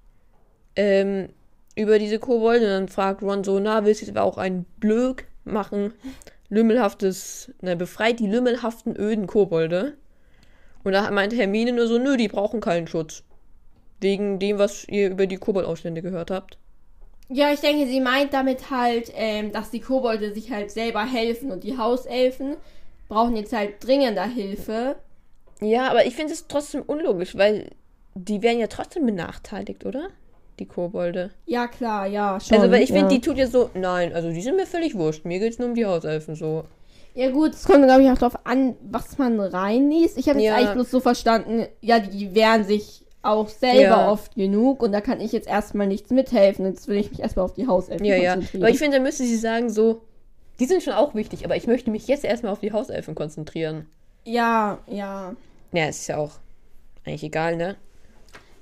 Ähm, 0.75 1.29
über 1.75 1.99
diese 1.99 2.19
Kobolde. 2.19 2.65
Und 2.65 2.71
dann 2.71 2.87
fragt 2.87 3.23
Ron 3.23 3.43
so, 3.43 3.59
na, 3.59 3.83
willst 3.83 4.03
du 4.03 4.07
etwa 4.07 4.21
auch 4.21 4.37
ein 4.37 4.65
Blöck 4.79 5.25
machen? 5.43 5.93
Lümmelhaftes, 6.49 7.51
na, 7.61 7.75
befreit 7.75 8.19
die 8.19 8.27
lümmelhaften, 8.27 8.95
öden 8.95 9.27
Kobolde. 9.27 9.97
Und 10.83 10.93
da 10.93 11.09
meint 11.11 11.35
Hermine 11.35 11.73
nur 11.73 11.87
so, 11.87 11.97
nö, 11.97 12.15
die 12.15 12.29
brauchen 12.29 12.61
keinen 12.61 12.87
Schutz. 12.87 13.23
Wegen 13.99 14.39
dem, 14.39 14.59
was 14.59 14.87
ihr 14.87 15.09
über 15.09 15.27
die 15.27 15.37
Koboldaufstände 15.37 16.01
gehört 16.01 16.31
habt. 16.31 16.57
Ja, 17.29 17.51
ich 17.51 17.59
denke, 17.59 17.85
sie 17.87 17.99
meint 17.99 18.33
damit 18.33 18.69
halt, 18.69 19.11
ähm, 19.15 19.51
dass 19.51 19.69
die 19.69 19.81
Kobolde 19.81 20.33
sich 20.33 20.51
halt 20.51 20.71
selber 20.71 21.05
helfen 21.05 21.51
und 21.51 21.63
die 21.63 21.77
Hauselfen 21.77 22.55
brauchen 23.09 23.35
jetzt 23.35 23.53
halt 23.53 23.85
dringender 23.85 24.25
Hilfe. 24.25 24.95
Ja, 25.59 25.89
aber 25.89 26.05
ich 26.05 26.15
finde 26.15 26.33
es 26.33 26.47
trotzdem 26.47 26.83
unlogisch, 26.83 27.35
weil 27.37 27.69
die 28.15 28.41
werden 28.41 28.59
ja 28.59 28.67
trotzdem 28.67 29.05
benachteiligt, 29.05 29.85
oder? 29.85 30.07
Die 30.59 30.65
Kobolde. 30.65 31.31
Ja, 31.45 31.67
klar, 31.67 32.07
ja, 32.07 32.39
schon. 32.39 32.57
Also, 32.57 32.71
weil 32.71 32.81
ich 32.81 32.89
finde, 32.91 33.13
ja. 33.13 33.19
die 33.19 33.21
tut 33.21 33.37
ja 33.37 33.47
so, 33.47 33.69
nein, 33.73 34.13
also 34.13 34.31
die 34.31 34.41
sind 34.41 34.55
mir 34.55 34.65
völlig 34.65 34.95
wurscht. 34.95 35.23
Mir 35.25 35.39
geht's 35.39 35.59
nur 35.59 35.67
um 35.69 35.75
die 35.75 35.85
Hauselfen 35.85 36.35
so. 36.35 36.63
Ja 37.13 37.29
gut, 37.31 37.53
es 37.53 37.63
kommt, 37.63 37.83
glaube 37.83 38.03
ich, 38.03 38.09
auch 38.09 38.17
darauf 38.17 38.45
an, 38.45 38.75
was 38.89 39.17
man 39.17 39.39
reinliest. 39.39 40.17
Ich 40.17 40.29
habe 40.29 40.39
jetzt 40.39 40.49
Ja. 40.49 40.55
eigentlich 40.55 40.73
bloß 40.73 40.91
so 40.91 40.99
verstanden, 40.99 41.67
ja, 41.81 41.99
die 41.99 42.33
wehren 42.35 42.63
sich 42.63 43.06
auch 43.21 43.49
selber 43.49 43.81
Ja. 43.81 44.11
oft 44.11 44.35
genug 44.35 44.81
und 44.83 44.91
da 44.91 45.01
kann 45.01 45.19
ich 45.19 45.31
jetzt 45.31 45.47
erstmal 45.47 45.87
nichts 45.87 46.09
mithelfen. 46.11 46.65
Jetzt 46.65 46.87
will 46.87 46.97
ich 46.97 47.09
mich 47.11 47.19
erstmal 47.19 47.45
auf 47.45 47.53
die 47.53 47.67
Hauselfen 47.67 48.05
Ja, 48.05 48.15
ja. 48.15 48.33
konzentrieren. 48.33 48.63
Aber 48.63 48.71
ich 48.71 48.77
finde, 48.79 48.97
da 48.97 49.03
müsste 49.03 49.23
sie 49.23 49.35
sagen, 49.35 49.69
so, 49.69 50.01
die 50.59 50.65
sind 50.65 50.81
schon 50.83 50.93
auch 50.93 51.13
wichtig, 51.15 51.43
aber 51.45 51.55
ich 51.55 51.67
möchte 51.67 51.91
mich 51.91 52.07
jetzt 52.07 52.23
erstmal 52.23 52.51
auf 52.51 52.59
die 52.59 52.71
Hauselfen 52.73 53.15
konzentrieren. 53.15 53.87
ja, 54.25 54.79
ja, 54.87 55.35
Ja, 55.73 55.85
ist 55.87 56.07
ja 56.07 56.17
auch 56.17 56.31
eigentlich 57.05 57.23
egal, 57.23 57.55
ne? 57.57 57.75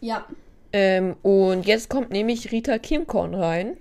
ja, 0.01 0.25
Ähm, 0.73 1.15
und 1.21 1.65
jetzt 1.65 1.89
kommt 1.89 2.09
nämlich 2.11 2.51
Rita 2.51 2.77
Kimkorn 2.79 3.33
rein. 3.35 3.77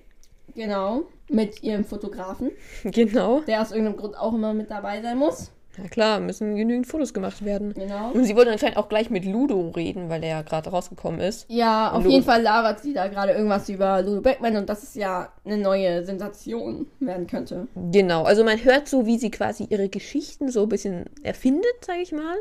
genau. 0.55 1.03
Mit 1.31 1.63
ihrem 1.63 1.85
Fotografen, 1.87 2.51
genau. 2.85 3.41
der 3.41 3.63
aus 3.63 3.71
irgendeinem 3.71 3.97
Grund 3.97 4.17
auch 4.19 4.35
immer 4.35 4.53
mit 4.53 4.71
dabei 4.71 5.01
sein 5.01 5.17
muss. 5.19 5.51
Ja 5.77 5.89
klar, 5.89 6.21
müssen 6.21 6.55
genügend 6.57 6.87
Fotos 6.87 7.13
gemacht 7.13 7.45
werden. 7.45 7.75
Genau. 7.75 8.11
Und 8.13 8.25
sie 8.25 8.37
wollte 8.37 8.53
anscheinend 8.53 8.77
auch 8.77 8.89
gleich 8.89 9.11
mit 9.11 9.25
Ludo 9.25 9.71
reden, 9.71 10.09
weil 10.09 10.21
der 10.21 10.31
ja 10.31 10.43
gerade 10.43 10.71
rausgekommen 10.71 11.19
ist. 11.21 11.47
Ja, 11.49 11.91
auf 11.91 12.05
Lu- 12.05 12.11
jeden 12.11 12.23
Fall 12.25 12.43
labert 12.43 12.81
sie 12.81 12.93
da 12.95 13.09
gerade 13.09 13.33
irgendwas 13.33 13.69
über 13.69 14.01
Lulu 14.03 14.21
Beckman 14.21 14.57
und 14.57 14.69
dass 14.69 14.83
es 14.85 14.95
ja 14.95 15.33
eine 15.45 15.59
neue 15.59 16.05
Sensation 16.05 16.87
werden 17.01 17.27
könnte. 17.27 17.67
Genau, 17.91 18.23
also 18.23 18.45
man 18.45 18.63
hört 18.63 18.87
so, 18.89 19.05
wie 19.07 19.19
sie 19.19 19.31
quasi 19.31 19.65
ihre 19.69 19.89
Geschichten 19.89 20.49
so 20.51 20.63
ein 20.63 20.69
bisschen 20.69 21.07
erfindet, 21.23 21.85
sage 21.85 22.01
ich 22.03 22.13
mal. 22.13 22.37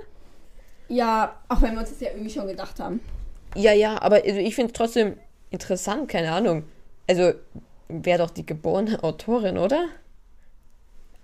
Ja, 0.90 1.36
auch 1.50 1.62
wenn 1.62 1.74
wir 1.74 1.80
uns 1.80 1.90
das 1.90 2.02
ja 2.02 2.10
irgendwie 2.12 2.30
schon 2.30 2.48
gedacht 2.48 2.80
haben. 2.80 3.00
Ja, 3.56 3.72
ja, 3.72 4.02
aber 4.02 4.18
also 4.18 4.40
ich 4.40 4.54
finde 4.56 4.68
es 4.68 4.74
trotzdem 4.78 5.18
interessant, 5.50 6.08
keine 6.08 6.32
Ahnung. 6.32 6.64
Also 7.10 7.32
wäre 7.88 8.20
doch 8.20 8.30
die 8.30 8.46
geborene 8.46 9.04
Autorin, 9.04 9.58
oder? 9.58 9.86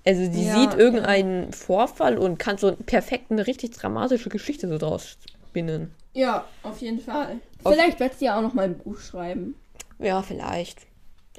Also 0.06 0.28
die 0.32 0.46
Ja, 0.46 0.60
sieht 0.62 0.80
irgendeinen 0.80 1.52
Vorfall 1.54 2.18
und 2.18 2.38
kann 2.40 2.58
so 2.58 2.76
perfekt 2.76 3.32
eine 3.32 3.46
richtig 3.46 3.72
dramatische 3.72 4.30
Geschichte 4.30 4.68
so 4.68 4.78
draus 4.78 5.18
spinnen. 5.50 5.94
Ja, 6.14 6.46
auf 6.64 6.80
jeden 6.82 7.00
Fall. 7.00 7.40
Auf- 7.64 7.74
Vielleicht 7.74 8.00
wird 8.00 8.18
sie 8.18 8.26
ja 8.26 8.38
auch 8.38 8.42
noch 8.42 8.54
mal 8.54 8.66
ein 8.66 8.78
Buch 8.78 8.98
schreiben. 9.00 9.56
Ja, 10.00 10.22
vielleicht. 10.22 10.80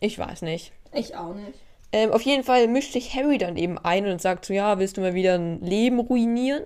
Ich 0.01 0.19
weiß 0.19 0.43
nicht. 0.43 0.73
Ich 0.93 1.17
auch 1.17 1.35
nicht. 1.35 1.59
Ähm, 1.93 2.13
auf 2.13 2.23
jeden 2.23 2.45
Fall 2.45 2.69
mischt 2.69 2.93
sich 2.93 3.15
Harry 3.17 3.39
dann 3.39 3.57
eben 3.57 3.77
ein 3.79 4.07
und 4.07 4.21
sagt 4.21 4.45
so, 4.45 4.53
ja, 4.53 4.79
willst 4.79 4.97
du 4.97 5.01
mal 5.01 5.15
wieder 5.15 5.35
ein 5.35 5.61
Leben 5.61 5.99
ruinieren? 5.99 6.63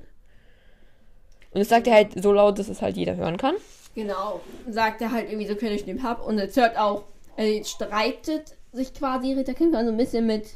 Und 1.53 1.61
das 1.61 1.69
sagt 1.69 1.87
er 1.87 1.95
halt 1.95 2.21
so 2.23 2.33
laut, 2.33 2.59
dass 2.59 2.69
es 2.69 2.83
halt 2.83 2.97
jeder 2.97 3.17
hören 3.17 3.37
kann. 3.37 3.55
Genau. 3.95 4.41
Sagt 4.69 5.01
er 5.01 5.13
halt 5.13 5.31
irgendwie 5.31 5.47
so 5.47 5.55
quer 5.55 5.71
durch 5.71 5.85
den 5.85 5.99
Pub 5.99 6.27
und 6.27 6.39
jetzt 6.39 6.57
hört 6.57 6.77
auch, 6.77 7.05
er 7.37 7.65
streitet 7.65 8.57
sich 8.73 8.93
quasi 8.93 9.33
Rita 9.33 9.53
Kimkorn 9.55 9.87
so 9.87 9.93
ein 9.93 9.97
bisschen 9.97 10.27
mit 10.27 10.47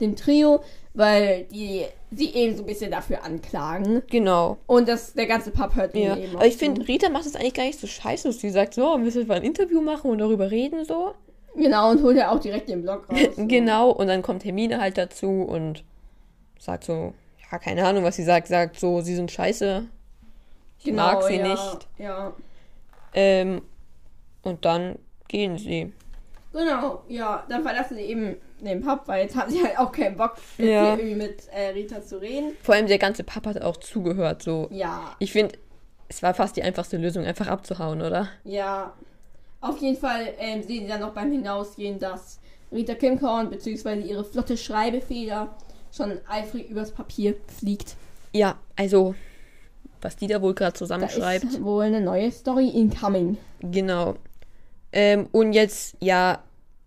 dem 0.00 0.16
Trio, 0.16 0.62
weil 0.94 1.44
die 1.44 1.84
sie 2.10 2.34
eben 2.34 2.56
so 2.56 2.62
ein 2.62 2.66
bisschen 2.66 2.90
dafür 2.90 3.22
anklagen. 3.24 4.02
Genau. 4.10 4.58
Und 4.66 4.88
das, 4.88 5.12
der 5.14 5.26
ganze 5.26 5.50
Pub 5.50 5.74
hört 5.74 5.94
Ja. 5.94 6.16
eben 6.16 6.36
Aber 6.36 6.46
ich 6.46 6.56
finde. 6.56 6.86
Rita 6.86 7.08
macht 7.08 7.26
es 7.26 7.36
eigentlich 7.36 7.54
gar 7.54 7.64
nicht 7.64 7.78
so 7.78 7.86
scheiße. 7.86 8.32
Sie 8.32 8.50
sagt 8.50 8.74
so, 8.74 8.82
wir 8.82 8.98
müssen 8.98 9.26
mal 9.26 9.36
ein 9.36 9.42
Interview 9.42 9.80
machen 9.80 10.10
und 10.10 10.18
darüber 10.18 10.50
reden 10.50 10.84
so. 10.84 11.14
Genau, 11.54 11.90
und 11.90 12.02
holt 12.02 12.16
ja 12.16 12.30
auch 12.30 12.38
direkt 12.38 12.68
den 12.68 12.82
Blog 12.82 13.08
raus. 13.10 13.18
genau. 13.36 13.90
Und 13.90 14.06
dann 14.06 14.22
kommt 14.22 14.44
Hermine 14.44 14.80
halt 14.80 14.96
dazu 14.96 15.42
und 15.42 15.84
sagt 16.58 16.84
so, 16.84 17.12
ja, 17.50 17.58
keine 17.58 17.86
Ahnung, 17.86 18.04
was 18.04 18.16
sie 18.16 18.22
sagt. 18.24 18.48
Sagt 18.48 18.78
so, 18.78 19.00
sie 19.00 19.14
sind 19.14 19.30
scheiße. 19.30 19.84
Ich 20.78 20.84
Genau, 20.84 21.02
mag 21.02 21.22
sie 21.24 21.36
ja, 21.36 21.48
nicht. 21.48 21.88
Ja. 21.98 22.32
Ähm, 23.14 23.62
und 24.42 24.64
dann 24.64 24.96
gehen 25.26 25.58
sie. 25.58 25.92
Genau, 26.52 27.02
ja. 27.08 27.44
Dann 27.48 27.62
verlassen 27.62 27.96
sie 27.96 28.04
eben 28.04 28.36
den 28.66 28.80
Pub, 28.82 29.02
weil 29.06 29.22
jetzt 29.24 29.36
haben 29.36 29.50
sie 29.50 29.62
halt 29.62 29.78
auch 29.78 29.92
keinen 29.92 30.16
Bock, 30.16 30.34
jetzt 30.56 30.68
Ja. 30.68 30.94
hier 30.96 31.04
irgendwie 31.04 31.14
mit 31.26 31.48
äh, 31.52 31.68
Rita 31.68 32.02
zu 32.02 32.20
reden. 32.20 32.56
Vor 32.62 32.74
allem 32.74 32.86
der 32.86 32.98
ganze 32.98 33.24
Papa 33.24 33.50
hat 33.50 33.62
auch 33.62 33.76
zugehört. 33.76 34.42
So, 34.42 34.68
Ja, 34.70 35.14
ich 35.18 35.32
finde, 35.32 35.56
es 36.08 36.22
war 36.22 36.34
fast 36.34 36.56
die 36.56 36.62
einfachste 36.62 36.96
Lösung, 36.96 37.24
einfach 37.24 37.46
abzuhauen, 37.48 38.00
oder? 38.02 38.28
ja. 38.44 38.92
Auf 39.60 39.78
jeden 39.78 39.96
Fall 39.98 40.28
ähm, 40.38 40.62
sehen 40.62 40.82
sie 40.84 40.86
dann 40.86 41.00
noch 41.00 41.12
beim 41.14 41.32
Hinausgehen, 41.32 41.98
dass 41.98 42.38
Rita 42.70 42.94
Kimcorn 42.94 43.50
bzw. 43.50 44.00
ihre 44.02 44.22
flotte 44.22 44.56
Schreibefeder 44.56 45.52
schon 45.92 46.12
eifrig 46.28 46.70
übers 46.70 46.92
Papier 46.92 47.34
fliegt. 47.58 47.96
Ja, 48.32 48.56
also, 48.76 49.16
was 50.00 50.14
die 50.14 50.28
da 50.28 50.40
wohl 50.40 50.54
gerade 50.54 50.70
Da 50.74 50.78
zusammenschreibt. 50.78 51.42
ist 51.42 51.60
wohl 51.64 51.86
eine 51.86 52.00
neue 52.00 52.30
Story 52.30 52.68
incoming. 52.68 53.36
Genau. 53.60 54.14
Ähm, 54.92 55.26
und 55.32 55.54
jetzt, 55.54 55.96
ja, 56.00 56.38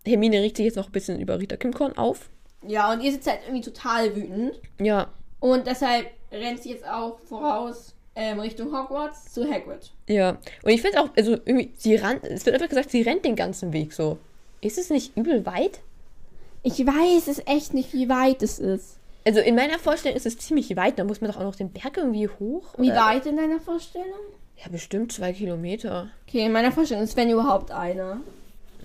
Hermine 0.06 0.42
regt 0.42 0.58
sich 0.58 0.66
jetzt 0.66 0.76
noch 0.78 0.88
ein 0.88 0.92
bisschen 0.92 1.20
über 1.20 1.40
Rita 1.40 1.58
Kimcorn 1.58 1.98
auf. 1.98 2.30
Ja, 2.66 2.92
und 2.92 3.02
ihr 3.02 3.12
sitzt 3.12 3.28
halt 3.30 3.40
irgendwie 3.46 3.64
total 3.64 4.16
wütend. 4.16 4.54
Ja, 4.80 5.08
Und 5.40 5.66
deshalb 5.68 6.08
rennt 6.32 6.62
sie 6.62 6.72
jetzt 6.72 6.88
auch 6.88 7.20
voraus 7.28 7.94
ähm, 8.16 8.40
Richtung 8.40 8.72
Hogwarts 8.78 9.34
zu 9.34 9.50
Hagrid. 9.50 9.92
ja. 10.08 10.38
Und 10.64 10.72
ich 10.72 10.82
finde 10.82 11.02
auch, 11.02 11.10
also 11.16 11.34
irgendwie, 11.46 11.72
sie 11.78 11.96
rennt, 11.96 12.24
es 12.26 12.46
wird 12.46 12.56
einfach 12.56 12.70
gesagt, 12.70 12.92
sie 12.92 13.02
rennt 13.02 13.26
den 13.26 13.36
ganzen 13.36 13.74
Weg 13.74 13.94
so. 13.94 14.18
Ist 14.62 14.78
es 14.78 14.90
nicht 14.90 15.16
übel 15.18 15.46
weit? 15.46 15.80
Ich 16.64 16.86
weiß 16.86 17.28
es 17.28 17.42
echt 17.48 17.74
nicht, 17.74 17.94
wie 17.94 18.10
weit 18.10 18.44
es 18.44 18.60
ist. 18.60 18.98
Also 19.26 19.40
in 19.40 19.56
meiner 19.56 19.80
Vorstellung 19.80 20.16
ist 20.18 20.26
es 20.26 20.38
ziemlich 20.38 20.76
weit, 20.76 21.00
da 21.00 21.04
muss 21.04 21.22
man 21.22 21.32
doch 21.32 21.40
auch 21.40 21.44
noch 21.44 21.56
den 21.56 21.72
Berg 21.72 21.98
irgendwie 21.98 22.28
hoch. 22.28 22.74
Wie 22.78 22.92
oder? 22.92 23.06
weit 23.06 23.26
in 23.26 23.38
deiner 23.38 23.60
Vorstellung? 23.60 24.08
Ja, 24.64 24.70
bestimmt 24.72 25.12
zwei 25.12 25.34
Kilometer. 25.34 26.10
Okay, 26.28 26.46
in 26.46 26.52
meiner 26.52 26.72
Vorstellung 26.72 27.04
ist 27.04 27.18
wenn 27.18 27.30
überhaupt 27.32 27.72
eine. 27.72 28.20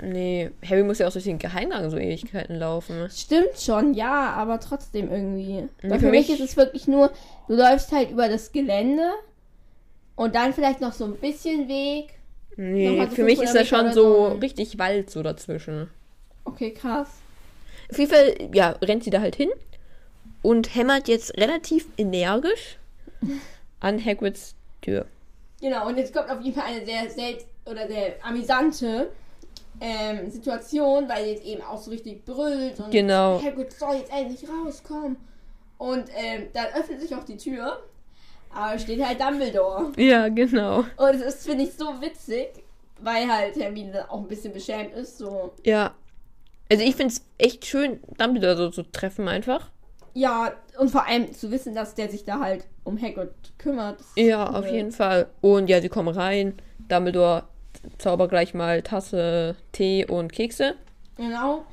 Nee, 0.03 0.51
Harry 0.69 0.83
muss 0.83 0.99
ja 0.99 1.09
auch 1.09 1.13
durch 1.13 1.25
den 1.25 1.39
Geheimgang 1.39 1.89
so 1.91 1.97
Ewigkeiten 1.97 2.57
laufen. 2.57 3.09
Stimmt 3.11 3.59
schon, 3.59 3.95
ja, 3.95 4.31
aber 4.35 4.61
trotzdem 4.61 5.11
irgendwie. 5.11 5.69
Nee, 5.83 5.99
für 5.99 6.11
mich 6.11 6.29
mich- 6.29 6.41
ist 6.41 6.41
es 6.51 6.57
wirklich 6.57 6.87
nur, 6.87 7.11
du 7.49 7.55
läufst 7.55 7.93
halt 7.93 8.11
über 8.11 8.29
das 8.29 8.53
Gelände 8.53 9.11
und 10.15 10.35
dann 10.35 10.53
vielleicht 10.53 10.81
noch 10.81 10.93
so 10.93 11.05
ein 11.07 11.17
bisschen 11.17 11.69
Weg. 11.69 12.11
Nee, 12.57 13.07
für 13.09 13.25
mich 13.25 13.41
ist 13.41 13.55
da 13.55 13.61
500 13.65 13.67
schon 13.67 13.93
so. 13.93 14.27
richtig 14.41 14.79
Wald 14.79 15.11
so 15.11 15.23
dazwischen. 15.23 15.91
Okay, 16.45 16.73
krass. 16.73 17.09
Auf 17.91 17.99
jeden 17.99 18.11
Fall, 18.11 18.35
ja, 18.55 18.71
rennt 18.83 19.05
sie 19.05 19.11
da 19.11 19.21
halt 19.21 19.37
hin 19.37 19.51
und 20.43 20.75
hämmert 20.75 21.09
jetzt 21.09 21.37
relativ 21.39 21.87
energisch 21.97 22.79
an 23.81 24.03
Hagrids 24.05 24.55
Tür. 24.83 25.07
Genau, 25.61 25.87
und 25.89 25.97
jetzt 25.99 26.15
kommt 26.15 26.31
auf 26.31 26.41
jeden 26.41 26.55
Fall 26.59 26.67
eine 26.69 26.85
sehr 26.85 27.09
selts 27.11 27.45
oder 27.65 27.87
sehr 27.89 28.15
amüsante 28.23 29.11
ähm, 29.81 30.31
Situation, 30.31 31.09
weil 31.09 31.27
jetzt 31.27 31.45
eben 31.45 31.62
auch 31.62 31.79
so 31.79 31.91
richtig 31.91 32.24
brüllt 32.24 32.79
und 32.81 32.91
Genau. 32.91 33.41
Hagrid 33.43 33.72
soll 33.72 33.97
jetzt 33.97 34.12
endlich 34.12 34.45
rauskommen. 34.49 35.16
Und 35.79 36.05
ähm, 36.16 36.47
dann 36.55 36.66
öffnet 36.74 37.01
sich 37.01 37.14
auch 37.14 37.24
die 37.24 37.37
Tür, 37.37 37.83
aber 38.55 38.79
steht 38.79 39.05
halt 39.05 39.20
Dumbledore. 39.20 39.93
Ja, 39.97 40.29
genau. 40.29 40.79
Und 40.97 41.14
es 41.14 41.22
ist, 41.22 41.47
finde 41.47 41.64
ich, 41.64 41.74
so 41.74 42.01
witzig, 42.01 42.49
weil 43.01 43.29
halt 43.31 43.57
Hermine 43.57 44.11
auch 44.11 44.20
ein 44.20 44.29
bisschen 44.29 44.53
beschämt 44.53 44.95
ist, 44.95 45.18
so. 45.18 45.53
Ja. 45.64 45.95
Also 46.70 46.83
ich 46.83 46.97
finde 46.97 47.12
es 47.14 47.22
echt 47.39 47.66
schön, 47.66 48.01
Dumbledore 48.18 48.57
so 48.57 48.70
zu 48.70 48.83
treffen 48.85 49.29
einfach. 49.29 49.70
Ja, 50.14 50.53
und 50.79 50.91
vor 50.91 51.07
allem 51.07 51.31
zu 51.35 51.51
wissen, 51.51 51.74
dass 51.74 51.95
der 51.95 52.09
sich 52.09 52.24
da 52.24 52.41
halt 52.41 52.66
um 52.85 53.01
Hagrid 53.01 53.31
kümmert. 53.59 54.01
das 54.01 54.12
Ja, 54.16 54.47
auf 54.49 54.66
jeden 54.66 54.91
Fall. 54.93 55.29
Und 55.43 55.68
ja, 55.68 55.83
sie 55.83 55.91
kommen 55.91 56.09
rein. 56.09 56.55
Dumbledore 56.89 57.45
zaubert 57.99 58.30
gleich 58.30 58.55
mal 58.55 58.82
Tasse, 58.82 59.57
Tee 59.72 60.07
und 60.07 60.32
Kekse. 60.32 60.74
Genau. 61.16 61.64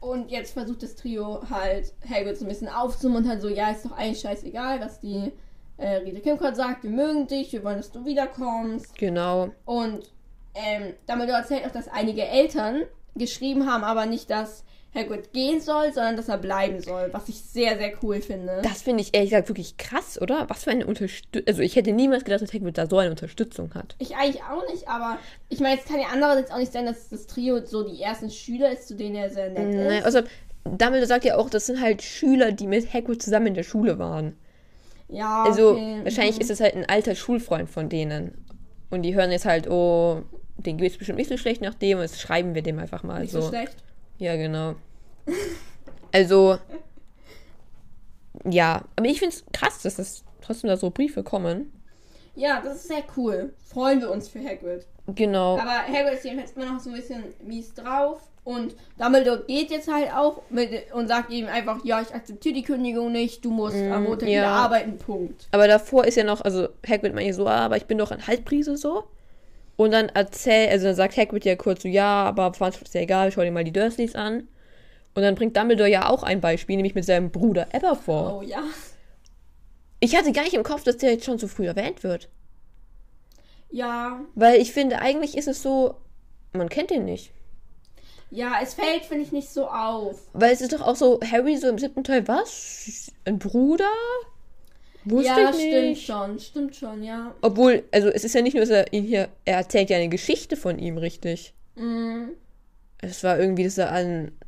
Und 0.00 0.30
jetzt 0.30 0.52
versucht 0.52 0.82
das 0.82 0.96
Trio 0.96 1.42
halt 1.48 1.92
Hagrid 2.08 2.36
so 2.36 2.44
ein 2.44 2.48
bisschen 2.48 2.68
aufzumuntern, 2.68 3.40
so, 3.40 3.48
ja, 3.48 3.70
ist 3.70 3.84
doch 3.84 3.92
eigentlich 3.92 4.20
scheißegal, 4.20 4.80
was 4.80 4.98
die 4.98 5.30
äh, 5.76 5.96
Rita 5.96 6.20
Kimcott 6.20 6.56
sagt, 6.56 6.82
wir 6.82 6.90
mögen 6.90 7.26
dich, 7.28 7.52
wir 7.52 7.62
wollen, 7.62 7.76
dass 7.76 7.92
du 7.92 8.04
wiederkommst. 8.04 8.96
Genau. 8.96 9.50
Und 9.64 10.10
ähm, 10.54 10.94
Dumbledore 11.06 11.38
erzählt 11.38 11.66
auch, 11.66 11.70
dass 11.70 11.88
einige 11.88 12.26
Eltern 12.26 12.82
geschrieben 13.14 13.70
haben, 13.70 13.84
aber 13.84 14.06
nicht, 14.06 14.30
dass 14.30 14.64
Hagrid 14.94 15.32
gehen 15.32 15.60
soll, 15.60 15.92
sondern 15.92 16.16
dass 16.16 16.28
er 16.28 16.36
bleiben 16.36 16.80
soll, 16.80 17.08
was 17.12 17.28
ich 17.28 17.40
sehr, 17.40 17.78
sehr 17.78 17.92
cool 18.02 18.20
finde. 18.20 18.60
Das 18.62 18.82
finde 18.82 19.02
ich 19.02 19.14
ehrlich 19.14 19.30
gesagt 19.30 19.48
wirklich 19.48 19.78
krass, 19.78 20.20
oder? 20.20 20.44
Was 20.50 20.64
für 20.64 20.70
eine 20.70 20.86
Unterstützung. 20.86 21.42
Also 21.48 21.62
ich 21.62 21.76
hätte 21.76 21.92
niemals 21.92 22.24
gedacht, 22.24 22.42
dass 22.42 22.52
Hagrid 22.52 22.76
da 22.76 22.86
so 22.86 22.98
eine 22.98 23.10
Unterstützung 23.10 23.72
hat. 23.74 23.96
Ich 23.98 24.14
eigentlich 24.16 24.42
auch 24.42 24.70
nicht, 24.70 24.88
aber 24.88 25.18
ich 25.48 25.60
meine, 25.60 25.80
es 25.80 25.86
kann 25.86 25.98
ja 25.98 26.08
andererseits 26.12 26.50
auch 26.50 26.58
nicht 26.58 26.72
sein, 26.72 26.84
dass 26.84 27.08
das 27.08 27.26
Trio 27.26 27.64
so 27.64 27.88
die 27.88 28.02
ersten 28.02 28.30
Schüler 28.30 28.70
ist, 28.70 28.86
zu 28.86 28.94
denen 28.94 29.14
er 29.16 29.30
sehr 29.30 29.48
nett 29.48 29.68
Nee, 29.68 29.98
ist. 29.98 30.04
also 30.04 30.20
Dumbledore 30.64 31.06
sagt 31.06 31.24
ja 31.24 31.36
auch, 31.36 31.48
das 31.48 31.66
sind 31.66 31.80
halt 31.80 32.02
Schüler, 32.02 32.52
die 32.52 32.66
mit 32.66 32.92
Hagrid 32.92 33.22
zusammen 33.22 33.48
in 33.48 33.54
der 33.54 33.62
Schule 33.64 33.98
waren. 33.98 34.36
Ja, 35.08 35.44
Also 35.44 35.72
okay. 35.72 36.00
wahrscheinlich 36.04 36.36
mhm. 36.36 36.42
ist 36.42 36.50
es 36.50 36.60
halt 36.60 36.74
ein 36.74 36.88
alter 36.88 37.14
Schulfreund 37.14 37.68
von 37.70 37.88
denen. 37.88 38.44
Und 38.90 39.02
die 39.02 39.14
hören 39.14 39.30
jetzt 39.32 39.46
halt, 39.46 39.68
oh, 39.70 40.22
den 40.58 40.76
geht 40.76 40.92
es 40.92 40.98
bestimmt 40.98 41.18
nicht 41.18 41.28
so 41.30 41.36
schlecht 41.38 41.62
nach 41.62 41.74
dem, 41.74 41.96
und 41.98 42.02
jetzt 42.04 42.20
schreiben 42.20 42.54
wir 42.54 42.62
dem 42.62 42.78
einfach 42.78 43.02
mal 43.02 43.22
nicht 43.22 43.32
so. 43.32 43.40
so 43.40 43.48
schlecht. 43.48 43.74
Ja, 44.22 44.36
genau. 44.36 44.76
Also, 46.12 46.56
ja, 48.48 48.82
aber 48.94 49.06
ich 49.06 49.18
finde 49.18 49.34
es 49.34 49.44
krass, 49.52 49.82
dass 49.82 49.96
das 49.96 50.22
trotzdem 50.40 50.68
da 50.68 50.76
so 50.76 50.90
Briefe 50.90 51.24
kommen. 51.24 51.72
Ja, 52.36 52.60
das 52.60 52.76
ist 52.76 52.88
sehr 52.88 53.02
cool. 53.16 53.52
Freuen 53.64 54.00
wir 54.00 54.12
uns 54.12 54.28
für 54.28 54.38
Hagrid. 54.38 54.86
Genau. 55.08 55.58
Aber 55.58 55.72
Hagrid 55.72 56.14
ist 56.14 56.24
jedenfalls 56.24 56.52
immer 56.52 56.66
noch 56.66 56.78
so 56.78 56.90
ein 56.90 56.96
bisschen 56.96 57.24
mies 57.42 57.74
drauf. 57.74 58.20
Und 58.44 58.76
Dumbledore 58.96 59.42
geht 59.48 59.72
jetzt 59.72 59.92
halt 59.92 60.14
auch 60.14 60.42
mit, 60.50 60.92
und 60.92 61.08
sagt 61.08 61.32
ihm 61.32 61.48
einfach, 61.48 61.84
ja, 61.84 62.00
ich 62.00 62.14
akzeptiere 62.14 62.54
die 62.54 62.62
Kündigung 62.62 63.10
nicht, 63.10 63.44
du 63.44 63.50
musst 63.50 63.74
am 63.76 64.04
Montag 64.04 64.28
ja. 64.28 64.42
wieder 64.42 64.50
arbeiten, 64.50 64.98
Punkt. 64.98 65.48
Aber 65.50 65.66
davor 65.66 66.04
ist 66.04 66.16
ja 66.16 66.22
noch, 66.22 66.42
also 66.42 66.68
Hagrid 66.88 67.12
meint 67.12 67.26
ja 67.26 67.32
so, 67.32 67.48
ah, 67.48 67.64
aber 67.64 67.76
ich 67.76 67.86
bin 67.86 67.98
doch 67.98 68.12
ein 68.12 68.24
Halbprise 68.24 68.76
so. 68.76 69.02
Und 69.82 69.90
dann 69.92 70.08
erzählt, 70.10 70.70
also 70.70 70.86
dann 70.86 70.94
sagt 70.94 71.16
Hagrid 71.16 71.44
ja 71.44 71.56
kurz 71.56 71.82
so, 71.82 71.88
ja, 71.88 72.24
aber 72.24 72.52
Franz 72.54 72.80
ist 72.80 72.94
ja 72.94 73.00
egal, 73.00 73.32
schau 73.32 73.42
dir 73.42 73.50
mal 73.50 73.64
die 73.64 73.72
Dursleys 73.72 74.14
an. 74.14 74.48
Und 75.14 75.22
dann 75.22 75.34
bringt 75.34 75.56
Dumbledore 75.56 75.90
ja 75.90 76.08
auch 76.08 76.22
ein 76.22 76.40
Beispiel, 76.40 76.76
nämlich 76.76 76.94
mit 76.94 77.04
seinem 77.04 77.30
Bruder 77.30 77.68
Aberforth. 77.74 78.32
Oh 78.32 78.42
ja. 78.42 78.62
Ich 80.00 80.16
hatte 80.16 80.32
gar 80.32 80.42
nicht 80.44 80.54
im 80.54 80.62
Kopf, 80.62 80.84
dass 80.84 80.96
der 80.96 81.12
jetzt 81.12 81.24
schon 81.24 81.38
so 81.38 81.48
früh 81.48 81.66
erwähnt 81.66 82.02
wird. 82.02 82.28
Ja, 83.70 84.20
Weil 84.34 84.60
ich 84.60 84.72
finde, 84.72 85.00
eigentlich 85.00 85.36
ist 85.36 85.48
es 85.48 85.62
so, 85.62 85.94
man 86.52 86.68
kennt 86.68 86.90
ihn 86.90 87.04
nicht. 87.04 87.32
ja, 88.30 88.54
es 88.62 88.74
fällt, 88.74 89.04
finde 89.04 89.24
ich, 89.24 89.32
nicht 89.32 89.48
so 89.50 89.66
auf. 89.68 90.18
Weil 90.32 90.52
es 90.52 90.60
ist 90.60 90.72
doch 90.72 90.80
auch 90.80 90.96
so, 90.96 91.20
Harry 91.30 91.56
so 91.56 91.68
im 91.68 91.78
siebten 91.78 92.04
Teil, 92.04 92.26
was? 92.28 93.10
Ein 93.24 93.38
Bruder? 93.38 93.84
Wusste 95.04 95.26
ja, 95.40 95.50
ich 95.50 95.56
stimmt 95.56 95.72
nicht. 95.82 96.06
schon, 96.06 96.38
stimmt 96.38 96.76
schon, 96.76 97.02
ja. 97.02 97.34
Obwohl, 97.42 97.82
also 97.92 98.08
es 98.08 98.24
ist 98.24 98.34
ja 98.34 98.42
nicht 98.42 98.54
nur, 98.54 98.62
dass 98.62 98.70
er 98.70 98.92
ihn 98.92 99.04
hier, 99.04 99.28
er 99.44 99.56
erzählt 99.56 99.90
ja 99.90 99.96
eine 99.96 100.08
Geschichte 100.08 100.56
von 100.56 100.78
ihm, 100.78 100.96
richtig. 100.98 101.54
Mhm. 101.74 102.30
Es 103.00 103.24
war 103.24 103.38
irgendwie, 103.38 103.64
dass 103.64 103.78
er 103.78 103.90
einen 103.90 104.38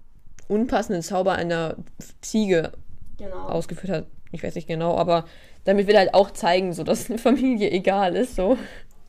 unpassenden 0.49 1.03
Zauber 1.03 1.33
einer 1.33 1.77
Ziege 2.21 2.73
Genau. 3.19 3.37
ausgeführt 3.49 3.93
hat. 3.93 4.07
Ich 4.33 4.43
weiß 4.43 4.55
nicht 4.55 4.67
genau, 4.69 4.97
aber 4.97 5.25
damit 5.65 5.87
will 5.87 5.95
er 5.95 6.01
halt 6.01 6.15
auch 6.15 6.31
zeigen, 6.33 6.73
so 6.73 6.83
dass 6.85 7.09
eine 7.09 7.19
Familie 7.19 7.71
egal 7.71 8.15
ist, 8.17 8.37
so. 8.37 8.57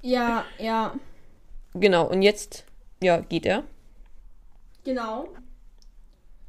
Ja, 0.01 0.45
ja, 0.59 0.93
Genau, 1.73 2.07
und 2.09 2.21
jetzt, 2.21 2.63
ja, 3.03 3.19
geht 3.19 3.45
er. 3.45 3.63
genau. 4.83 5.27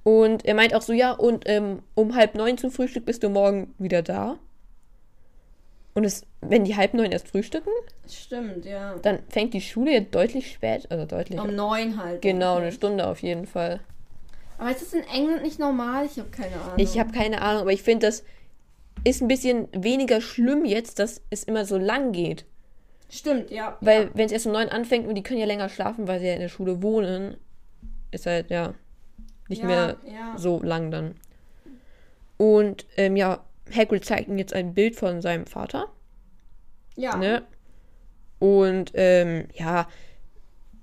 Und 0.04 0.44
er 0.44 0.54
meint 0.54 0.72
auch 0.74 0.82
so, 0.82 0.92
ja, 0.92 1.10
und 1.12 1.48
ähm, 1.48 1.82
um 1.96 2.14
halb 2.14 2.36
neun 2.36 2.58
zum 2.58 2.70
Frühstück 2.70 3.04
bist 3.06 3.24
du 3.24 3.28
morgen 3.28 3.74
wieder 3.78 4.02
da. 4.02 4.38
Und 5.96 6.04
es, 6.04 6.26
wenn 6.42 6.64
die 6.64 6.76
halb 6.76 6.92
neun 6.92 7.10
erst 7.10 7.28
frühstücken, 7.28 7.70
Stimmt, 8.06 8.66
ja. 8.66 8.96
dann 9.00 9.20
fängt 9.30 9.54
die 9.54 9.62
Schule 9.62 9.94
ja 9.94 10.00
deutlich 10.00 10.52
spät, 10.52 10.86
also 10.90 11.06
deutlich. 11.06 11.40
Um 11.40 11.54
neun 11.54 11.96
halt. 11.96 12.20
genau, 12.20 12.56
eine. 12.56 12.70
Stunde 12.70 13.06
auf 13.06 13.22
jeden 13.22 13.46
Fall. 13.46 13.80
Aber 14.58 14.70
ist 14.70 14.82
das 14.82 14.92
in 14.92 15.04
England 15.04 15.42
nicht 15.42 15.58
normal? 15.58 16.04
Ich 16.04 16.18
habe 16.18 16.28
keine 16.28 16.60
Ahnung. 16.60 16.74
Ich 16.76 16.98
habe 16.98 17.12
keine 17.12 17.40
Ahnung, 17.40 17.62
aber 17.62 17.72
ich 17.72 17.82
finde, 17.82 18.08
das 18.08 18.24
ist 19.04 19.22
ein 19.22 19.28
bisschen 19.28 19.68
weniger 19.72 20.20
schlimm 20.20 20.66
jetzt, 20.66 20.98
dass 20.98 21.22
es 21.30 21.44
immer 21.44 21.64
so 21.64 21.78
lang 21.78 22.12
geht. 22.12 22.44
Stimmt, 23.08 23.50
ja. 23.50 23.78
Weil, 23.80 24.02
ja. 24.02 24.10
wenn 24.12 24.26
es 24.26 24.32
erst 24.32 24.44
um 24.44 24.52
neun 24.52 24.68
anfängt 24.68 25.08
und 25.08 25.14
die 25.14 25.22
können 25.22 25.40
ja 25.40 25.46
länger 25.46 25.70
schlafen, 25.70 26.06
weil 26.06 26.20
sie 26.20 26.26
ja 26.26 26.34
in 26.34 26.40
der 26.40 26.50
Schule 26.50 26.82
wohnen, 26.82 27.38
ist 28.10 28.26
halt, 28.26 28.50
ja. 28.50 28.74
Nicht 29.48 29.62
ja, 29.62 29.66
mehr 29.66 29.96
ja. 30.04 30.36
so 30.36 30.60
lang 30.62 30.90
dann. 30.90 31.14
Und 32.36 32.84
ähm, 32.98 33.16
ja, 33.16 33.46
Hagrid 33.74 34.04
zeigt 34.04 34.28
ihm 34.28 34.38
jetzt 34.38 34.52
ein 34.54 34.74
Bild 34.74 34.96
von 34.96 35.20
seinem 35.20 35.46
Vater. 35.46 35.86
Ja. 36.94 37.16
Ne? 37.16 37.42
Und 38.38 38.92
ähm, 38.94 39.48
ja, 39.54 39.88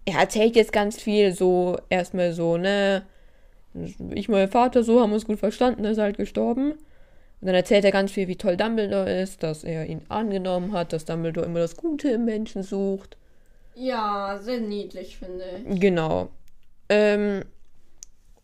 er 0.06 0.20
erzählt 0.20 0.56
jetzt 0.56 0.74
ganz 0.74 1.02
viel 1.02 1.34
so, 1.34 1.78
erstmal 1.90 2.34
so, 2.34 2.58
ne? 2.58 3.06
Ich 4.14 4.30
mein 4.30 4.50
Vater 4.50 4.84
so 4.84 5.02
haben 5.02 5.14
uns 5.14 5.26
gut 5.26 5.40
verstanden, 5.40 5.86
er 5.86 5.92
ist 5.92 5.98
halt 5.98 6.18
gestorben. 6.18 6.74
Und 6.74 7.48
dann 7.48 7.56
erzählt 7.56 7.84
er 7.84 7.92
ganz 7.92 8.12
viel, 8.12 8.28
wie 8.28 8.38
toll 8.38 8.56
Dumbledore 8.56 9.12
ist, 9.22 9.44
dass 9.44 9.64
er 9.64 9.86
ihn 9.86 10.02
angenommen 10.10 10.72
hat, 10.72 10.94
dass 10.94 11.06
Dumbledore 11.06 11.46
immer 11.46 11.60
das 11.60 11.76
Gute 11.76 12.10
im 12.10 12.26
Menschen 12.26 12.64
sucht. 12.64 13.18
Ja, 13.76 14.40
sehr 14.42 14.62
niedlich, 14.62 15.18
finde 15.18 15.44
ich. 15.68 15.80
Genau. 15.80 16.30
Ähm, 16.90 17.44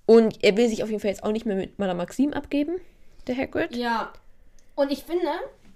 und 0.06 0.44
er 0.44 0.58
will 0.58 0.68
sich 0.68 0.84
auf 0.84 0.90
jeden 0.90 1.00
Fall 1.00 1.12
jetzt 1.12 1.24
auch 1.24 1.32
nicht 1.32 1.46
mehr 1.46 1.56
mit 1.56 1.78
Madame 1.78 1.98
Maxim 1.98 2.34
abgeben, 2.34 2.78
der 3.28 3.38
Hagrid. 3.38 3.76
Ja. 3.76 4.12
Und 4.80 4.94
ich 4.94 5.04
finde, 5.04 5.28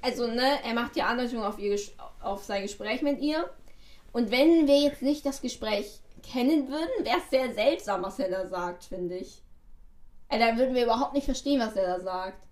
also, 0.01 0.27
ne, 0.27 0.63
er 0.63 0.73
macht 0.73 0.95
ja 0.95 1.07
Andeutungen 1.07 1.43
auf, 1.43 1.59
ihr, 1.59 1.77
auf 2.21 2.45
sein 2.45 2.61
Gespräch 2.61 3.01
mit 3.01 3.19
ihr. 3.19 3.49
Und 4.13 4.31
wenn 4.31 4.65
wir 4.65 4.79
jetzt 4.79 5.01
nicht 5.01 5.25
das 5.25 5.41
Gespräch 5.41 5.99
kennen 6.31 6.69
würden, 6.69 7.03
wäre 7.03 7.17
es 7.17 7.29
sehr 7.29 7.53
seltsam, 7.53 8.01
was 8.01 8.17
er 8.19 8.29
da 8.29 8.47
sagt, 8.47 8.85
finde 8.85 9.17
ich. 9.17 9.41
Äh, 10.29 10.39
dann 10.39 10.57
würden 10.57 10.73
wir 10.73 10.85
überhaupt 10.85 11.13
nicht 11.13 11.25
verstehen, 11.25 11.59
was 11.59 11.75
er 11.75 11.85
da 11.85 11.99
sagt. 11.99 12.47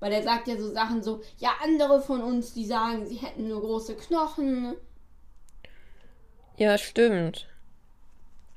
Weil 0.00 0.10
er 0.10 0.24
sagt 0.24 0.48
ja 0.48 0.56
so 0.56 0.72
Sachen 0.72 1.04
so, 1.04 1.22
ja, 1.38 1.50
andere 1.62 2.02
von 2.02 2.20
uns, 2.20 2.52
die 2.52 2.66
sagen, 2.66 3.06
sie 3.06 3.18
hätten 3.18 3.46
nur 3.46 3.60
große 3.60 3.94
Knochen. 3.94 4.74
Ja, 6.56 6.78
stimmt. 6.78 7.46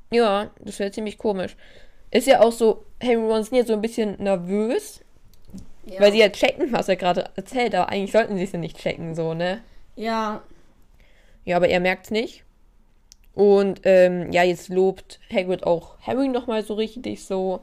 Ja, 0.10 0.50
das 0.62 0.80
wäre 0.80 0.90
ziemlich 0.90 1.20
komisch. 1.20 1.56
Ist 2.10 2.26
ja 2.26 2.42
auch 2.42 2.52
so, 2.52 2.86
Harry 3.04 3.18
und 3.18 3.30
Ron 3.30 3.46
jetzt 3.52 3.68
so 3.68 3.74
ein 3.74 3.82
bisschen 3.84 4.16
nervös, 4.16 5.05
Ja. 5.86 6.02
weil 6.02 6.12
sie 6.12 6.20
ja 6.20 6.30
checken, 6.30 6.72
was 6.72 6.90
er 6.90 6.96
gerade 6.96 7.30
erzählt, 7.36 7.76
aber 7.76 7.90
eigentlich 7.90 8.12
sollten 8.12 8.38
sie 8.38 8.44
es 8.44 8.52
ja 8.52 8.60
nicht 8.60 8.78
checken, 8.78 9.14
so, 9.16 9.34
ne? 9.34 9.62
ja, 9.96 10.42
Ja, 11.46 11.58
aber 11.58 11.70
er 11.70 11.80
merkt's 11.80 12.12
nicht. 12.12 12.44
Und 13.36 13.82
ähm, 13.84 14.32
ja, 14.32 14.44
jetzt 14.44 14.70
lobt 14.70 15.20
Hagrid 15.32 15.64
auch 15.64 16.00
Harry 16.00 16.28
nochmal 16.30 16.64
so 16.64 16.74
richtig 16.74 17.24
so, 17.26 17.60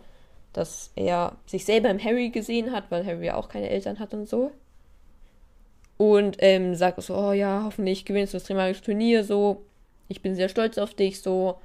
dass 0.53 0.93
er 0.97 1.37
sich 1.47 1.65
selber 1.65 1.89
im 1.91 2.03
Harry 2.03 2.29
gesehen 2.29 2.73
hat, 2.73 2.91
weil 2.91 3.07
Harry 3.07 3.27
ja 3.27 3.37
auch 3.37 3.49
keine 3.49 3.71
Eltern 3.71 3.99
hat 3.99 4.13
und 4.15 4.29
so. 4.29 4.53
Und 5.97 6.37
ähm, 6.41 6.75
sagt 6.75 7.01
so, 7.03 7.17
oh 7.17 7.33
ja, 7.33 7.63
hoffentlich 7.65 8.05
gewinnst 8.05 8.35
du 8.35 8.39
das 8.39 8.45
Trimagische 8.45 8.83
Turnier 8.83 9.25
so. 9.25 9.63
Ich 10.09 10.21
bin 10.21 10.35
sehr 10.35 10.49
stolz 10.49 10.77
auf 10.77 10.95
dich 10.95 11.23
so. 11.23 11.59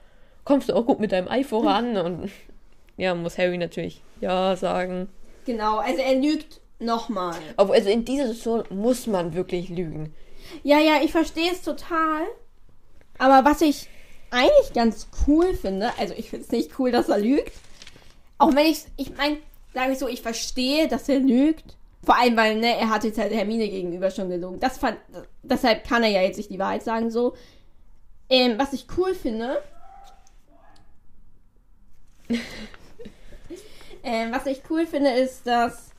Kommst 0.46 0.70
du 0.70 0.74
auch 0.74 0.86
gut 0.86 1.00
mit 1.00 1.12
deinem 1.12 1.28
Ei 1.28 1.44
voran? 1.44 1.98
Und 1.98 2.32
ja, 2.98 3.14
muss 3.14 3.38
Harry 3.38 3.58
natürlich 3.58 4.02
ja 4.22 4.56
sagen. 4.56 5.10
Genau. 5.48 5.78
Also 5.80 6.02
er 6.02 6.14
lügt 6.14 6.62
nochmal. 6.80 7.36
Also 7.56 7.74
in 7.74 8.06
dieser 8.06 8.28
Situation 8.28 8.64
muss 8.70 9.08
man 9.08 9.34
wirklich 9.34 9.70
lügen. 9.70 10.14
Ja, 10.62 10.78
ja, 10.80 11.02
ich 11.04 11.12
verstehe 11.12 11.52
es 11.52 11.64
total. 11.64 12.22
Aber 13.18 13.50
was 13.50 13.62
ich 13.62 13.90
eigentlich 14.30 14.74
ganz 14.74 15.08
cool 15.26 15.56
finde, 15.56 15.92
also 15.98 16.14
ich 16.16 16.30
finde 16.30 16.46
es 16.46 16.52
nicht 16.52 16.78
cool, 16.78 16.92
dass 16.92 17.10
er 17.10 17.18
lügt. 17.18 17.54
Auch 18.38 18.54
wenn 18.54 18.68
ich, 18.68 18.86
ich 18.98 19.16
meine, 19.18 19.38
sage 19.74 19.94
ich 19.94 20.00
so, 20.00 20.08
ich 20.08 20.22
verstehe, 20.22 20.88
dass 20.88 21.10
er 21.10 21.20
lügt. 21.20 21.76
Vor 22.04 22.16
allem, 22.18 22.38
weil, 22.38 22.58
ne, 22.58 22.78
er 22.78 22.90
hat 22.90 23.04
jetzt 23.04 23.18
halt 23.18 23.34
Hermine 23.34 23.68
gegenüber 23.68 24.12
schon 24.12 24.30
gelogen. 24.30 24.60
Das 24.60 24.78
fand, 24.78 24.98
deshalb 25.44 25.84
kann 25.86 26.04
er 26.04 26.10
ja 26.10 26.22
jetzt 26.22 26.38
nicht 26.38 26.52
die 26.52 26.60
Wahrheit 26.60 26.84
sagen, 26.84 27.10
so. 27.10 27.36
Ähm, 28.30 28.60
was 28.60 28.74
ich 28.74 28.86
cool 28.98 29.16
finde. 29.16 29.62
Ähm, 34.08 34.32
was 34.32 34.46
ich 34.48 34.62
cool 34.70 34.86
finde, 34.88 35.12
ist, 35.12 35.46
dass. 35.46 35.92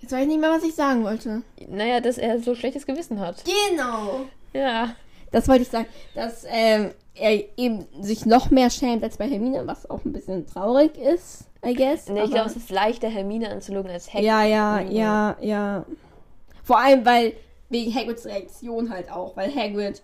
Jetzt 0.00 0.12
weiß 0.12 0.22
ich 0.22 0.28
nicht 0.28 0.40
mehr, 0.40 0.50
was 0.50 0.62
ich 0.62 0.74
sagen 0.74 1.02
wollte. 1.02 1.42
Naja, 1.68 2.00
dass 2.00 2.18
er 2.18 2.38
so 2.38 2.54
schlechtes 2.54 2.86
Gewissen 2.86 3.18
hat. 3.18 3.42
Genau. 3.44 4.26
Ja. 4.52 4.94
Das 5.32 5.48
wollte 5.48 5.62
ich 5.62 5.68
sagen, 5.68 5.86
dass 6.14 6.44
ähm, 6.48 6.92
er 7.14 7.42
eben 7.58 7.86
sich 8.00 8.24
noch 8.24 8.50
mehr 8.50 8.70
schämt 8.70 9.02
als 9.02 9.16
bei 9.18 9.28
Hermine, 9.28 9.66
was 9.66 9.90
auch 9.90 10.04
ein 10.04 10.12
bisschen 10.12 10.46
traurig 10.46 10.96
ist, 10.96 11.44
I 11.66 11.74
guess. 11.74 12.08
Nee, 12.08 12.22
ich 12.24 12.30
glaube, 12.30 12.48
es 12.48 12.56
ist 12.56 12.70
leichter, 12.70 13.08
Hermine 13.08 13.50
anzulogen 13.50 13.90
als 13.90 14.08
Hagrid. 14.08 14.24
ja, 14.24 14.44
ja, 14.44 14.80
Mhm. 14.80 14.90
ja, 14.92 15.36
ja. 15.40 15.84
Vor 16.64 16.78
allem, 16.78 17.04
weil 17.04 17.34
wegen 17.68 17.94
Hagrids 17.94 18.24
Reaktion 18.24 18.88
halt 18.88 19.10
auch, 19.10 19.36
weil 19.36 19.54
Hagrid 19.54 20.00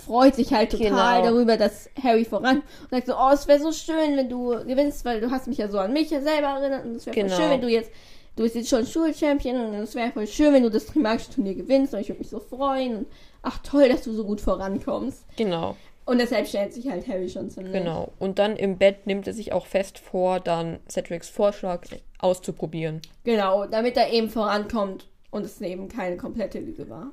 freut 0.00 0.34
sich 0.34 0.52
halt 0.52 0.70
total 0.72 1.20
Genau. 1.22 1.30
darüber, 1.34 1.56
dass 1.56 1.88
Harry 2.02 2.24
voran 2.24 2.58
und 2.82 2.90
sagt 2.90 3.06
so, 3.06 3.14
oh, 3.16 3.30
es 3.32 3.46
wäre 3.46 3.60
so 3.60 3.72
schön, 3.72 4.16
wenn 4.16 4.28
du 4.28 4.48
gewinnst, 4.66 5.04
weil 5.04 5.20
du 5.20 5.30
hast 5.30 5.46
mich 5.46 5.58
ja 5.58 5.68
so 5.68 5.78
an 5.78 5.92
mich 5.92 6.08
selber 6.08 6.48
erinnert 6.60 6.84
und 6.84 6.96
es 6.96 7.06
wäre 7.06 7.14
Genau. 7.14 7.28
voll 7.28 7.38
schön, 7.42 7.50
wenn 7.50 7.60
du 7.60 7.68
jetzt, 7.68 7.90
du 8.36 8.42
bist 8.44 8.54
jetzt 8.54 8.68
schon 8.70 8.86
Schulchampion 8.86 9.56
und 9.56 9.74
es 9.74 9.94
wäre 9.94 10.10
voll 10.12 10.26
schön, 10.26 10.52
wenn 10.54 10.62
du 10.62 10.70
das 10.70 10.86
Trimagische 10.86 11.30
Turnier 11.30 11.54
gewinnst 11.54 11.94
und 11.94 12.00
ich 12.00 12.08
würde 12.08 12.20
mich 12.20 12.30
so 12.30 12.40
freuen 12.40 12.96
und 12.98 13.06
ach 13.42 13.58
toll, 13.62 13.88
dass 13.88 14.02
du 14.02 14.12
so 14.12 14.24
gut 14.24 14.40
vorankommst. 14.40 15.24
Genau, 15.36 15.76
Und 16.06 16.18
deshalb 16.18 16.46
stellt 16.48 16.72
sich 16.74 16.88
halt 16.88 17.06
Harry 17.08 17.28
schon 17.28 17.50
ziemlich. 17.50 17.72
genau. 17.72 18.12
Und 18.18 18.38
dann 18.38 18.56
im 18.56 18.78
Bett 18.78 19.06
nimmt 19.06 19.26
er 19.26 19.32
sich 19.34 19.52
auch 19.52 19.66
fest 19.66 19.98
vor, 19.98 20.40
dann 20.40 20.78
Cedrics 20.88 21.28
Vorschlag 21.28 21.82
auszuprobieren. 22.18 23.00
Genau, 23.24 23.66
damit 23.66 23.96
er 23.96 24.12
eben 24.12 24.28
vorankommt 24.28 25.06
und 25.30 25.44
es 25.44 25.60
eben 25.60 25.88
keine 25.88 26.16
komplette 26.16 26.58
Lüge 26.58 26.88
war. 26.90 27.12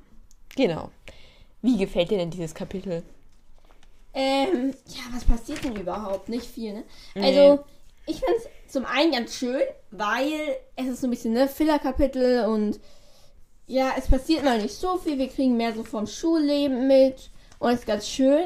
Genau. 0.55 0.89
Wie 1.68 1.78
gefällt 1.78 2.11
dir 2.11 2.18
denn 2.18 2.32
dieses 2.32 2.55
Kapitel? 2.55 3.03
Ähm, 4.13 4.74
ja, 4.88 5.01
was 5.11 5.26
passiert 5.26 5.65
denn 5.65 5.76
überhaupt? 5.76 6.30
Nicht 6.30 6.45
viel, 6.45 6.72
ne? 6.72 6.84
Nee. 7.13 7.26
Also, 7.26 7.65
ich 8.05 8.22
finde 8.22 8.36
es 8.38 8.72
zum 8.72 8.86
einen 8.86 9.11
ganz 9.11 9.36
schön, 9.36 9.59
weil 9.91 10.32
es 10.78 10.88
ist 10.88 11.01
so 11.01 11.07
ein 11.07 11.09
bisschen, 11.09 11.34
ne, 11.34 11.49
Filler-Kapitel 11.49 12.45
und 12.45 12.80
ja, 13.65 13.91
es 13.97 14.07
passiert 14.07 14.45
mal 14.45 14.61
nicht 14.61 14.76
so 14.76 14.97
viel. 14.97 15.18
Wir 15.18 15.28
kriegen 15.28 15.57
mehr 15.57 15.74
so 15.74 15.84
vom 15.84 16.07
Schulleben 16.07 16.88
mit 16.88 17.32
und 17.59 17.72
es 17.72 17.80
ist 17.80 17.86
ganz 17.86 18.07
schön. 18.07 18.45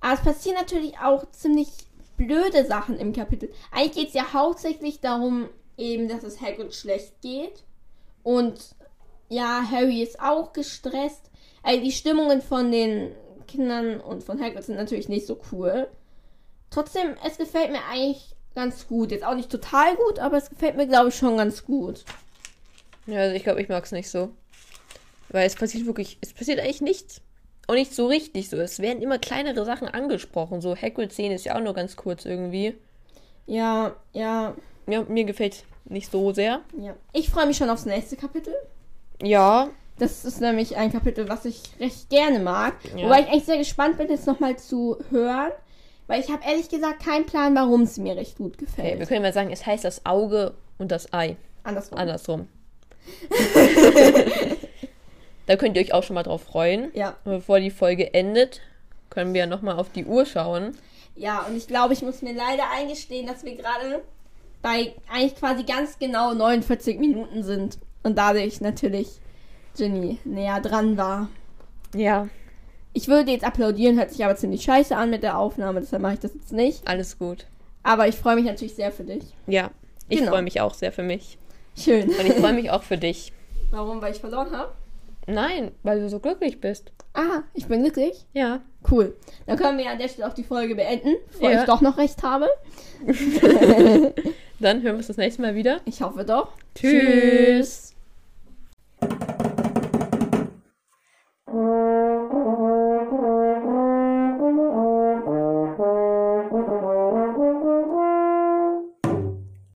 Aber 0.00 0.14
es 0.14 0.20
passieren 0.20 0.56
natürlich 0.58 0.98
auch 0.98 1.30
ziemlich 1.30 1.68
blöde 2.16 2.66
Sachen 2.66 2.98
im 2.98 3.12
Kapitel. 3.12 3.52
Eigentlich 3.70 3.94
geht 3.94 4.08
es 4.08 4.14
ja 4.14 4.32
hauptsächlich 4.32 4.98
darum, 4.98 5.48
eben, 5.76 6.08
dass 6.08 6.24
es 6.24 6.40
Hagrid 6.40 6.74
schlecht 6.74 7.20
geht. 7.22 7.62
Und 8.24 8.74
ja, 9.28 9.62
Harry 9.70 10.02
ist 10.02 10.18
auch 10.18 10.52
gestresst. 10.52 11.30
Also 11.66 11.82
die 11.82 11.90
Stimmungen 11.92 12.40
von 12.42 12.70
den 12.70 13.10
Kindern 13.48 14.00
und 14.00 14.22
von 14.22 14.40
Hagrid 14.40 14.62
sind 14.62 14.76
natürlich 14.76 15.08
nicht 15.08 15.26
so 15.26 15.38
cool. 15.50 15.88
Trotzdem, 16.70 17.16
es 17.26 17.38
gefällt 17.38 17.72
mir 17.72 17.84
eigentlich 17.90 18.34
ganz 18.54 18.86
gut. 18.86 19.10
Jetzt 19.10 19.24
auch 19.24 19.34
nicht 19.34 19.50
total 19.50 19.96
gut, 19.96 20.20
aber 20.20 20.36
es 20.36 20.48
gefällt 20.48 20.76
mir, 20.76 20.86
glaube 20.86 21.08
ich, 21.08 21.16
schon 21.16 21.36
ganz 21.36 21.64
gut. 21.64 22.04
Ja, 23.06 23.20
also 23.20 23.34
ich 23.34 23.42
glaube, 23.42 23.60
ich 23.60 23.68
mag 23.68 23.84
es 23.84 23.90
nicht 23.90 24.08
so. 24.08 24.30
Weil 25.30 25.46
es 25.46 25.56
passiert 25.56 25.86
wirklich, 25.86 26.18
es 26.20 26.32
passiert 26.32 26.60
eigentlich 26.60 26.80
nichts. 26.82 27.20
Und 27.66 27.74
nicht 27.74 27.92
so 27.94 28.06
richtig 28.06 28.48
so. 28.48 28.56
Es 28.58 28.78
werden 28.78 29.02
immer 29.02 29.18
kleinere 29.18 29.64
Sachen 29.64 29.88
angesprochen. 29.88 30.60
So 30.60 30.76
Hagrid-Szene 30.76 31.34
ist 31.34 31.46
ja 31.46 31.56
auch 31.56 31.60
nur 31.60 31.74
ganz 31.74 31.96
kurz 31.96 32.24
irgendwie. 32.24 32.76
Ja, 33.46 33.96
ja, 34.12 34.54
Ja, 34.86 35.02
mir 35.02 35.24
gefällt 35.24 35.64
nicht 35.84 36.10
so 36.12 36.32
sehr. 36.32 36.60
ja. 36.78 36.94
Ich 37.12 37.28
freue 37.28 37.46
mich 37.46 37.56
schon 37.56 37.70
aufs 37.70 37.86
nächste 37.86 38.16
Kapitel. 38.16 38.54
Ja, 39.20 39.70
Das 39.98 40.24
ist 40.24 40.40
nämlich 40.40 40.76
ein 40.76 40.92
Kapitel, 40.92 41.28
was 41.28 41.44
ich 41.46 41.62
recht 41.80 42.10
gerne 42.10 42.38
mag. 42.38 42.74
Ja. 42.94 43.06
Wobei 43.06 43.20
ich 43.22 43.28
echt 43.28 43.46
sehr 43.46 43.58
gespannt 43.58 43.96
bin, 43.96 44.08
jetzt 44.08 44.26
nochmal 44.26 44.58
zu 44.58 44.98
hören. 45.10 45.52
Weil 46.06 46.20
ich 46.20 46.30
habe 46.30 46.42
ehrlich 46.46 46.68
gesagt 46.68 47.04
keinen 47.04 47.26
Plan, 47.26 47.54
warum 47.56 47.82
es 47.82 47.96
mir 47.98 48.14
recht 48.16 48.36
gut 48.38 48.54
okay, 48.54 48.64
gefällt. 48.64 48.98
wir 49.00 49.06
können 49.06 49.22
mal 49.22 49.32
sagen, 49.32 49.50
es 49.50 49.66
heißt 49.66 49.84
das 49.84 50.06
Auge 50.06 50.54
und 50.78 50.92
das 50.92 51.12
Ei. 51.12 51.36
Andersrum. 51.64 51.98
Andersrum. 51.98 52.48
da 55.46 55.56
könnt 55.56 55.76
ihr 55.76 55.82
euch 55.82 55.92
auch 55.92 56.04
schon 56.04 56.14
mal 56.14 56.22
drauf 56.22 56.42
freuen. 56.42 56.90
Ja. 56.94 57.16
Und 57.24 57.32
bevor 57.32 57.58
die 57.58 57.70
Folge 57.70 58.14
endet, 58.14 58.60
können 59.10 59.34
wir 59.34 59.46
nochmal 59.46 59.76
auf 59.78 59.90
die 59.90 60.04
Uhr 60.04 60.26
schauen. 60.26 60.76
Ja, 61.16 61.46
und 61.48 61.56
ich 61.56 61.66
glaube, 61.66 61.94
ich 61.94 62.02
muss 62.02 62.22
mir 62.22 62.34
leider 62.34 62.70
eingestehen, 62.70 63.26
dass 63.26 63.44
wir 63.44 63.56
gerade 63.56 64.02
bei 64.62 64.94
eigentlich 65.10 65.36
quasi 65.36 65.64
ganz 65.64 65.98
genau 65.98 66.34
49 66.34 66.98
Minuten 66.98 67.42
sind. 67.42 67.78
Und 68.02 68.16
dadurch 68.16 68.60
natürlich 68.60 69.08
Ginny 69.76 70.18
näher 70.24 70.60
dran 70.60 70.96
war. 70.96 71.28
Ja, 71.94 72.28
Ich 72.92 73.08
würde 73.08 73.30
jetzt 73.30 73.44
applaudieren, 73.44 73.98
hört 73.98 74.10
sich 74.10 74.24
aber 74.24 74.36
ziemlich 74.36 74.62
scheiße 74.62 74.96
an 74.96 75.10
mit 75.10 75.22
der 75.22 75.38
Aufnahme, 75.38 75.80
deshalb 75.80 76.00
mache 76.02 76.14
ich 76.14 76.20
das 76.20 76.32
jetzt 76.34 76.52
nicht. 76.52 76.86
alles 76.88 77.18
gut. 77.18 77.46
Aber 77.82 78.08
ich 78.08 78.16
freue 78.16 78.36
mich 78.36 78.44
natürlich 78.46 78.74
sehr 78.74 78.90
für 78.90 79.04
dich. 79.04 79.22
Ja, 79.46 79.70
ich 80.08 80.18
Genau. 80.20 80.32
freue 80.32 80.42
mich 80.42 80.60
auch 80.60 80.74
sehr 80.74 80.92
für 80.92 81.02
mich. 81.02 81.38
Schön. 81.76 82.08
Und 82.08 82.26
ich 82.26 82.32
freue 82.34 82.52
mich 82.60 82.70
auch 82.70 82.82
für 82.82 82.96
dich. 82.96 83.32
Warum? 83.70 84.00
Weil 84.00 84.12
ich 84.12 84.20
verloren 84.20 84.50
habe? 84.52 84.72
Nein, 85.26 85.72
weil 85.82 86.00
du 86.00 86.08
so 86.08 86.20
glücklich 86.20 86.60
bist. 86.60 86.92
Ah, 87.12 87.42
ich 87.54 87.66
bin 87.66 87.82
glücklich. 87.82 88.24
Ja. 88.32 88.60
Cool. 88.90 89.14
Dann 89.46 89.56
können 89.58 89.76
wir 89.78 89.90
an 89.90 89.98
der 89.98 90.08
Stelle 90.08 90.28
auch 90.28 90.34
die 90.34 90.44
Folge 90.44 90.74
beenden, 90.76 91.16
bevor 91.32 91.50
Ja. 91.50 91.60
ich 91.60 91.66
doch 91.66 91.80
noch 91.80 91.98
recht 91.98 92.22
habe. 92.22 92.48
Dann 94.60 94.82
hören 94.82 94.84
wir 94.84 94.94
uns 94.96 95.08
das 95.08 95.16
nächste 95.16 95.42
Mal 95.42 95.54
wieder. 95.54 95.80
Ich 95.84 96.00
hoffe 96.00 96.24
doch. 96.24 96.48
Tschüss. 96.74 97.94
Oh, 101.58 102.28
oh. 102.34 102.55